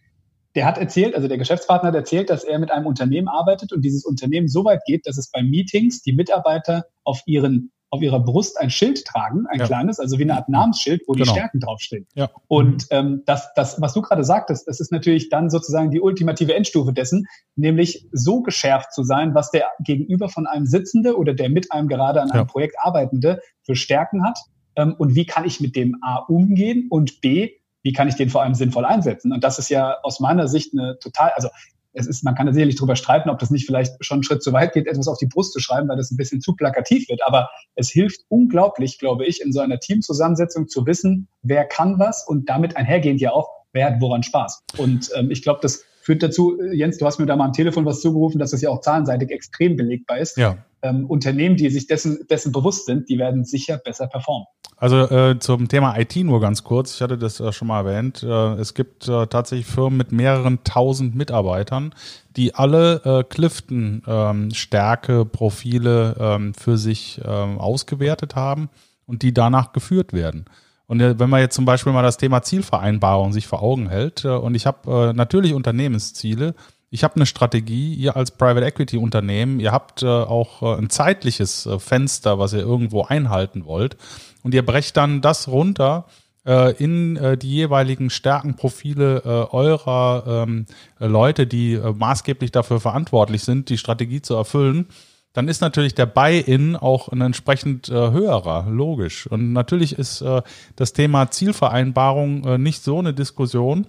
der 0.55 0.65
hat 0.65 0.77
erzählt, 0.77 1.15
also 1.15 1.27
der 1.27 1.37
Geschäftspartner 1.37 1.89
hat 1.89 1.95
erzählt, 1.95 2.29
dass 2.29 2.43
er 2.43 2.59
mit 2.59 2.71
einem 2.71 2.85
Unternehmen 2.85 3.27
arbeitet 3.27 3.71
und 3.71 3.83
dieses 3.83 4.05
Unternehmen 4.05 4.47
so 4.47 4.65
weit 4.65 4.81
geht, 4.85 5.07
dass 5.07 5.17
es 5.17 5.31
bei 5.31 5.41
Meetings 5.41 6.01
die 6.01 6.13
Mitarbeiter 6.13 6.85
auf 7.03 7.21
ihren 7.25 7.71
auf 7.93 8.01
ihrer 8.01 8.21
Brust 8.21 8.57
ein 8.57 8.69
Schild 8.69 9.03
tragen, 9.03 9.45
ein 9.47 9.59
ja. 9.59 9.65
kleines, 9.65 9.99
also 9.99 10.17
wie 10.17 10.23
eine 10.23 10.35
Art 10.37 10.47
Namensschild, 10.47 11.01
wo 11.07 11.11
genau. 11.11 11.25
die 11.25 11.29
Stärken 11.29 11.59
draufstehen. 11.59 12.07
Ja. 12.15 12.29
Und 12.47 12.87
ähm, 12.89 13.23
das, 13.25 13.49
das, 13.53 13.81
was 13.81 13.93
du 13.93 14.01
gerade 14.01 14.23
sagtest, 14.23 14.65
das 14.65 14.79
ist 14.79 14.93
natürlich 14.93 15.27
dann 15.27 15.49
sozusagen 15.49 15.91
die 15.91 15.99
ultimative 15.99 16.55
Endstufe 16.55 16.93
dessen, 16.93 17.27
nämlich 17.57 18.07
so 18.13 18.43
geschärft 18.43 18.93
zu 18.93 19.03
sein, 19.03 19.35
was 19.35 19.51
der 19.51 19.65
Gegenüber 19.83 20.29
von 20.29 20.47
einem 20.47 20.67
Sitzende 20.67 21.17
oder 21.17 21.33
der 21.33 21.49
mit 21.49 21.73
einem 21.73 21.89
gerade 21.89 22.21
an 22.21 22.31
einem 22.31 22.47
Projekt 22.47 22.77
Arbeitende 22.79 23.41
für 23.63 23.75
Stärken 23.75 24.23
hat 24.23 24.39
ähm, 24.77 24.95
und 24.97 25.15
wie 25.15 25.25
kann 25.25 25.45
ich 25.45 25.59
mit 25.59 25.75
dem 25.75 25.97
A 26.01 26.17
umgehen 26.17 26.87
und 26.89 27.19
B, 27.21 27.51
wie 27.83 27.93
kann 27.93 28.07
ich 28.07 28.15
den 28.15 28.29
vor 28.29 28.43
allem 28.43 28.53
sinnvoll 28.53 28.85
einsetzen? 28.85 29.31
Und 29.31 29.43
das 29.43 29.59
ist 29.59 29.69
ja 29.69 29.97
aus 30.03 30.19
meiner 30.19 30.47
Sicht 30.47 30.73
eine 30.73 30.97
total, 30.99 31.31
also 31.35 31.49
es 31.93 32.07
ist, 32.07 32.23
man 32.23 32.35
kann 32.35 32.45
da 32.45 32.53
sicherlich 32.53 32.77
drüber 32.77 32.95
streiten, 32.95 33.29
ob 33.29 33.39
das 33.39 33.49
nicht 33.49 33.65
vielleicht 33.65 34.03
schon 34.03 34.15
einen 34.15 34.23
Schritt 34.23 34.41
zu 34.41 34.53
weit 34.53 34.73
geht, 34.73 34.87
etwas 34.87 35.07
auf 35.07 35.17
die 35.17 35.25
Brust 35.25 35.53
zu 35.53 35.59
schreiben, 35.59 35.89
weil 35.89 35.97
das 35.97 36.11
ein 36.11 36.17
bisschen 36.17 36.41
zu 36.41 36.55
plakativ 36.55 37.09
wird. 37.09 37.21
Aber 37.25 37.49
es 37.75 37.89
hilft 37.89 38.21
unglaublich, 38.29 38.97
glaube 38.97 39.25
ich, 39.25 39.41
in 39.41 39.51
so 39.51 39.59
einer 39.59 39.79
Teamzusammensetzung 39.79 40.67
zu 40.67 40.85
wissen, 40.85 41.27
wer 41.41 41.65
kann 41.65 41.99
was 41.99 42.25
und 42.25 42.49
damit 42.49 42.77
einhergehend 42.77 43.19
ja 43.19 43.33
auch, 43.33 43.49
wer 43.73 43.87
hat 43.87 44.01
woran 44.01 44.23
Spaß. 44.23 44.63
Und 44.77 45.09
ähm, 45.15 45.31
ich 45.31 45.41
glaube, 45.41 45.59
das 45.61 45.83
führt 46.01 46.23
dazu, 46.23 46.57
Jens, 46.71 46.97
du 46.97 47.05
hast 47.05 47.19
mir 47.19 47.25
da 47.25 47.35
mal 47.35 47.45
am 47.45 47.53
Telefon 47.53 47.85
was 47.85 48.01
zugerufen, 48.01 48.39
dass 48.39 48.51
das 48.51 48.61
ja 48.61 48.69
auch 48.69 48.81
zahlenseitig 48.81 49.29
extrem 49.29 49.75
belegbar 49.75 50.17
ist. 50.17 50.37
Ja. 50.37 50.57
Ähm, 50.81 51.05
Unternehmen, 51.05 51.57
die 51.57 51.69
sich 51.69 51.87
dessen, 51.87 52.25
dessen 52.29 52.51
bewusst 52.51 52.85
sind, 52.85 53.09
die 53.09 53.17
werden 53.17 53.45
sicher 53.45 53.77
besser 53.77 54.07
performen. 54.07 54.47
Also 54.81 54.97
äh, 54.97 55.37
zum 55.37 55.67
Thema 55.67 55.95
IT 55.99 56.15
nur 56.15 56.41
ganz 56.41 56.63
kurz. 56.63 56.95
Ich 56.95 57.01
hatte 57.01 57.15
das 57.15 57.39
äh, 57.39 57.51
schon 57.51 57.67
mal 57.67 57.85
erwähnt. 57.85 58.23
Äh, 58.23 58.53
es 58.55 58.73
gibt 58.73 59.07
äh, 59.07 59.27
tatsächlich 59.27 59.67
Firmen 59.67 59.95
mit 59.95 60.11
mehreren 60.11 60.63
tausend 60.63 61.13
Mitarbeitern, 61.13 61.93
die 62.35 62.55
alle 62.55 63.01
äh, 63.05 63.23
Clifton 63.23 64.01
ähm, 64.07 64.49
Stärke 64.49 65.23
Profile 65.23 66.15
ähm, 66.19 66.55
für 66.55 66.79
sich 66.79 67.21
ähm, 67.23 67.59
ausgewertet 67.59 68.35
haben 68.35 68.69
und 69.05 69.21
die 69.21 69.35
danach 69.35 69.71
geführt 69.71 70.13
werden. 70.13 70.45
Und 70.87 70.99
äh, 70.99 71.19
wenn 71.19 71.29
man 71.29 71.41
jetzt 71.41 71.53
zum 71.53 71.65
Beispiel 71.65 71.93
mal 71.93 72.01
das 72.01 72.17
Thema 72.17 72.41
Zielvereinbarung 72.41 73.33
sich 73.33 73.45
vor 73.45 73.61
Augen 73.61 73.87
hält, 73.87 74.25
und 74.25 74.55
ich 74.55 74.65
habe 74.65 75.13
natürlich 75.13 75.53
Unternehmensziele, 75.53 76.55
ich 76.91 77.05
habe 77.05 77.15
eine 77.15 77.25
Strategie, 77.25 77.93
ihr 77.95 78.17
als 78.17 78.31
Private 78.31 78.65
Equity 78.65 78.97
Unternehmen, 78.97 79.61
ihr 79.61 79.71
habt 79.71 80.03
äh, 80.03 80.07
auch 80.07 80.61
äh, 80.61 80.77
ein 80.77 80.89
zeitliches 80.89 81.65
äh, 81.65 81.79
Fenster, 81.79 82.37
was 82.37 82.51
ihr 82.51 82.59
irgendwo 82.59 83.03
einhalten 83.03 83.65
wollt. 83.65 83.95
Und 84.43 84.53
ihr 84.53 84.65
brecht 84.65 84.97
dann 84.97 85.21
das 85.21 85.47
runter 85.47 86.05
äh, 86.45 86.73
in 86.83 87.15
äh, 87.15 87.37
die 87.37 87.49
jeweiligen 87.49 88.09
Stärkenprofile 88.09 89.21
äh, 89.23 89.55
eurer 89.55 90.43
ähm, 90.45 90.65
Leute, 90.99 91.47
die 91.47 91.73
äh, 91.73 91.93
maßgeblich 91.93 92.51
dafür 92.51 92.81
verantwortlich 92.81 93.43
sind, 93.43 93.69
die 93.69 93.77
Strategie 93.77 94.21
zu 94.21 94.35
erfüllen, 94.35 94.87
dann 95.31 95.47
ist 95.47 95.61
natürlich 95.61 95.95
der 95.95 96.07
Buy-in 96.07 96.75
auch 96.75 97.07
ein 97.07 97.21
entsprechend 97.21 97.87
äh, 97.87 97.93
höherer, 97.93 98.67
logisch. 98.69 99.27
Und 99.27 99.53
natürlich 99.53 99.97
ist 99.97 100.19
äh, 100.19 100.41
das 100.75 100.91
Thema 100.91 101.31
Zielvereinbarung 101.31 102.43
äh, 102.43 102.57
nicht 102.57 102.83
so 102.83 102.99
eine 102.99 103.13
Diskussion, 103.13 103.87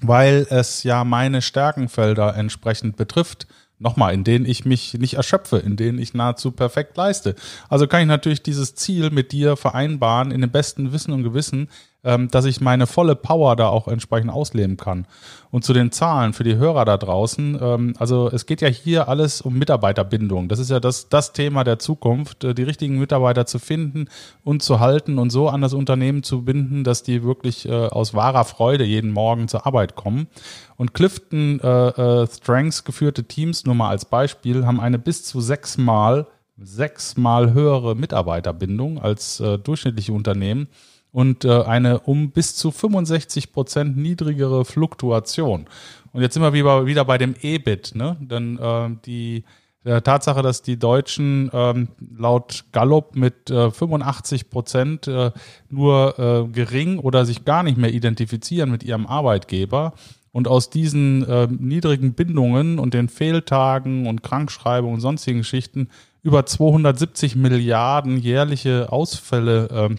weil 0.00 0.46
es 0.50 0.82
ja 0.82 1.04
meine 1.04 1.42
Stärkenfelder 1.42 2.34
entsprechend 2.36 2.96
betrifft 2.96 3.46
nochmal, 3.78 4.14
in 4.14 4.24
denen 4.24 4.46
ich 4.46 4.64
mich 4.64 4.94
nicht 4.94 5.14
erschöpfe, 5.14 5.58
in 5.58 5.76
denen 5.76 5.98
ich 5.98 6.14
nahezu 6.14 6.50
perfekt 6.50 6.96
leiste. 6.96 7.34
Also 7.68 7.86
kann 7.86 8.00
ich 8.00 8.06
natürlich 8.06 8.42
dieses 8.42 8.74
Ziel 8.74 9.10
mit 9.10 9.32
dir 9.32 9.56
vereinbaren 9.56 10.30
in 10.30 10.40
dem 10.40 10.50
besten 10.50 10.92
Wissen 10.92 11.12
und 11.12 11.22
Gewissen, 11.22 11.68
ähm, 12.06 12.28
dass 12.30 12.44
ich 12.44 12.60
meine 12.60 12.86
volle 12.86 13.16
Power 13.16 13.56
da 13.56 13.68
auch 13.68 13.88
entsprechend 13.88 14.30
ausleben 14.30 14.76
kann. 14.76 15.06
Und 15.50 15.64
zu 15.64 15.72
den 15.72 15.92
Zahlen 15.92 16.32
für 16.32 16.44
die 16.44 16.56
Hörer 16.56 16.84
da 16.84 16.96
draußen, 16.96 17.58
ähm, 17.60 17.94
also 17.98 18.30
es 18.30 18.46
geht 18.46 18.60
ja 18.60 18.68
hier 18.68 19.08
alles 19.08 19.40
um 19.40 19.54
Mitarbeiterbindung. 19.54 20.48
Das 20.48 20.58
ist 20.58 20.70
ja 20.70 20.80
das, 20.80 21.08
das 21.08 21.32
Thema 21.32 21.64
der 21.64 21.78
Zukunft, 21.78 22.44
äh, 22.44 22.54
die 22.54 22.62
richtigen 22.62 22.98
Mitarbeiter 22.98 23.44
zu 23.44 23.58
finden 23.58 24.08
und 24.44 24.62
zu 24.62 24.80
halten 24.80 25.18
und 25.18 25.30
so 25.30 25.48
an 25.48 25.60
das 25.60 25.74
Unternehmen 25.74 26.22
zu 26.22 26.42
binden, 26.44 26.84
dass 26.84 27.02
die 27.02 27.24
wirklich 27.24 27.68
äh, 27.68 27.72
aus 27.72 28.14
wahrer 28.14 28.44
Freude 28.44 28.84
jeden 28.84 29.10
Morgen 29.10 29.48
zur 29.48 29.66
Arbeit 29.66 29.96
kommen. 29.96 30.28
Und 30.76 30.94
Clifton 30.94 31.58
äh, 31.60 31.88
äh, 31.88 32.26
Strengths 32.28 32.84
geführte 32.84 33.24
Teams, 33.24 33.64
nur 33.66 33.74
mal 33.74 33.88
als 33.88 34.04
Beispiel, 34.04 34.64
haben 34.64 34.80
eine 34.80 34.98
bis 34.98 35.24
zu 35.24 35.40
sechsmal 35.40 36.26
sechsmal 36.58 37.52
höhere 37.52 37.94
Mitarbeiterbindung 37.94 38.98
als 38.98 39.40
äh, 39.40 39.58
durchschnittliche 39.58 40.12
Unternehmen 40.12 40.68
und 41.16 41.46
äh, 41.46 41.62
eine 41.62 42.00
um 42.00 42.30
bis 42.30 42.56
zu 42.56 42.70
65 42.70 43.50
Prozent 43.50 43.96
niedrigere 43.96 44.66
Fluktuation. 44.66 45.64
Und 46.12 46.20
jetzt 46.20 46.34
sind 46.34 46.42
wir 46.42 46.52
wieder, 46.52 47.04
bei 47.06 47.16
dem 47.16 47.34
EBIT, 47.40 47.94
ne? 47.94 48.18
Denn 48.20 48.58
äh, 48.58 48.90
die 49.06 49.44
der 49.86 50.02
Tatsache, 50.02 50.42
dass 50.42 50.60
die 50.60 50.78
Deutschen 50.78 51.50
ähm, 51.54 51.88
laut 52.18 52.64
Gallup 52.72 53.16
mit 53.16 53.48
äh, 53.50 53.70
85 53.70 54.50
Prozent 54.50 55.08
äh, 55.08 55.30
nur 55.70 56.18
äh, 56.18 56.52
gering 56.52 56.98
oder 56.98 57.24
sich 57.24 57.46
gar 57.46 57.62
nicht 57.62 57.78
mehr 57.78 57.94
identifizieren 57.94 58.70
mit 58.70 58.82
ihrem 58.82 59.06
Arbeitgeber 59.06 59.94
und 60.32 60.48
aus 60.48 60.68
diesen 60.68 61.26
äh, 61.26 61.46
niedrigen 61.46 62.12
Bindungen 62.12 62.78
und 62.78 62.92
den 62.92 63.08
Fehltagen 63.08 64.06
und 64.06 64.22
Krankschreibungen 64.22 64.96
und 64.96 65.00
sonstigen 65.00 65.38
Geschichten 65.38 65.88
über 66.22 66.44
270 66.44 67.36
Milliarden 67.36 68.18
jährliche 68.18 68.92
Ausfälle 68.92 69.68
ähm, 69.72 69.98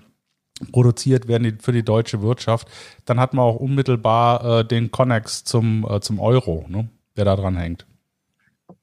produziert 0.71 1.27
werden 1.27 1.59
für 1.59 1.71
die 1.71 1.83
deutsche 1.83 2.21
Wirtschaft, 2.21 2.67
dann 3.05 3.19
hat 3.19 3.33
man 3.33 3.45
auch 3.45 3.57
unmittelbar 3.57 4.59
äh, 4.59 4.65
den 4.65 4.91
Connex 4.91 5.43
zum, 5.43 5.85
äh, 5.89 5.99
zum 6.01 6.19
Euro, 6.19 6.65
ne, 6.67 6.89
der 7.15 7.25
da 7.25 7.35
dran 7.35 7.55
hängt 7.55 7.85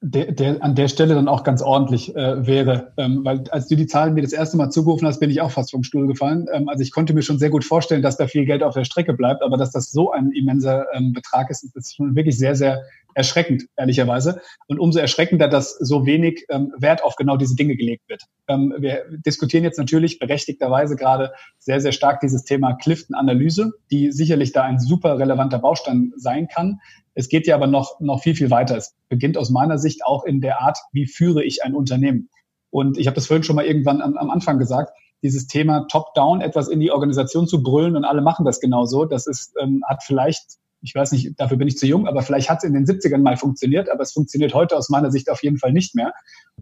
der, 0.01 0.33
der 0.33 0.63
an 0.63 0.75
der 0.75 0.89
Stelle 0.89 1.15
dann 1.15 1.29
auch 1.29 1.45
ganz 1.45 1.63
ordentlich 1.63 2.15
äh, 2.15 2.47
wäre. 2.47 2.93
Ähm, 2.97 3.25
weil 3.25 3.45
als 3.51 3.69
du 3.69 3.77
die 3.77 3.87
Zahlen 3.87 4.15
mir 4.15 4.23
das 4.23 4.33
erste 4.33 4.57
Mal 4.57 4.71
zugerufen 4.71 5.07
hast, 5.07 5.19
bin 5.19 5.31
ich 5.31 5.41
auch 5.41 5.51
fast 5.51 5.71
vom 5.71 5.83
Stuhl 5.83 6.07
gefallen. 6.07 6.47
Ähm, 6.53 6.69
also 6.69 6.83
ich 6.83 6.91
konnte 6.91 7.15
mir 7.15 7.23
schon 7.23 7.39
sehr 7.39 7.51
gut 7.51 7.65
vorstellen, 7.65 8.03
dass 8.03 8.17
da 8.17 8.27
viel 8.27 8.45
Geld 8.45 8.63
auf 8.63 8.75
der 8.75 8.85
Strecke 8.85 9.15
bleibt, 9.15 9.43
aber 9.43 9.57
dass 9.57 9.73
das 9.73 9.91
so 9.91 10.13
ein 10.13 10.33
immenser 10.33 10.87
ähm, 10.95 11.13
Betrag 11.13 11.51
ist, 11.51 11.65
ist 11.75 11.97
schon 11.97 12.15
wirklich 12.15 12.39
sehr, 12.39 12.55
sehr 12.55 12.83
erschreckend, 13.15 13.67
ehrlicherweise. 13.77 14.41
Und 14.67 14.79
umso 14.79 14.99
erschreckender, 14.99 15.49
dass 15.49 15.77
so 15.79 16.07
wenig 16.07 16.45
ähm, 16.51 16.73
Wert 16.79 17.03
auf 17.03 17.17
genau 17.17 17.37
diese 17.37 17.57
Dinge 17.57 17.77
gelegt 17.77 18.09
wird. 18.09 18.23
Ähm, 18.49 18.75
wir 18.79 19.05
diskutieren 19.25 19.65
jetzt 19.65 19.79
natürlich 19.79 20.19
berechtigterweise 20.19 20.97
gerade 20.97 21.33
sehr, 21.59 21.81
sehr 21.81 21.93
stark 21.93 22.21
dieses 22.21 22.45
Thema 22.45 22.75
Clifton-Analyse, 22.75 23.73
die 23.91 24.13
sicherlich 24.13 24.53
da 24.53 24.63
ein 24.63 24.79
super 24.79 25.19
relevanter 25.19 25.59
Baustein 25.59 26.13
sein 26.17 26.49
kann. 26.49 26.81
Es 27.15 27.29
geht 27.29 27.47
ja 27.47 27.55
aber 27.55 27.67
noch, 27.67 28.01
noch 28.01 28.23
viel, 28.23 28.35
viel 28.35 28.51
weiter. 28.51 28.77
Es 28.77 28.95
beginnt 29.09 29.39
aus 29.39 29.51
meiner 29.51 29.79
Sicht 29.79 30.05
auch 30.05 30.25
in 30.25 30.41
der 30.41 30.61
Art, 30.61 30.79
wie 30.93 31.07
führe 31.07 31.45
ich 31.45 31.63
ein 31.63 31.75
Unternehmen. 31.75 32.29
Und 32.71 32.99
ich 32.99 33.07
habe 33.07 33.15
das 33.15 33.29
vorhin 33.29 33.45
schon 33.45 33.57
mal 33.57 33.65
irgendwann 33.65 34.03
am, 34.03 34.17
am 34.17 34.31
Anfang 34.31 34.59
gesagt, 34.59 34.93
dieses 35.23 35.47
Thema 35.47 35.87
Top-Down 35.89 36.43
etwas 36.43 36.69
in 36.69 36.81
die 36.81 36.91
Organisation 36.91 37.47
zu 37.47 37.63
brüllen 37.63 37.97
und 37.97 38.05
alle 38.05 38.21
machen 38.21 38.45
das 38.45 38.61
genauso, 38.61 39.07
das 39.07 39.27
ist, 39.27 39.55
ähm, 39.59 39.83
hat 39.89 40.03
vielleicht 40.03 40.59
ich 40.85 40.95
weiß 40.95 41.13
nicht, 41.13 41.41
dafür 41.41 41.57
bin 41.57 41.67
ich 41.67 41.79
zu 41.79 41.87
jung, 41.87 42.07
aber 42.07 42.21
vielleicht 42.21 42.51
hat 42.51 42.59
es 42.59 42.65
in 42.65 42.75
den 42.75 42.85
70ern 42.85 43.19
mal 43.19 43.39
funktioniert, 43.39 43.89
aber 43.89 44.03
es 44.03 44.13
funktioniert 44.13 44.53
heute 44.53 44.77
aus 44.77 44.91
meiner 44.91 45.11
Sicht 45.11 45.31
auf 45.31 45.43
jeden 45.43 45.57
Fall 45.57 45.73
nicht 45.73 45.95
mehr. 45.95 46.13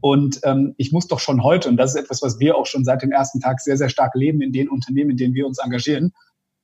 Und 0.01 0.39
ähm, 0.45 0.75
ich 0.79 0.93
muss 0.93 1.09
doch 1.09 1.19
schon 1.19 1.43
heute, 1.43 1.69
und 1.69 1.77
das 1.77 1.95
ist 1.95 2.01
etwas, 2.01 2.23
was 2.23 2.39
wir 2.39 2.57
auch 2.57 2.67
schon 2.67 2.85
seit 2.85 3.03
dem 3.03 3.11
ersten 3.11 3.41
Tag 3.41 3.61
sehr, 3.61 3.77
sehr 3.77 3.89
stark 3.89 4.15
leben 4.15 4.41
in 4.41 4.53
den 4.53 4.69
Unternehmen, 4.69 5.11
in 5.11 5.17
denen 5.17 5.35
wir 5.35 5.45
uns 5.45 5.59
engagieren, 5.59 6.13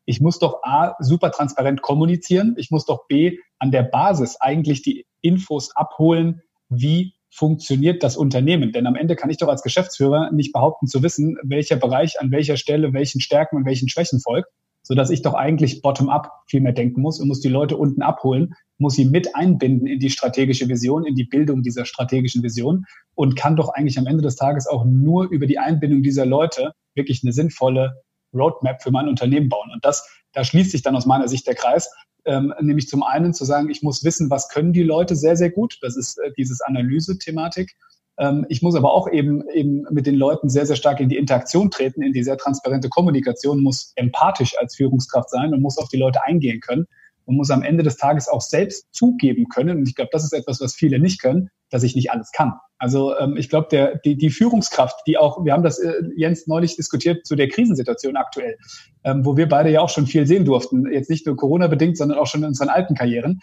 ich 0.05 0.21
muss 0.21 0.39
doch 0.39 0.63
A, 0.63 0.95
super 1.01 1.33
transparent 1.33 1.83
kommunizieren, 1.83 2.55
ich 2.57 2.71
muss 2.71 2.87
doch 2.87 3.09
B, 3.09 3.39
an 3.59 3.73
der 3.73 3.83
Basis 3.83 4.37
eigentlich 4.41 4.83
die 4.83 5.05
Infos 5.21 5.75
abholen, 5.75 6.43
wie 6.69 7.15
funktioniert 7.29 8.05
das 8.05 8.17
Unternehmen. 8.17 8.71
Denn 8.71 8.87
am 8.87 8.95
Ende 8.95 9.17
kann 9.17 9.31
ich 9.31 9.37
doch 9.37 9.49
als 9.49 9.63
Geschäftsführer 9.63 10.31
nicht 10.31 10.53
behaupten 10.53 10.87
zu 10.87 11.03
wissen, 11.03 11.37
welcher 11.43 11.77
Bereich 11.77 12.21
an 12.21 12.31
welcher 12.31 12.57
Stelle 12.57 12.93
welchen 12.93 13.21
Stärken 13.21 13.57
und 13.57 13.67
welchen 13.67 13.89
Schwächen 13.89 14.21
folgt 14.21 14.49
so 14.83 14.95
dass 14.95 15.11
ich 15.11 15.23
doch 15.23 15.35
eigentlich 15.35 15.83
bottom-up 15.83 16.31
viel 16.47 16.61
mehr 16.61 16.73
denken 16.73 17.01
muss 17.01 17.21
und 17.21 17.29
muss 17.29 17.41
die 17.41 17.49
Leute 17.49 17.77
unten 17.77 18.03
abholen, 18.03 18.55
muss 18.79 18.95
sie 18.95 19.05
mit 19.05 19.35
einbinden 19.35 19.87
in 19.87 19.99
die 19.99 20.11
strategische 20.11 20.69
Vision, 20.69 21.05
in 21.05 21.15
die 21.15 21.25
Bildung 21.25 21.63
dieser 21.63 21.85
strategischen 21.85 22.43
Vision 22.43 22.87
und 23.15 23.37
kann 23.37 23.57
doch 23.57 23.69
eigentlich 23.71 23.99
am 23.99 24.07
Ende 24.07 24.23
des 24.23 24.37
Tages 24.37 24.67
auch 24.67 24.85
nur 24.85 25.29
über 25.29 25.47
die 25.47 25.59
Einbindung 25.59 26.03
dieser 26.03 26.25
Leute 26.25 26.73
wirklich 26.95 27.23
eine 27.23 27.33
sinnvolle 27.33 28.03
Roadmap 28.33 28.83
für 28.83 28.91
mein 28.91 29.09
Unternehmen 29.09 29.49
bauen. 29.49 29.71
Und 29.73 29.85
das, 29.85 30.09
da 30.33 30.45
schließt 30.45 30.71
sich 30.71 30.83
dann 30.83 30.97
aus 30.97 31.07
meiner 31.07 31.29
Sicht 31.29 31.47
der 31.47 31.55
Kreis, 31.55 31.91
ähm, 32.25 32.53
nämlich 32.61 32.89
zum 32.89 33.03
einen 33.03 33.33
zu 33.33 33.45
sagen, 33.45 33.71
ich 33.71 33.83
muss 33.83 34.05
wissen, 34.05 34.31
was 34.31 34.49
können 34.49 34.73
die 34.73 34.83
Leute 34.83 35.17
sehr, 35.17 35.37
sehr 35.37 35.51
gut. 35.51 35.79
Das 35.83 35.97
ist 35.97 36.19
äh, 36.19 36.33
dieses 36.37 36.61
Analyse-Thematik. 36.61 37.75
Ähm, 38.19 38.47
ich 38.49 38.63
muss 38.63 38.75
aber 38.75 38.93
auch 38.93 39.11
eben, 39.11 39.49
eben 39.51 39.85
mit 39.91 40.07
den 40.07 40.17
Leuten 40.17 40.49
sehr, 40.49 40.67
sehr 40.67 40.77
stark 40.77 41.01
in 41.01 41.09
die 41.09 41.17
Interaktion 41.17 41.71
treten, 41.71 42.03
in 42.03 42.13
die 42.13 42.25
sehr 42.25 42.37
transparente 42.37 42.89
Kommunikation, 42.89 43.63
muss 43.63 43.93
empathisch 43.97 44.59
als 44.59 44.77
Führungskraft 44.77 45.31
sein 45.31 45.55
und 45.55 45.63
muss 45.63 45.79
auf 45.79 45.89
die 45.89 45.99
Leute 45.99 46.25
eingehen 46.25 46.61
können 46.61 46.87
und 47.29 47.37
muss 47.37 47.51
am 47.51 47.63
Ende 47.63 47.83
des 47.83 47.97
Tages 47.97 48.29
auch 48.29 48.41
selbst 48.41 48.87
zugeben 48.91 49.49
können. 49.49 49.79
Und 49.79 49.89
ich 49.89 49.95
glaube, 49.95 50.11
das 50.13 50.25
ist 50.25 50.33
etwas, 50.33 50.61
was 50.61 50.75
viele 50.75 50.99
nicht 50.99 51.21
können, 51.21 51.51
dass 51.71 51.83
ich 51.83 51.95
nicht 51.95 52.11
alles 52.11 52.33
kann. 52.33 52.55
Also 52.79 53.17
ähm, 53.19 53.37
ich 53.37 53.51
glaube, 53.51 53.69
der, 53.71 53.99
die, 53.99 54.17
die 54.17 54.31
Führungskraft, 54.31 55.03
die 55.07 55.19
auch, 55.19 55.45
wir 55.45 55.53
haben 55.53 55.63
das, 55.63 55.79
äh, 55.79 55.93
Jens, 56.17 56.47
neulich 56.47 56.77
diskutiert 56.77 57.27
zu 57.27 57.37
der 57.37 57.49
Krisensituation 57.49 58.17
aktuell, 58.17 58.57
ähm, 59.05 59.27
wo 59.27 59.37
wir 59.37 59.49
beide 59.49 59.71
ja 59.71 59.81
auch 59.81 59.91
schon 59.91 60.07
viel 60.07 60.27
sehen 60.27 60.45
durften, 60.45 60.91
jetzt 60.91 61.11
nicht 61.11 61.27
nur 61.27 61.37
Corona-bedingt, 61.37 61.99
sondern 61.99 62.19
auch 62.19 62.27
schon 62.27 62.43
in 62.43 62.49
unseren 62.49 62.71
alten 62.71 62.95
Karrieren 62.95 63.41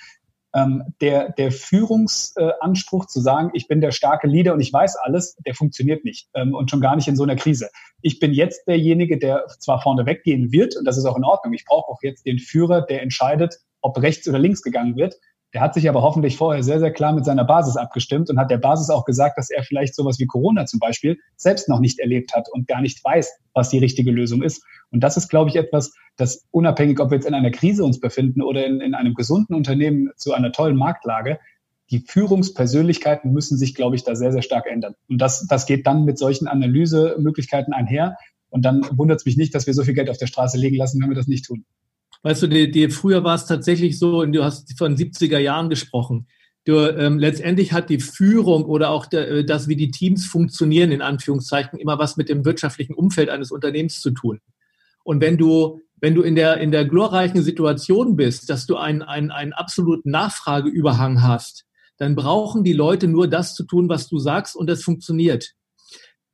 der, 1.01 1.34
der 1.34 1.51
Führungsanspruch 1.51 3.08
zu 3.08 3.20
sagen, 3.20 3.51
ich 3.53 3.68
bin 3.68 3.82
der 3.82 3.91
starke 3.91 4.28
Leader 4.28 4.53
und 4.53 4.62
ich 4.62 4.72
weiß 4.72 4.95
alles, 4.95 5.36
der 5.45 5.53
funktioniert 5.53 6.06
nicht 6.06 6.30
ähm, 6.34 6.53
und 6.53 6.72
schon 6.72 6.80
gar 6.80 6.95
nicht 6.95 7.08
in 7.08 7.16
so 7.16 7.24
einer 7.24 7.36
Krise. 7.36 7.70
Ich 8.01 8.20
bin 8.20 8.32
jetzt 8.32 8.66
derjenige, 8.68 9.18
der 9.18 9.45
zwar 9.60 9.82
vorne 9.82 10.06
weggehen 10.06 10.51
wird 10.51 10.78
und 10.78 10.86
das 10.86 10.97
ist 10.97 11.06
auch 11.06 11.18
in 11.18 11.26
Ordnung. 11.26 11.53
Ich 11.53 11.66
brauche 11.66 11.91
auch 11.91 11.99
jetzt 12.03 12.26
den 12.26 12.39
Führer, 12.39 12.82
der 12.82 13.01
entscheidet, 13.01 13.60
ob 13.82 14.01
rechts 14.01 14.28
oder 14.28 14.39
links 14.39 14.62
gegangen 14.62 14.95
wird. 14.95 15.16
Der 15.56 15.62
hat 15.62 15.74
sich 15.74 15.88
aber 15.88 16.01
hoffentlich 16.01 16.36
vorher 16.36 16.64
sehr, 16.64 16.82
sehr 16.82 16.91
klar 16.91 17.14
mit 17.14 17.24
seiner 17.24 17.45
Basis 17.45 17.78
abgestimmt 17.78 18.30
und 18.30 18.38
hat 18.38 18.51
der 18.51 18.58
Basis 18.58 18.89
auch 18.89 19.06
gesagt, 19.06 19.38
dass 19.38 19.49
er 19.49 19.64
vielleicht 19.64 19.95
sowas 19.95 20.20
wie 20.20 20.26
Corona 20.26 20.66
zum 20.66 20.82
Beispiel 20.82 21.18
selbst 21.38 21.70
noch 21.70 21.80
nicht 21.80 21.97
erlebt 21.99 22.36
hat 22.36 22.49
und 22.51 22.68
gar 22.68 22.82
nicht 22.82 23.01
weiß, 23.01 23.32
was 23.53 23.70
die 23.70 23.78
richtige 23.78 24.12
Lösung 24.12 24.43
ist. 24.43 24.62
Und 24.91 24.99
das 24.99 25.16
ist, 25.16 25.30
glaube 25.30 25.49
ich, 25.49 25.56
etwas, 25.56 25.93
das 26.18 26.45
unabhängig, 26.51 26.99
ob 26.99 27.10
wir 27.10 27.16
jetzt 27.16 27.26
in 27.26 27.34
einer 27.34 27.51
Krise 27.51 27.86
uns 27.86 28.01
befinden 28.01 28.41
oder 28.41 28.66
in, 28.66 28.82
in 28.82 28.93
einem 28.93 29.14
gesunden 29.14 29.56
Unternehmen 29.56 30.12
zu 30.18 30.34
einer 30.34 30.51
tollen 30.51 30.76
Marktlage, 30.76 31.39
die 31.89 31.99
Führungspersönlichkeiten 31.99 33.32
müssen 33.32 33.58
sich, 33.58 33.76
glaube 33.76 33.95
ich, 33.95 34.03
da 34.03 34.14
sehr, 34.18 34.34
sehr 34.34 34.41
stark 34.41 34.66
ändern. 34.70 34.95
Und 35.08 35.20
das, 35.20 35.47
das 35.47 35.66
geht 35.66 35.88
dann 35.88 36.03
mit 36.03 36.18
solchen 36.18 36.49
Analysemöglichkeiten 36.49 37.74
einher. 37.74 38.18
Und 38.49 38.66
dann 38.66 38.86
wundert 38.91 39.22
es 39.22 39.26
mich 39.26 39.38
nicht, 39.38 39.56
dass 39.56 39.68
wir 39.68 39.74
so 39.74 39.84
viel 39.84 39.93
Geld 39.93 40.10
auf 40.10 40.18
der 40.18 40.28
Straße 40.28 40.58
liegen 40.58 40.76
lassen, 40.76 41.01
wenn 41.01 41.10
wir 41.10 41.16
das 41.16 41.28
nicht 41.28 41.45
tun. 41.45 41.64
Weißt 42.26 42.41
du, 42.41 42.47
die, 42.47 42.71
die, 42.71 42.89
früher 42.89 43.23
war 43.23 43.36
es 43.36 43.45
tatsächlich 43.45 43.99
so, 43.99 44.21
und 44.21 44.32
du 44.32 44.43
hast 44.43 44.76
von 44.80 44.97
70er 44.97 45.38
Jahren 45.38 45.69
gesprochen. 45.69 46.26
Du, 46.65 46.80
ähm, 46.80 47.19
letztendlich 47.19 47.71
hat 47.71 47.91
die 47.91 47.99
Führung 47.99 48.65
oder 48.65 48.89
auch 48.89 49.05
der, 49.05 49.30
äh, 49.30 49.45
das, 49.45 49.67
wie 49.67 49.76
die 49.76 49.91
Teams 49.91 50.26
funktionieren, 50.26 50.91
in 50.91 51.03
Anführungszeichen, 51.03 51.78
immer 51.78 51.99
was 51.99 52.17
mit 52.17 52.28
dem 52.28 52.43
wirtschaftlichen 52.43 52.95
Umfeld 52.95 53.30
eines 53.30 53.51
Unternehmens 53.51 54.01
zu 54.01 54.09
tun. 54.09 54.39
Und 55.03 55.21
wenn 55.21 55.38
du, 55.38 55.82
wenn 56.01 56.15
du 56.15 56.23
in 56.23 56.34
der, 56.34 56.57
in 56.57 56.71
der 56.71 56.86
glorreichen 56.86 57.43
Situation 57.43 58.15
bist, 58.15 58.49
dass 58.49 58.65
du 58.65 58.76
einen, 58.76 59.03
einen, 59.03 59.30
einen 59.30 59.53
absoluten 59.53 60.09
Nachfrageüberhang 60.09 61.21
hast, 61.21 61.65
dann 61.97 62.15
brauchen 62.15 62.63
die 62.63 62.73
Leute 62.73 63.07
nur 63.07 63.28
das 63.28 63.53
zu 63.53 63.65
tun, 63.65 63.88
was 63.88 64.07
du 64.07 64.17
sagst, 64.17 64.55
und 64.55 64.67
das 64.67 64.82
funktioniert 64.82 65.51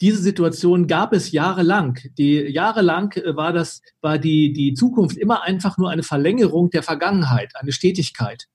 diese 0.01 0.17
Situation 0.17 0.87
gab 0.87 1.13
es 1.13 1.31
jahrelang. 1.31 1.99
Die 2.17 2.33
jahrelang 2.33 3.13
äh, 3.13 3.35
war 3.35 3.53
das, 3.53 3.81
war 4.01 4.17
die, 4.17 4.51
die 4.51 4.73
Zukunft 4.73 5.17
immer 5.17 5.43
einfach 5.43 5.77
nur 5.77 5.89
eine 5.89 6.03
Verlängerung 6.03 6.71
der 6.71 6.83
Vergangenheit, 6.83 7.53
eine 7.55 7.71
Stetigkeit. 7.71 8.47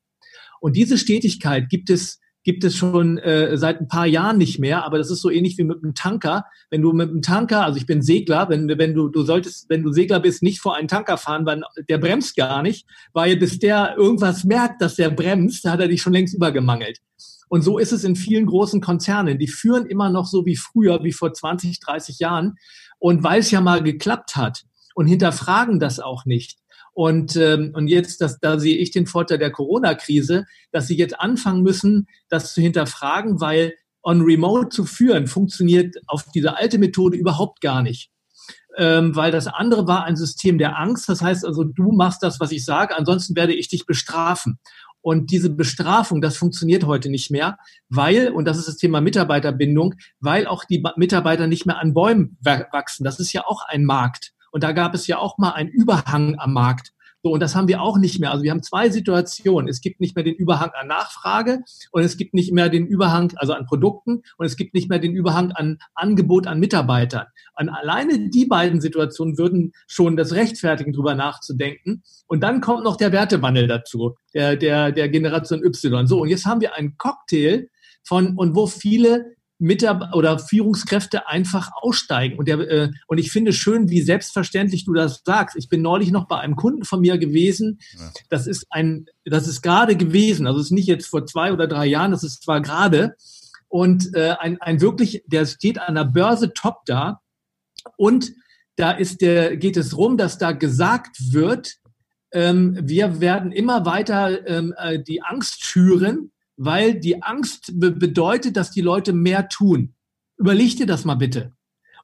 Und 0.60 0.76
diese 0.76 0.98
Stetigkeit 0.98 1.68
gibt 1.68 1.88
es, 1.90 2.20
gibt 2.42 2.64
es 2.64 2.76
schon 2.76 3.18
äh, 3.18 3.56
seit 3.56 3.80
ein 3.80 3.88
paar 3.88 4.06
Jahren 4.06 4.38
nicht 4.38 4.58
mehr, 4.58 4.84
aber 4.84 4.98
das 4.98 5.10
ist 5.10 5.20
so 5.20 5.30
ähnlich 5.30 5.56
wie 5.58 5.64
mit 5.64 5.82
einem 5.82 5.94
Tanker. 5.94 6.44
Wenn 6.70 6.82
du 6.82 6.92
mit 6.92 7.10
einem 7.10 7.22
Tanker, 7.22 7.64
also 7.64 7.78
ich 7.78 7.86
bin 7.86 8.02
Segler, 8.02 8.48
wenn, 8.48 8.68
wenn 8.68 8.94
du, 8.94 9.08
du 9.08 9.22
solltest, 9.22 9.68
wenn 9.68 9.82
du 9.82 9.92
Segler 9.92 10.20
bist, 10.20 10.42
nicht 10.42 10.60
vor 10.60 10.76
einen 10.76 10.88
Tanker 10.88 11.18
fahren, 11.18 11.46
weil 11.46 11.62
der 11.88 11.98
bremst 11.98 12.36
gar 12.36 12.62
nicht, 12.62 12.86
weil 13.12 13.36
bis 13.36 13.58
der 13.58 13.94
irgendwas 13.96 14.44
merkt, 14.44 14.82
dass 14.82 14.96
der 14.96 15.10
bremst, 15.10 15.64
da 15.64 15.72
hat 15.72 15.80
er 15.80 15.88
dich 15.88 16.02
schon 16.02 16.12
längst 16.12 16.34
übergemangelt. 16.34 16.98
Und 17.48 17.62
so 17.62 17.78
ist 17.78 17.92
es 17.92 18.04
in 18.04 18.16
vielen 18.16 18.46
großen 18.46 18.80
Konzernen. 18.80 19.38
Die 19.38 19.48
führen 19.48 19.86
immer 19.86 20.10
noch 20.10 20.26
so 20.26 20.46
wie 20.46 20.56
früher, 20.56 21.02
wie 21.04 21.12
vor 21.12 21.32
20, 21.32 21.80
30 21.80 22.18
Jahren. 22.18 22.56
Und 22.98 23.22
weil 23.22 23.40
es 23.40 23.50
ja 23.50 23.60
mal 23.60 23.82
geklappt 23.82 24.36
hat 24.36 24.64
und 24.94 25.06
hinterfragen 25.06 25.78
das 25.78 26.00
auch 26.00 26.24
nicht. 26.24 26.58
Und, 26.96 27.36
ähm, 27.36 27.72
und 27.74 27.88
jetzt, 27.88 28.22
das, 28.22 28.40
da 28.40 28.58
sehe 28.58 28.78
ich 28.78 28.90
den 28.90 29.06
Vorteil 29.06 29.36
der 29.36 29.50
Corona-Krise, 29.50 30.46
dass 30.72 30.86
sie 30.86 30.96
jetzt 30.96 31.20
anfangen 31.20 31.62
müssen, 31.62 32.08
das 32.30 32.54
zu 32.54 32.62
hinterfragen, 32.62 33.38
weil 33.38 33.74
on 34.02 34.22
remote 34.22 34.70
zu 34.70 34.86
führen 34.86 35.26
funktioniert 35.26 35.96
auf 36.06 36.24
diese 36.34 36.56
alte 36.56 36.78
Methode 36.78 37.18
überhaupt 37.18 37.60
gar 37.60 37.82
nicht. 37.82 38.10
Ähm, 38.78 39.14
weil 39.14 39.30
das 39.30 39.46
andere 39.46 39.86
war 39.86 40.04
ein 40.04 40.16
System 40.16 40.56
der 40.56 40.78
Angst. 40.78 41.08
Das 41.08 41.20
heißt 41.20 41.44
also, 41.44 41.64
du 41.64 41.92
machst 41.92 42.22
das, 42.22 42.40
was 42.40 42.50
ich 42.50 42.64
sage, 42.64 42.96
ansonsten 42.96 43.36
werde 43.36 43.52
ich 43.52 43.68
dich 43.68 43.84
bestrafen. 43.84 44.58
Und 45.06 45.30
diese 45.30 45.50
Bestrafung, 45.50 46.20
das 46.20 46.36
funktioniert 46.36 46.84
heute 46.84 47.10
nicht 47.10 47.30
mehr, 47.30 47.58
weil, 47.88 48.30
und 48.30 48.44
das 48.44 48.58
ist 48.58 48.66
das 48.66 48.76
Thema 48.76 49.00
Mitarbeiterbindung, 49.00 49.94
weil 50.18 50.48
auch 50.48 50.64
die 50.64 50.82
Mitarbeiter 50.96 51.46
nicht 51.46 51.64
mehr 51.64 51.78
an 51.78 51.94
Bäumen 51.94 52.36
wachsen. 52.42 53.04
Das 53.04 53.20
ist 53.20 53.32
ja 53.32 53.44
auch 53.46 53.62
ein 53.68 53.84
Markt. 53.84 54.32
Und 54.50 54.64
da 54.64 54.72
gab 54.72 54.94
es 54.94 55.06
ja 55.06 55.18
auch 55.18 55.38
mal 55.38 55.52
einen 55.52 55.68
Überhang 55.68 56.40
am 56.40 56.52
Markt. 56.52 56.92
So, 57.22 57.32
und 57.32 57.40
das 57.40 57.54
haben 57.54 57.68
wir 57.68 57.82
auch 57.82 57.98
nicht 57.98 58.20
mehr. 58.20 58.30
Also 58.30 58.44
wir 58.44 58.50
haben 58.50 58.62
zwei 58.62 58.88
Situationen. 58.88 59.68
Es 59.68 59.80
gibt 59.80 60.00
nicht 60.00 60.14
mehr 60.14 60.24
den 60.24 60.34
Überhang 60.34 60.70
an 60.78 60.86
Nachfrage 60.86 61.60
und 61.90 62.02
es 62.02 62.16
gibt 62.16 62.34
nicht 62.34 62.52
mehr 62.52 62.68
den 62.68 62.86
Überhang, 62.86 63.32
also 63.36 63.52
an 63.52 63.66
Produkten 63.66 64.22
und 64.36 64.46
es 64.46 64.56
gibt 64.56 64.74
nicht 64.74 64.88
mehr 64.88 64.98
den 64.98 65.12
Überhang 65.12 65.52
an 65.52 65.78
Angebot 65.94 66.46
an 66.46 66.60
Mitarbeitern. 66.60 67.26
An 67.54 67.68
alleine 67.68 68.30
die 68.30 68.46
beiden 68.46 68.80
Situationen 68.80 69.38
würden 69.38 69.72
schon 69.86 70.16
das 70.16 70.32
rechtfertigen, 70.32 70.92
drüber 70.92 71.14
nachzudenken. 71.14 72.02
Und 72.26 72.42
dann 72.42 72.60
kommt 72.60 72.84
noch 72.84 72.96
der 72.96 73.12
Wertewandel 73.12 73.66
dazu, 73.66 74.16
der, 74.34 74.56
der, 74.56 74.92
der 74.92 75.08
Generation 75.08 75.64
Y. 75.64 76.06
So, 76.06 76.20
und 76.20 76.28
jetzt 76.28 76.46
haben 76.46 76.60
wir 76.60 76.74
einen 76.74 76.96
Cocktail 76.96 77.68
von, 78.04 78.36
und 78.36 78.54
wo 78.54 78.66
viele 78.66 79.35
Mitarbeiter 79.58 80.14
oder 80.14 80.38
Führungskräfte 80.38 81.28
einfach 81.28 81.70
aussteigen. 81.80 82.38
Und, 82.38 82.48
der, 82.48 82.58
äh, 82.60 82.90
und 83.06 83.18
ich 83.18 83.30
finde 83.32 83.52
schön, 83.52 83.88
wie 83.88 84.02
selbstverständlich 84.02 84.84
du 84.84 84.92
das 84.92 85.22
sagst. 85.24 85.56
Ich 85.56 85.68
bin 85.68 85.82
neulich 85.82 86.10
noch 86.10 86.26
bei 86.26 86.38
einem 86.38 86.56
Kunden 86.56 86.84
von 86.84 87.00
mir 87.00 87.18
gewesen. 87.18 87.78
Ja. 87.98 88.10
Das 88.28 88.46
ist 88.46 88.66
ein, 88.70 89.06
das 89.24 89.48
ist 89.48 89.62
gerade 89.62 89.96
gewesen. 89.96 90.46
Also 90.46 90.60
es 90.60 90.66
ist 90.66 90.72
nicht 90.72 90.88
jetzt 90.88 91.06
vor 91.06 91.26
zwei 91.26 91.52
oder 91.52 91.66
drei 91.66 91.86
Jahren, 91.86 92.10
das 92.10 92.22
ist 92.22 92.42
zwar 92.42 92.60
gerade. 92.60 93.16
Und 93.68 94.14
äh, 94.14 94.34
ein, 94.38 94.60
ein 94.60 94.80
wirklich, 94.80 95.22
der 95.26 95.46
steht 95.46 95.80
an 95.80 95.94
der 95.94 96.04
Börse 96.04 96.52
top 96.52 96.84
da. 96.84 97.20
Und 97.96 98.32
da 98.76 98.90
ist 98.90 99.22
der, 99.22 99.56
geht 99.56 99.76
es 99.76 99.96
rum, 99.96 100.18
dass 100.18 100.38
da 100.38 100.52
gesagt 100.52 101.32
wird, 101.32 101.76
ähm, 102.32 102.78
wir 102.82 103.20
werden 103.20 103.52
immer 103.52 103.86
weiter 103.86 104.46
ähm, 104.46 104.74
äh, 104.76 104.98
die 105.02 105.22
Angst 105.22 105.64
schüren, 105.64 106.30
weil 106.56 106.98
die 106.98 107.22
Angst 107.22 107.72
be 107.74 107.90
bedeutet, 107.90 108.56
dass 108.56 108.70
die 108.70 108.80
Leute 108.80 109.12
mehr 109.12 109.48
tun. 109.48 109.94
Überleg 110.38 110.76
dir 110.76 110.86
das 110.86 111.04
mal 111.04 111.14
bitte. 111.14 111.52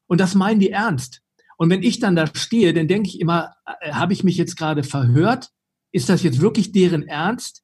Und 0.07 0.19
das 0.19 0.35
meinen 0.35 0.59
die 0.59 0.71
ernst. 0.71 1.21
Und 1.57 1.69
wenn 1.69 1.83
ich 1.83 1.99
dann 1.99 2.15
da 2.15 2.27
stehe, 2.27 2.73
dann 2.73 2.87
denke 2.87 3.09
ich 3.09 3.19
immer, 3.19 3.55
äh, 3.81 3.91
habe 3.91 4.13
ich 4.13 4.23
mich 4.23 4.37
jetzt 4.37 4.57
gerade 4.57 4.83
verhört? 4.83 5.49
Ist 5.91 6.09
das 6.09 6.23
jetzt 6.23 6.41
wirklich 6.41 6.71
deren 6.71 7.07
Ernst? 7.07 7.63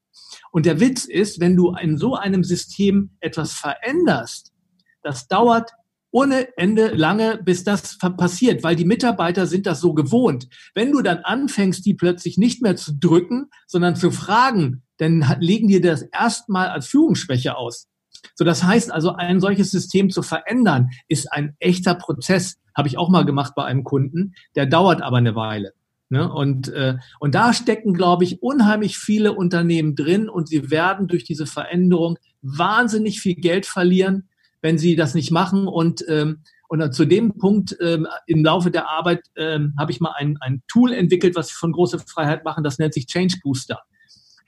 Und 0.52 0.66
der 0.66 0.80
Witz 0.80 1.06
ist, 1.06 1.40
wenn 1.40 1.56
du 1.56 1.76
in 1.76 1.98
so 1.98 2.16
einem 2.16 2.44
System 2.44 3.12
etwas 3.20 3.54
veränderst, 3.54 4.54
das 5.02 5.28
dauert 5.28 5.72
ohne 6.12 6.58
Ende 6.58 6.88
lange, 6.90 7.40
bis 7.44 7.64
das 7.64 7.98
passiert, 7.98 8.64
weil 8.64 8.76
die 8.76 8.86
Mitarbeiter 8.86 9.46
sind 9.46 9.66
das 9.66 9.80
so 9.80 9.94
gewohnt. 9.94 10.48
Wenn 10.74 10.92
du 10.92 11.02
dann 11.02 11.20
anfängst, 11.20 11.86
die 11.86 11.94
plötzlich 11.94 12.38
nicht 12.38 12.62
mehr 12.62 12.76
zu 12.76 12.94
drücken, 12.96 13.50
sondern 13.68 13.96
zu 13.96 14.10
fragen, 14.10 14.84
dann 15.00 15.26
legen 15.40 15.68
die 15.68 15.82
das 15.82 16.04
erstmal 16.04 16.68
als 16.68 16.88
Führungsschwäche 16.88 17.58
aus. 17.58 17.88
So, 18.36 18.44
das 18.44 18.64
heißt 18.64 18.92
also, 18.92 19.14
ein 19.14 19.40
solches 19.40 19.72
System 19.72 20.10
zu 20.10 20.22
verändern, 20.22 20.90
ist 21.08 21.32
ein 21.32 21.56
echter 21.60 21.96
Prozess. 21.96 22.58
Habe 22.76 22.88
ich 22.88 22.98
auch 22.98 23.10
mal 23.10 23.26
gemacht 23.26 23.54
bei 23.56 23.64
einem 23.66 23.84
Kunden. 23.84 24.36
Der 24.56 24.66
dauert 24.66 25.02
aber 25.02 25.18
eine 25.18 25.36
Weile. 25.36 25.74
Ne? 26.10 26.32
Und, 26.32 26.70
äh, 26.70 26.98
und 27.20 27.36
da 27.36 27.54
stecken, 27.54 27.94
glaube 27.94 28.24
ich, 28.24 28.42
unheimlich 28.42 28.98
viele 28.98 29.34
Unternehmen 29.34 29.96
drin 29.96 30.28
und 30.28 30.50
sie 30.50 30.72
werden 30.72 31.08
durch 31.08 31.24
diese 31.24 31.46
Veränderung 31.46 32.18
wahnsinnig 32.42 33.22
viel 33.22 33.36
Geld 33.36 33.66
verlieren, 33.66 34.28
wenn 34.62 34.78
sie 34.78 34.96
das 34.96 35.14
nicht 35.14 35.32
machen. 35.32 35.68
Und, 35.68 36.04
ähm, 36.08 36.40
und 36.68 36.94
zu 36.94 37.06
dem 37.06 37.38
Punkt 37.38 37.78
ähm, 37.80 38.08
im 38.26 38.44
Laufe 38.44 38.72
der 38.72 38.90
Arbeit 38.90 39.24
ähm, 39.38 39.76
habe 39.78 39.92
ich 39.92 40.02
mal 40.02 40.14
ein, 40.18 40.38
ein 40.42 40.64
Tool 40.68 40.94
entwickelt, 40.94 41.36
was 41.36 41.52
wir 41.52 41.58
von 41.58 41.72
großer 41.72 42.00
Freiheit 42.00 42.44
machen, 42.44 42.64
das 42.64 42.80
nennt 42.80 42.94
sich 42.94 43.08
Change 43.08 43.38
Booster. 43.44 43.84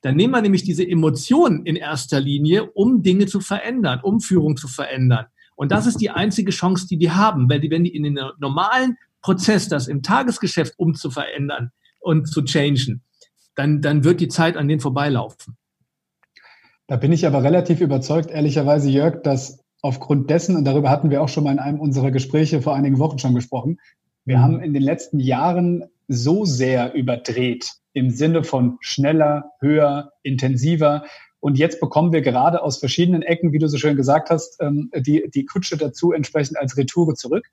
Dann 0.02 0.16
nehmen 0.16 0.34
wir 0.34 0.42
nämlich 0.42 0.64
diese 0.64 0.88
Emotionen 0.88 1.66
in 1.66 1.76
erster 1.76 2.20
Linie, 2.20 2.72
um 2.72 3.04
Dinge 3.04 3.28
zu 3.28 3.40
verändern, 3.40 4.00
um 4.02 4.20
Führung 4.20 4.58
zu 4.58 4.68
verändern. 4.68 5.28
Und 5.56 5.72
das 5.72 5.86
ist 5.86 6.02
die 6.02 6.10
einzige 6.10 6.52
Chance, 6.52 6.88
die 6.88 6.98
die 6.98 7.12
haben, 7.12 7.48
weil 7.50 7.60
die, 7.60 7.70
wenn 7.70 7.84
die 7.84 7.96
in 7.96 8.04
den 8.04 8.20
normalen 8.40 8.98
Prozess, 9.22 9.68
das 9.68 9.88
im 9.88 10.02
Tagesgeschäft 10.02 10.74
umzuverändern 10.78 11.72
und 12.00 12.28
zu 12.28 12.42
changen, 12.44 13.04
dann, 13.56 13.82
dann 13.82 14.04
wird 14.04 14.22
die 14.22 14.28
Zeit 14.28 14.58
an 14.58 14.68
denen 14.68 14.80
vorbeilaufen. 14.80 15.58
Da 16.88 16.96
bin 16.96 17.12
ich 17.12 17.28
aber 17.28 17.44
relativ 17.44 17.80
überzeugt, 17.80 18.32
ehrlicherweise, 18.32 18.90
Jörg, 18.90 19.22
dass 19.22 19.64
aufgrund 19.82 20.30
dessen, 20.30 20.56
und 20.56 20.66
darüber 20.66 20.90
hatten 20.90 21.10
wir 21.10 21.22
auch 21.22 21.30
schon 21.30 21.44
mal 21.44 21.52
in 21.52 21.60
einem 21.60 21.80
unserer 21.80 22.12
Gespräche 22.12 22.62
vor 22.62 22.76
einigen 22.76 23.00
Wochen 23.00 23.20
schon 23.20 23.36
gesprochen, 23.36 23.80
wir 24.26 24.42
haben 24.42 24.62
in 24.62 24.74
den 24.74 24.84
letzten 24.84 25.20
Jahren 25.20 25.86
so 26.08 26.46
sehr 26.46 26.94
überdreht, 26.94 27.72
im 27.94 28.10
Sinne 28.10 28.44
von 28.44 28.78
schneller, 28.82 29.52
höher, 29.60 30.12
intensiver. 30.24 31.04
Und 31.40 31.58
jetzt 31.58 31.80
bekommen 31.80 32.14
wir 32.14 32.22
gerade 32.22 32.62
aus 32.62 32.78
verschiedenen 32.78 33.22
Ecken, 33.22 33.52
wie 33.52 33.60
du 33.60 33.68
so 33.68 33.78
schön 33.78 33.96
gesagt 33.96 34.30
hast, 34.30 34.62
ähm, 34.62 34.92
die, 34.96 35.30
die 35.34 35.46
Kutsche 35.46 35.78
dazu 35.78 36.12
entsprechend 36.12 36.58
als 36.58 36.78
Retoure 36.78 37.16
zurück. 37.16 37.48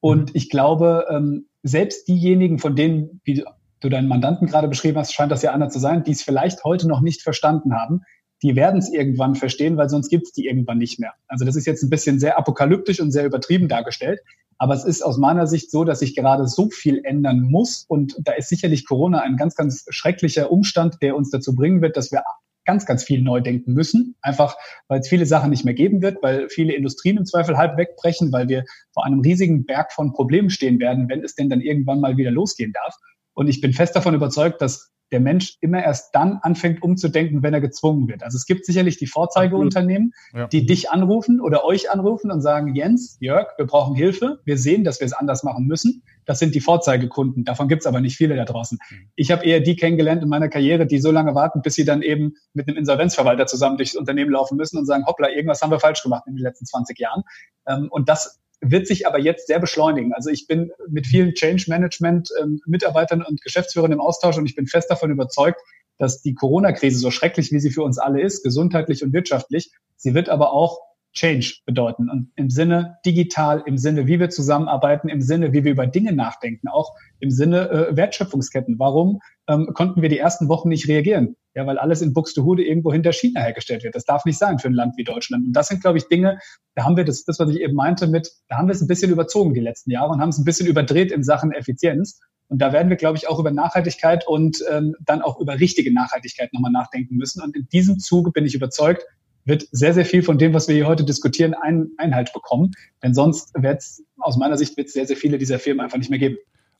Und 0.00 0.34
ich 0.34 0.50
glaube, 0.50 1.06
ähm, 1.10 1.46
selbst 1.62 2.08
diejenigen, 2.08 2.58
von 2.58 2.76
denen, 2.76 3.20
wie 3.24 3.44
du 3.80 3.88
deinen 3.88 4.08
Mandanten 4.08 4.46
gerade 4.46 4.68
beschrieben 4.68 4.98
hast, 4.98 5.14
scheint 5.14 5.32
das 5.32 5.42
ja 5.42 5.52
einer 5.52 5.68
zu 5.68 5.78
sein, 5.78 6.04
die 6.04 6.12
es 6.12 6.22
vielleicht 6.22 6.64
heute 6.64 6.88
noch 6.88 7.00
nicht 7.00 7.22
verstanden 7.22 7.74
haben, 7.74 8.02
die 8.44 8.56
werden 8.56 8.78
es 8.78 8.92
irgendwann 8.92 9.34
verstehen, 9.34 9.78
weil 9.78 9.88
sonst 9.88 10.10
gibt 10.10 10.26
es 10.26 10.32
die 10.32 10.46
irgendwann 10.46 10.76
nicht 10.76 11.00
mehr. 11.00 11.14
Also 11.28 11.46
das 11.46 11.56
ist 11.56 11.66
jetzt 11.66 11.82
ein 11.82 11.88
bisschen 11.88 12.20
sehr 12.20 12.38
apokalyptisch 12.38 13.00
und 13.00 13.10
sehr 13.10 13.24
übertrieben 13.24 13.68
dargestellt. 13.68 14.20
Aber 14.58 14.74
es 14.74 14.84
ist 14.84 15.02
aus 15.02 15.16
meiner 15.16 15.46
Sicht 15.46 15.70
so, 15.70 15.82
dass 15.82 16.00
sich 16.00 16.14
gerade 16.14 16.46
so 16.46 16.68
viel 16.68 17.00
ändern 17.04 17.40
muss. 17.40 17.86
Und 17.88 18.14
da 18.22 18.32
ist 18.32 18.50
sicherlich 18.50 18.86
Corona 18.86 19.20
ein 19.20 19.36
ganz, 19.36 19.56
ganz 19.56 19.86
schrecklicher 19.88 20.52
Umstand, 20.52 20.98
der 21.00 21.16
uns 21.16 21.30
dazu 21.30 21.54
bringen 21.54 21.80
wird, 21.80 21.96
dass 21.96 22.12
wir 22.12 22.22
ganz, 22.66 22.84
ganz 22.84 23.02
viel 23.02 23.22
neu 23.22 23.40
denken 23.40 23.72
müssen. 23.72 24.14
Einfach, 24.20 24.56
weil 24.88 25.00
es 25.00 25.08
viele 25.08 25.24
Sachen 25.24 25.48
nicht 25.48 25.64
mehr 25.64 25.74
geben 25.74 26.02
wird, 26.02 26.22
weil 26.22 26.50
viele 26.50 26.74
Industrien 26.74 27.16
im 27.16 27.24
Zweifel 27.24 27.56
halb 27.56 27.78
wegbrechen, 27.78 28.30
weil 28.30 28.48
wir 28.48 28.64
vor 28.92 29.06
einem 29.06 29.20
riesigen 29.20 29.64
Berg 29.64 29.90
von 29.92 30.12
Problemen 30.12 30.50
stehen 30.50 30.78
werden, 30.80 31.08
wenn 31.08 31.24
es 31.24 31.34
denn 31.34 31.48
dann 31.48 31.62
irgendwann 31.62 32.00
mal 32.00 32.18
wieder 32.18 32.30
losgehen 32.30 32.72
darf. 32.74 32.94
Und 33.32 33.48
ich 33.48 33.62
bin 33.62 33.72
fest 33.72 33.96
davon 33.96 34.14
überzeugt, 34.14 34.60
dass 34.60 34.93
der 35.12 35.20
Mensch 35.20 35.56
immer 35.60 35.82
erst 35.82 36.14
dann 36.14 36.38
anfängt 36.42 36.82
umzudenken, 36.82 37.42
wenn 37.42 37.54
er 37.54 37.60
gezwungen 37.60 38.08
wird. 38.08 38.22
Also 38.22 38.36
es 38.36 38.46
gibt 38.46 38.64
sicherlich 38.64 38.96
die 38.96 39.06
Vorzeigeunternehmen, 39.06 40.12
ja. 40.32 40.46
die 40.48 40.66
dich 40.66 40.90
anrufen 40.90 41.40
oder 41.40 41.64
euch 41.64 41.90
anrufen 41.90 42.30
und 42.30 42.40
sagen, 42.40 42.74
Jens, 42.74 43.16
Jörg, 43.20 43.48
wir 43.56 43.66
brauchen 43.66 43.94
Hilfe. 43.94 44.40
Wir 44.44 44.58
sehen, 44.58 44.84
dass 44.84 45.00
wir 45.00 45.06
es 45.06 45.12
anders 45.12 45.42
machen 45.42 45.66
müssen. 45.66 46.02
Das 46.24 46.38
sind 46.38 46.54
die 46.54 46.60
Vorzeigekunden. 46.60 47.44
Davon 47.44 47.68
gibt 47.68 47.82
es 47.82 47.86
aber 47.86 48.00
nicht 48.00 48.16
viele 48.16 48.34
da 48.34 48.44
draußen. 48.44 48.78
Mhm. 48.90 48.96
Ich 49.14 49.30
habe 49.30 49.44
eher 49.44 49.60
die 49.60 49.76
kennengelernt 49.76 50.22
in 50.22 50.28
meiner 50.28 50.48
Karriere, 50.48 50.86
die 50.86 50.98
so 50.98 51.10
lange 51.10 51.34
warten, 51.34 51.62
bis 51.62 51.74
sie 51.74 51.84
dann 51.84 52.02
eben 52.02 52.34
mit 52.54 52.66
einem 52.66 52.78
Insolvenzverwalter 52.78 53.46
zusammen 53.46 53.76
durchs 53.76 53.94
Unternehmen 53.94 54.30
laufen 54.32 54.56
müssen 54.56 54.78
und 54.78 54.86
sagen, 54.86 55.06
hoppla, 55.06 55.28
irgendwas 55.30 55.60
haben 55.60 55.70
wir 55.70 55.80
falsch 55.80 56.02
gemacht 56.02 56.24
in 56.26 56.34
den 56.34 56.42
letzten 56.42 56.66
20 56.66 56.98
Jahren. 56.98 57.22
Ähm, 57.66 57.88
und 57.90 58.08
das 58.08 58.40
wird 58.60 58.86
sich 58.86 59.06
aber 59.06 59.18
jetzt 59.18 59.46
sehr 59.46 59.58
beschleunigen. 59.58 60.12
Also 60.12 60.30
ich 60.30 60.46
bin 60.46 60.70
mit 60.88 61.06
vielen 61.06 61.34
Change 61.34 61.64
Management 61.68 62.30
ähm, 62.40 62.60
Mitarbeitern 62.66 63.22
und 63.22 63.42
Geschäftsführern 63.42 63.92
im 63.92 64.00
Austausch 64.00 64.38
und 64.38 64.46
ich 64.46 64.54
bin 64.54 64.66
fest 64.66 64.90
davon 64.90 65.10
überzeugt, 65.10 65.60
dass 65.98 66.22
die 66.22 66.34
Corona-Krise 66.34 66.98
so 66.98 67.10
schrecklich, 67.10 67.52
wie 67.52 67.60
sie 67.60 67.70
für 67.70 67.82
uns 67.82 67.98
alle 67.98 68.20
ist, 68.22 68.42
gesundheitlich 68.42 69.04
und 69.04 69.12
wirtschaftlich, 69.12 69.72
sie 69.96 70.14
wird 70.14 70.28
aber 70.28 70.52
auch 70.52 70.80
Change 71.14 71.60
bedeuten. 71.64 72.10
Und 72.10 72.30
im 72.36 72.50
Sinne 72.50 72.98
digital, 73.06 73.62
im 73.66 73.78
Sinne, 73.78 74.06
wie 74.06 74.20
wir 74.20 74.30
zusammenarbeiten, 74.30 75.08
im 75.08 75.20
Sinne, 75.20 75.52
wie 75.52 75.64
wir 75.64 75.72
über 75.72 75.86
Dinge 75.86 76.12
nachdenken, 76.12 76.68
auch 76.68 76.94
im 77.20 77.30
Sinne 77.30 77.70
äh, 77.70 77.96
Wertschöpfungsketten. 77.96 78.78
Warum 78.78 79.20
ähm, 79.48 79.70
konnten 79.74 80.02
wir 80.02 80.08
die 80.08 80.18
ersten 80.18 80.48
Wochen 80.48 80.68
nicht 80.68 80.88
reagieren? 80.88 81.36
Ja, 81.54 81.66
weil 81.66 81.78
alles 81.78 82.02
in 82.02 82.12
Buxtehude 82.12 82.64
irgendwo 82.64 82.92
hinter 82.92 83.12
China 83.12 83.40
hergestellt 83.40 83.84
wird. 83.84 83.94
Das 83.94 84.04
darf 84.04 84.24
nicht 84.24 84.38
sein 84.38 84.58
für 84.58 84.68
ein 84.68 84.74
Land 84.74 84.96
wie 84.96 85.04
Deutschland. 85.04 85.46
Und 85.46 85.52
das 85.52 85.68
sind, 85.68 85.80
glaube 85.80 85.98
ich, 85.98 86.08
Dinge, 86.08 86.40
da 86.74 86.84
haben 86.84 86.96
wir 86.96 87.04
das, 87.04 87.24
das, 87.24 87.38
was 87.38 87.48
ich 87.48 87.60
eben 87.60 87.74
meinte 87.74 88.08
mit, 88.08 88.32
da 88.48 88.56
haben 88.56 88.66
wir 88.66 88.72
es 88.72 88.80
ein 88.80 88.88
bisschen 88.88 89.12
überzogen 89.12 89.54
die 89.54 89.60
letzten 89.60 89.92
Jahre 89.92 90.10
und 90.10 90.20
haben 90.20 90.30
es 90.30 90.38
ein 90.38 90.44
bisschen 90.44 90.66
überdreht 90.66 91.12
in 91.12 91.22
Sachen 91.22 91.52
Effizienz. 91.52 92.20
Und 92.48 92.58
da 92.58 92.72
werden 92.72 92.88
wir, 92.88 92.96
glaube 92.96 93.16
ich, 93.16 93.28
auch 93.28 93.38
über 93.38 93.52
Nachhaltigkeit 93.52 94.26
und 94.26 94.64
ähm, 94.70 94.96
dann 95.00 95.22
auch 95.22 95.40
über 95.40 95.60
richtige 95.60 95.94
Nachhaltigkeit 95.94 96.52
nochmal 96.52 96.72
nachdenken 96.72 97.16
müssen. 97.16 97.40
Und 97.40 97.56
in 97.56 97.68
diesem 97.68 98.00
Zuge 98.00 98.32
bin 98.32 98.44
ich 98.44 98.54
überzeugt, 98.54 99.06
wird 99.44 99.66
sehr, 99.70 99.94
sehr 99.94 100.04
viel 100.04 100.22
von 100.22 100.38
dem, 100.38 100.54
was 100.54 100.68
wir 100.68 100.74
hier 100.74 100.86
heute 100.86 101.04
diskutieren, 101.04 101.54
ein, 101.54 101.90
Einhalt 101.98 102.32
bekommen. 102.32 102.72
Denn 103.02 103.14
sonst 103.14 103.52
wird 103.54 103.80
es, 103.80 104.02
aus 104.18 104.36
meiner 104.36 104.56
Sicht, 104.56 104.76
wird 104.76 104.88
es 104.88 104.94
sehr, 104.94 105.06
sehr 105.06 105.16
viele 105.16 105.38
dieser 105.38 105.58
Firmen 105.58 105.84
einfach 105.84 105.98
nicht 105.98 106.10
mehr 106.10 106.18
geben. 106.18 106.36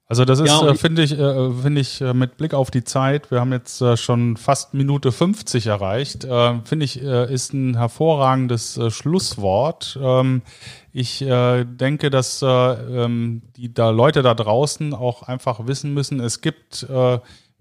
Also 0.06 0.26
das 0.26 0.38
ist, 0.38 0.48
ja, 0.48 0.68
äh, 0.68 0.74
finde 0.74 1.02
ich, 1.02 1.18
äh, 1.18 1.50
finde 1.50 1.80
ich 1.80 2.00
äh, 2.02 2.12
mit 2.12 2.36
Blick 2.36 2.52
auf 2.52 2.70
die 2.70 2.84
Zeit, 2.84 3.30
wir 3.30 3.40
haben 3.40 3.52
jetzt 3.52 3.80
äh, 3.80 3.96
schon 3.96 4.36
fast 4.36 4.74
Minute 4.74 5.12
50 5.12 5.66
erreicht, 5.66 6.24
äh, 6.24 6.60
finde 6.64 6.84
ich, 6.84 7.02
äh, 7.02 7.32
ist 7.32 7.54
ein 7.54 7.78
hervorragendes 7.78 8.78
Schlusswort. 8.90 9.98
Ähm, 10.00 10.42
ich 10.92 11.18
denke, 11.18 12.08
dass 12.08 12.40
ähm, 12.46 13.42
die 13.56 13.74
da 13.74 13.90
Leute 13.90 14.22
da 14.22 14.32
draußen 14.34 14.94
auch 14.94 15.24
einfach 15.24 15.66
wissen 15.66 15.92
müssen, 15.92 16.20
es 16.20 16.40
gibt 16.40 16.86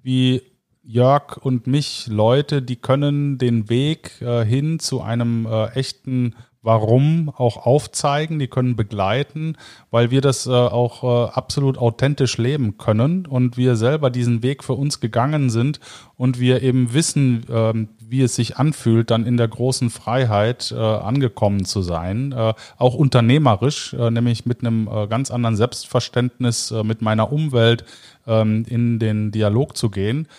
wie 0.03 0.43
Jörg 0.85 1.37
und 1.37 1.65
mich 1.65 2.07
Leute, 2.07 2.61
die 2.61 2.75
können 2.75 3.37
den 3.37 3.69
Weg 3.69 4.21
äh, 4.21 4.43
hin 4.43 4.79
zu 4.79 5.01
einem 5.01 5.45
äh, 5.45 5.67
echten 5.71 6.35
Warum 6.65 7.29
auch 7.29 7.65
aufzeigen, 7.65 8.39
die 8.39 8.47
können 8.47 8.77
begleiten, 8.77 9.57
weil 9.91 10.11
wir 10.11 10.21
das 10.21 10.47
äh, 10.47 10.51
auch 10.51 11.03
äh, 11.03 11.31
absolut 11.33 11.77
authentisch 11.77 12.37
leben 12.37 12.77
können 12.77 13.25
und 13.25 13.57
wir 13.57 13.75
selber 13.75 14.09
diesen 14.09 14.43
Weg 14.43 14.63
für 14.63 14.71
uns 14.71 15.01
gegangen 15.01 15.49
sind 15.49 15.81
und 16.15 16.39
wir 16.39 16.63
eben 16.63 16.93
wissen, 16.93 17.45
ähm, 17.49 17.89
wie 17.99 18.21
es 18.21 18.35
sich 18.35 18.55
anfühlt, 18.55 19.11
dann 19.11 19.25
in 19.25 19.35
der 19.35 19.49
großen 19.49 19.89
Freiheit 19.89 20.71
äh, 20.71 20.79
angekommen 20.79 21.65
zu 21.65 21.81
sein, 21.81 22.31
äh, 22.31 22.53
auch 22.77 22.95
unternehmerisch, 22.95 23.93
äh, 23.93 24.09
nämlich 24.09 24.45
mit 24.45 24.61
einem 24.61 24.87
äh, 24.87 25.07
ganz 25.07 25.31
anderen 25.31 25.57
Selbstverständnis 25.57 26.71
äh, 26.71 26.83
mit 26.85 27.01
meiner 27.01 27.33
Umwelt 27.33 27.83
ähm, 28.25 28.63
in 28.69 28.99
den 28.99 29.31
Dialog 29.31 29.75
zu 29.75 29.89
gehen. 29.89 30.29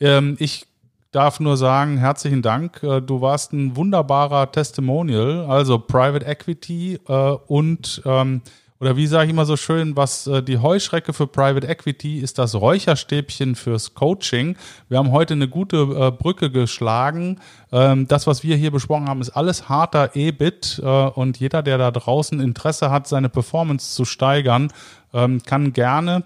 Ähm, 0.00 0.36
ich 0.38 0.66
darf 1.12 1.40
nur 1.40 1.56
sagen, 1.56 1.98
herzlichen 1.98 2.42
Dank. 2.42 2.82
Äh, 2.82 3.00
du 3.00 3.20
warst 3.20 3.52
ein 3.52 3.76
wunderbarer 3.76 4.50
Testimonial, 4.50 5.44
also 5.46 5.78
Private 5.78 6.24
Equity 6.26 6.98
äh, 7.06 7.12
und, 7.46 8.02
ähm, 8.04 8.42
Oder 8.82 8.96
wie 8.96 9.06
sage 9.06 9.26
ich 9.26 9.30
immer 9.32 9.44
so 9.44 9.58
schön, 9.58 9.94
was 9.94 10.26
äh, 10.26 10.42
die 10.42 10.56
Heuschrecke 10.56 11.12
für 11.12 11.26
Private 11.26 11.66
Equity 11.66 12.20
ist 12.20 12.38
das 12.38 12.54
Räucherstäbchen 12.54 13.54
fürs 13.54 13.92
Coaching. 13.92 14.56
Wir 14.88 14.96
haben 14.96 15.12
heute 15.12 15.34
eine 15.34 15.48
gute 15.48 15.76
äh, 15.76 16.10
Brücke 16.10 16.50
geschlagen. 16.50 17.40
Ähm, 17.72 18.08
das, 18.08 18.26
was 18.26 18.42
wir 18.42 18.56
hier 18.56 18.70
besprochen 18.70 19.06
haben, 19.06 19.20
ist 19.20 19.30
alles 19.30 19.68
harter 19.68 20.16
EBIT 20.16 20.80
äh, 20.82 20.86
und 20.86 21.38
jeder, 21.38 21.62
der 21.62 21.76
da 21.76 21.90
draußen 21.90 22.40
Interesse 22.40 22.90
hat, 22.90 23.06
seine 23.06 23.28
Performance 23.28 23.94
zu 23.94 24.06
steigern, 24.06 24.72
ähm, 25.12 25.42
kann 25.42 25.74
gerne 25.74 26.24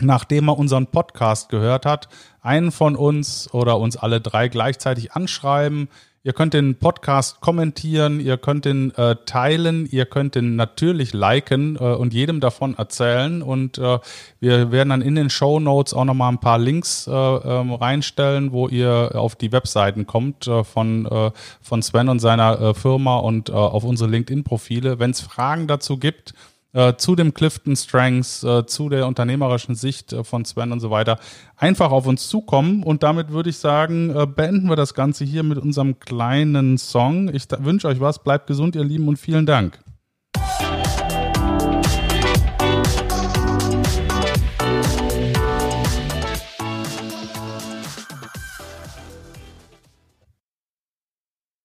nachdem 0.00 0.48
er 0.48 0.58
unseren 0.58 0.86
Podcast 0.86 1.48
gehört 1.48 1.86
hat, 1.86 2.08
einen 2.42 2.72
von 2.72 2.96
uns 2.96 3.52
oder 3.52 3.78
uns 3.78 3.96
alle 3.96 4.20
drei 4.20 4.48
gleichzeitig 4.48 5.12
anschreiben. 5.12 5.88
Ihr 6.26 6.32
könnt 6.32 6.54
den 6.54 6.76
Podcast 6.76 7.42
kommentieren, 7.42 8.18
ihr 8.18 8.38
könnt 8.38 8.64
ihn 8.64 8.92
äh, 8.92 9.14
teilen, 9.26 9.86
ihr 9.90 10.06
könnt 10.06 10.36
ihn 10.36 10.56
natürlich 10.56 11.12
liken 11.12 11.76
äh, 11.76 11.80
und 11.80 12.14
jedem 12.14 12.40
davon 12.40 12.74
erzählen. 12.78 13.42
Und 13.42 13.76
äh, 13.76 13.98
wir 14.40 14.72
werden 14.72 14.88
dann 14.88 15.02
in 15.02 15.16
den 15.16 15.28
Show 15.28 15.60
Notes 15.60 15.92
auch 15.92 16.06
nochmal 16.06 16.32
ein 16.32 16.40
paar 16.40 16.58
Links 16.58 17.06
äh, 17.06 17.12
ähm, 17.12 17.74
reinstellen, 17.74 18.52
wo 18.52 18.68
ihr 18.68 19.10
auf 19.14 19.36
die 19.36 19.52
Webseiten 19.52 20.06
kommt 20.06 20.46
äh, 20.46 20.64
von, 20.64 21.04
äh, 21.04 21.30
von 21.60 21.82
Sven 21.82 22.08
und 22.08 22.20
seiner 22.20 22.74
Firma 22.74 23.18
und 23.18 23.50
auf 23.50 23.84
unsere 23.84 24.08
LinkedIn-Profile. 24.08 24.98
Wenn 24.98 25.10
es 25.10 25.20
Fragen 25.20 25.66
dazu 25.66 25.98
gibt, 25.98 26.32
äh, 26.74 26.94
zu 26.96 27.16
dem 27.16 27.32
Clifton 27.32 27.76
Strengths, 27.76 28.42
äh, 28.42 28.66
zu 28.66 28.88
der 28.88 29.06
unternehmerischen 29.06 29.74
Sicht 29.74 30.12
äh, 30.12 30.24
von 30.24 30.44
Sven 30.44 30.72
und 30.72 30.80
so 30.80 30.90
weiter, 30.90 31.18
einfach 31.56 31.90
auf 31.90 32.06
uns 32.06 32.28
zukommen. 32.28 32.82
Und 32.82 33.02
damit 33.02 33.30
würde 33.30 33.50
ich 33.50 33.56
sagen, 33.56 34.10
äh, 34.10 34.26
beenden 34.26 34.68
wir 34.68 34.76
das 34.76 34.94
Ganze 34.94 35.24
hier 35.24 35.42
mit 35.42 35.58
unserem 35.58 35.98
kleinen 36.00 36.76
Song. 36.76 37.32
Ich 37.32 37.46
wünsche 37.58 37.88
euch 37.88 38.00
was, 38.00 38.22
bleibt 38.22 38.46
gesund, 38.46 38.76
ihr 38.76 38.84
Lieben, 38.84 39.08
und 39.08 39.18
vielen 39.18 39.46
Dank. 39.46 39.83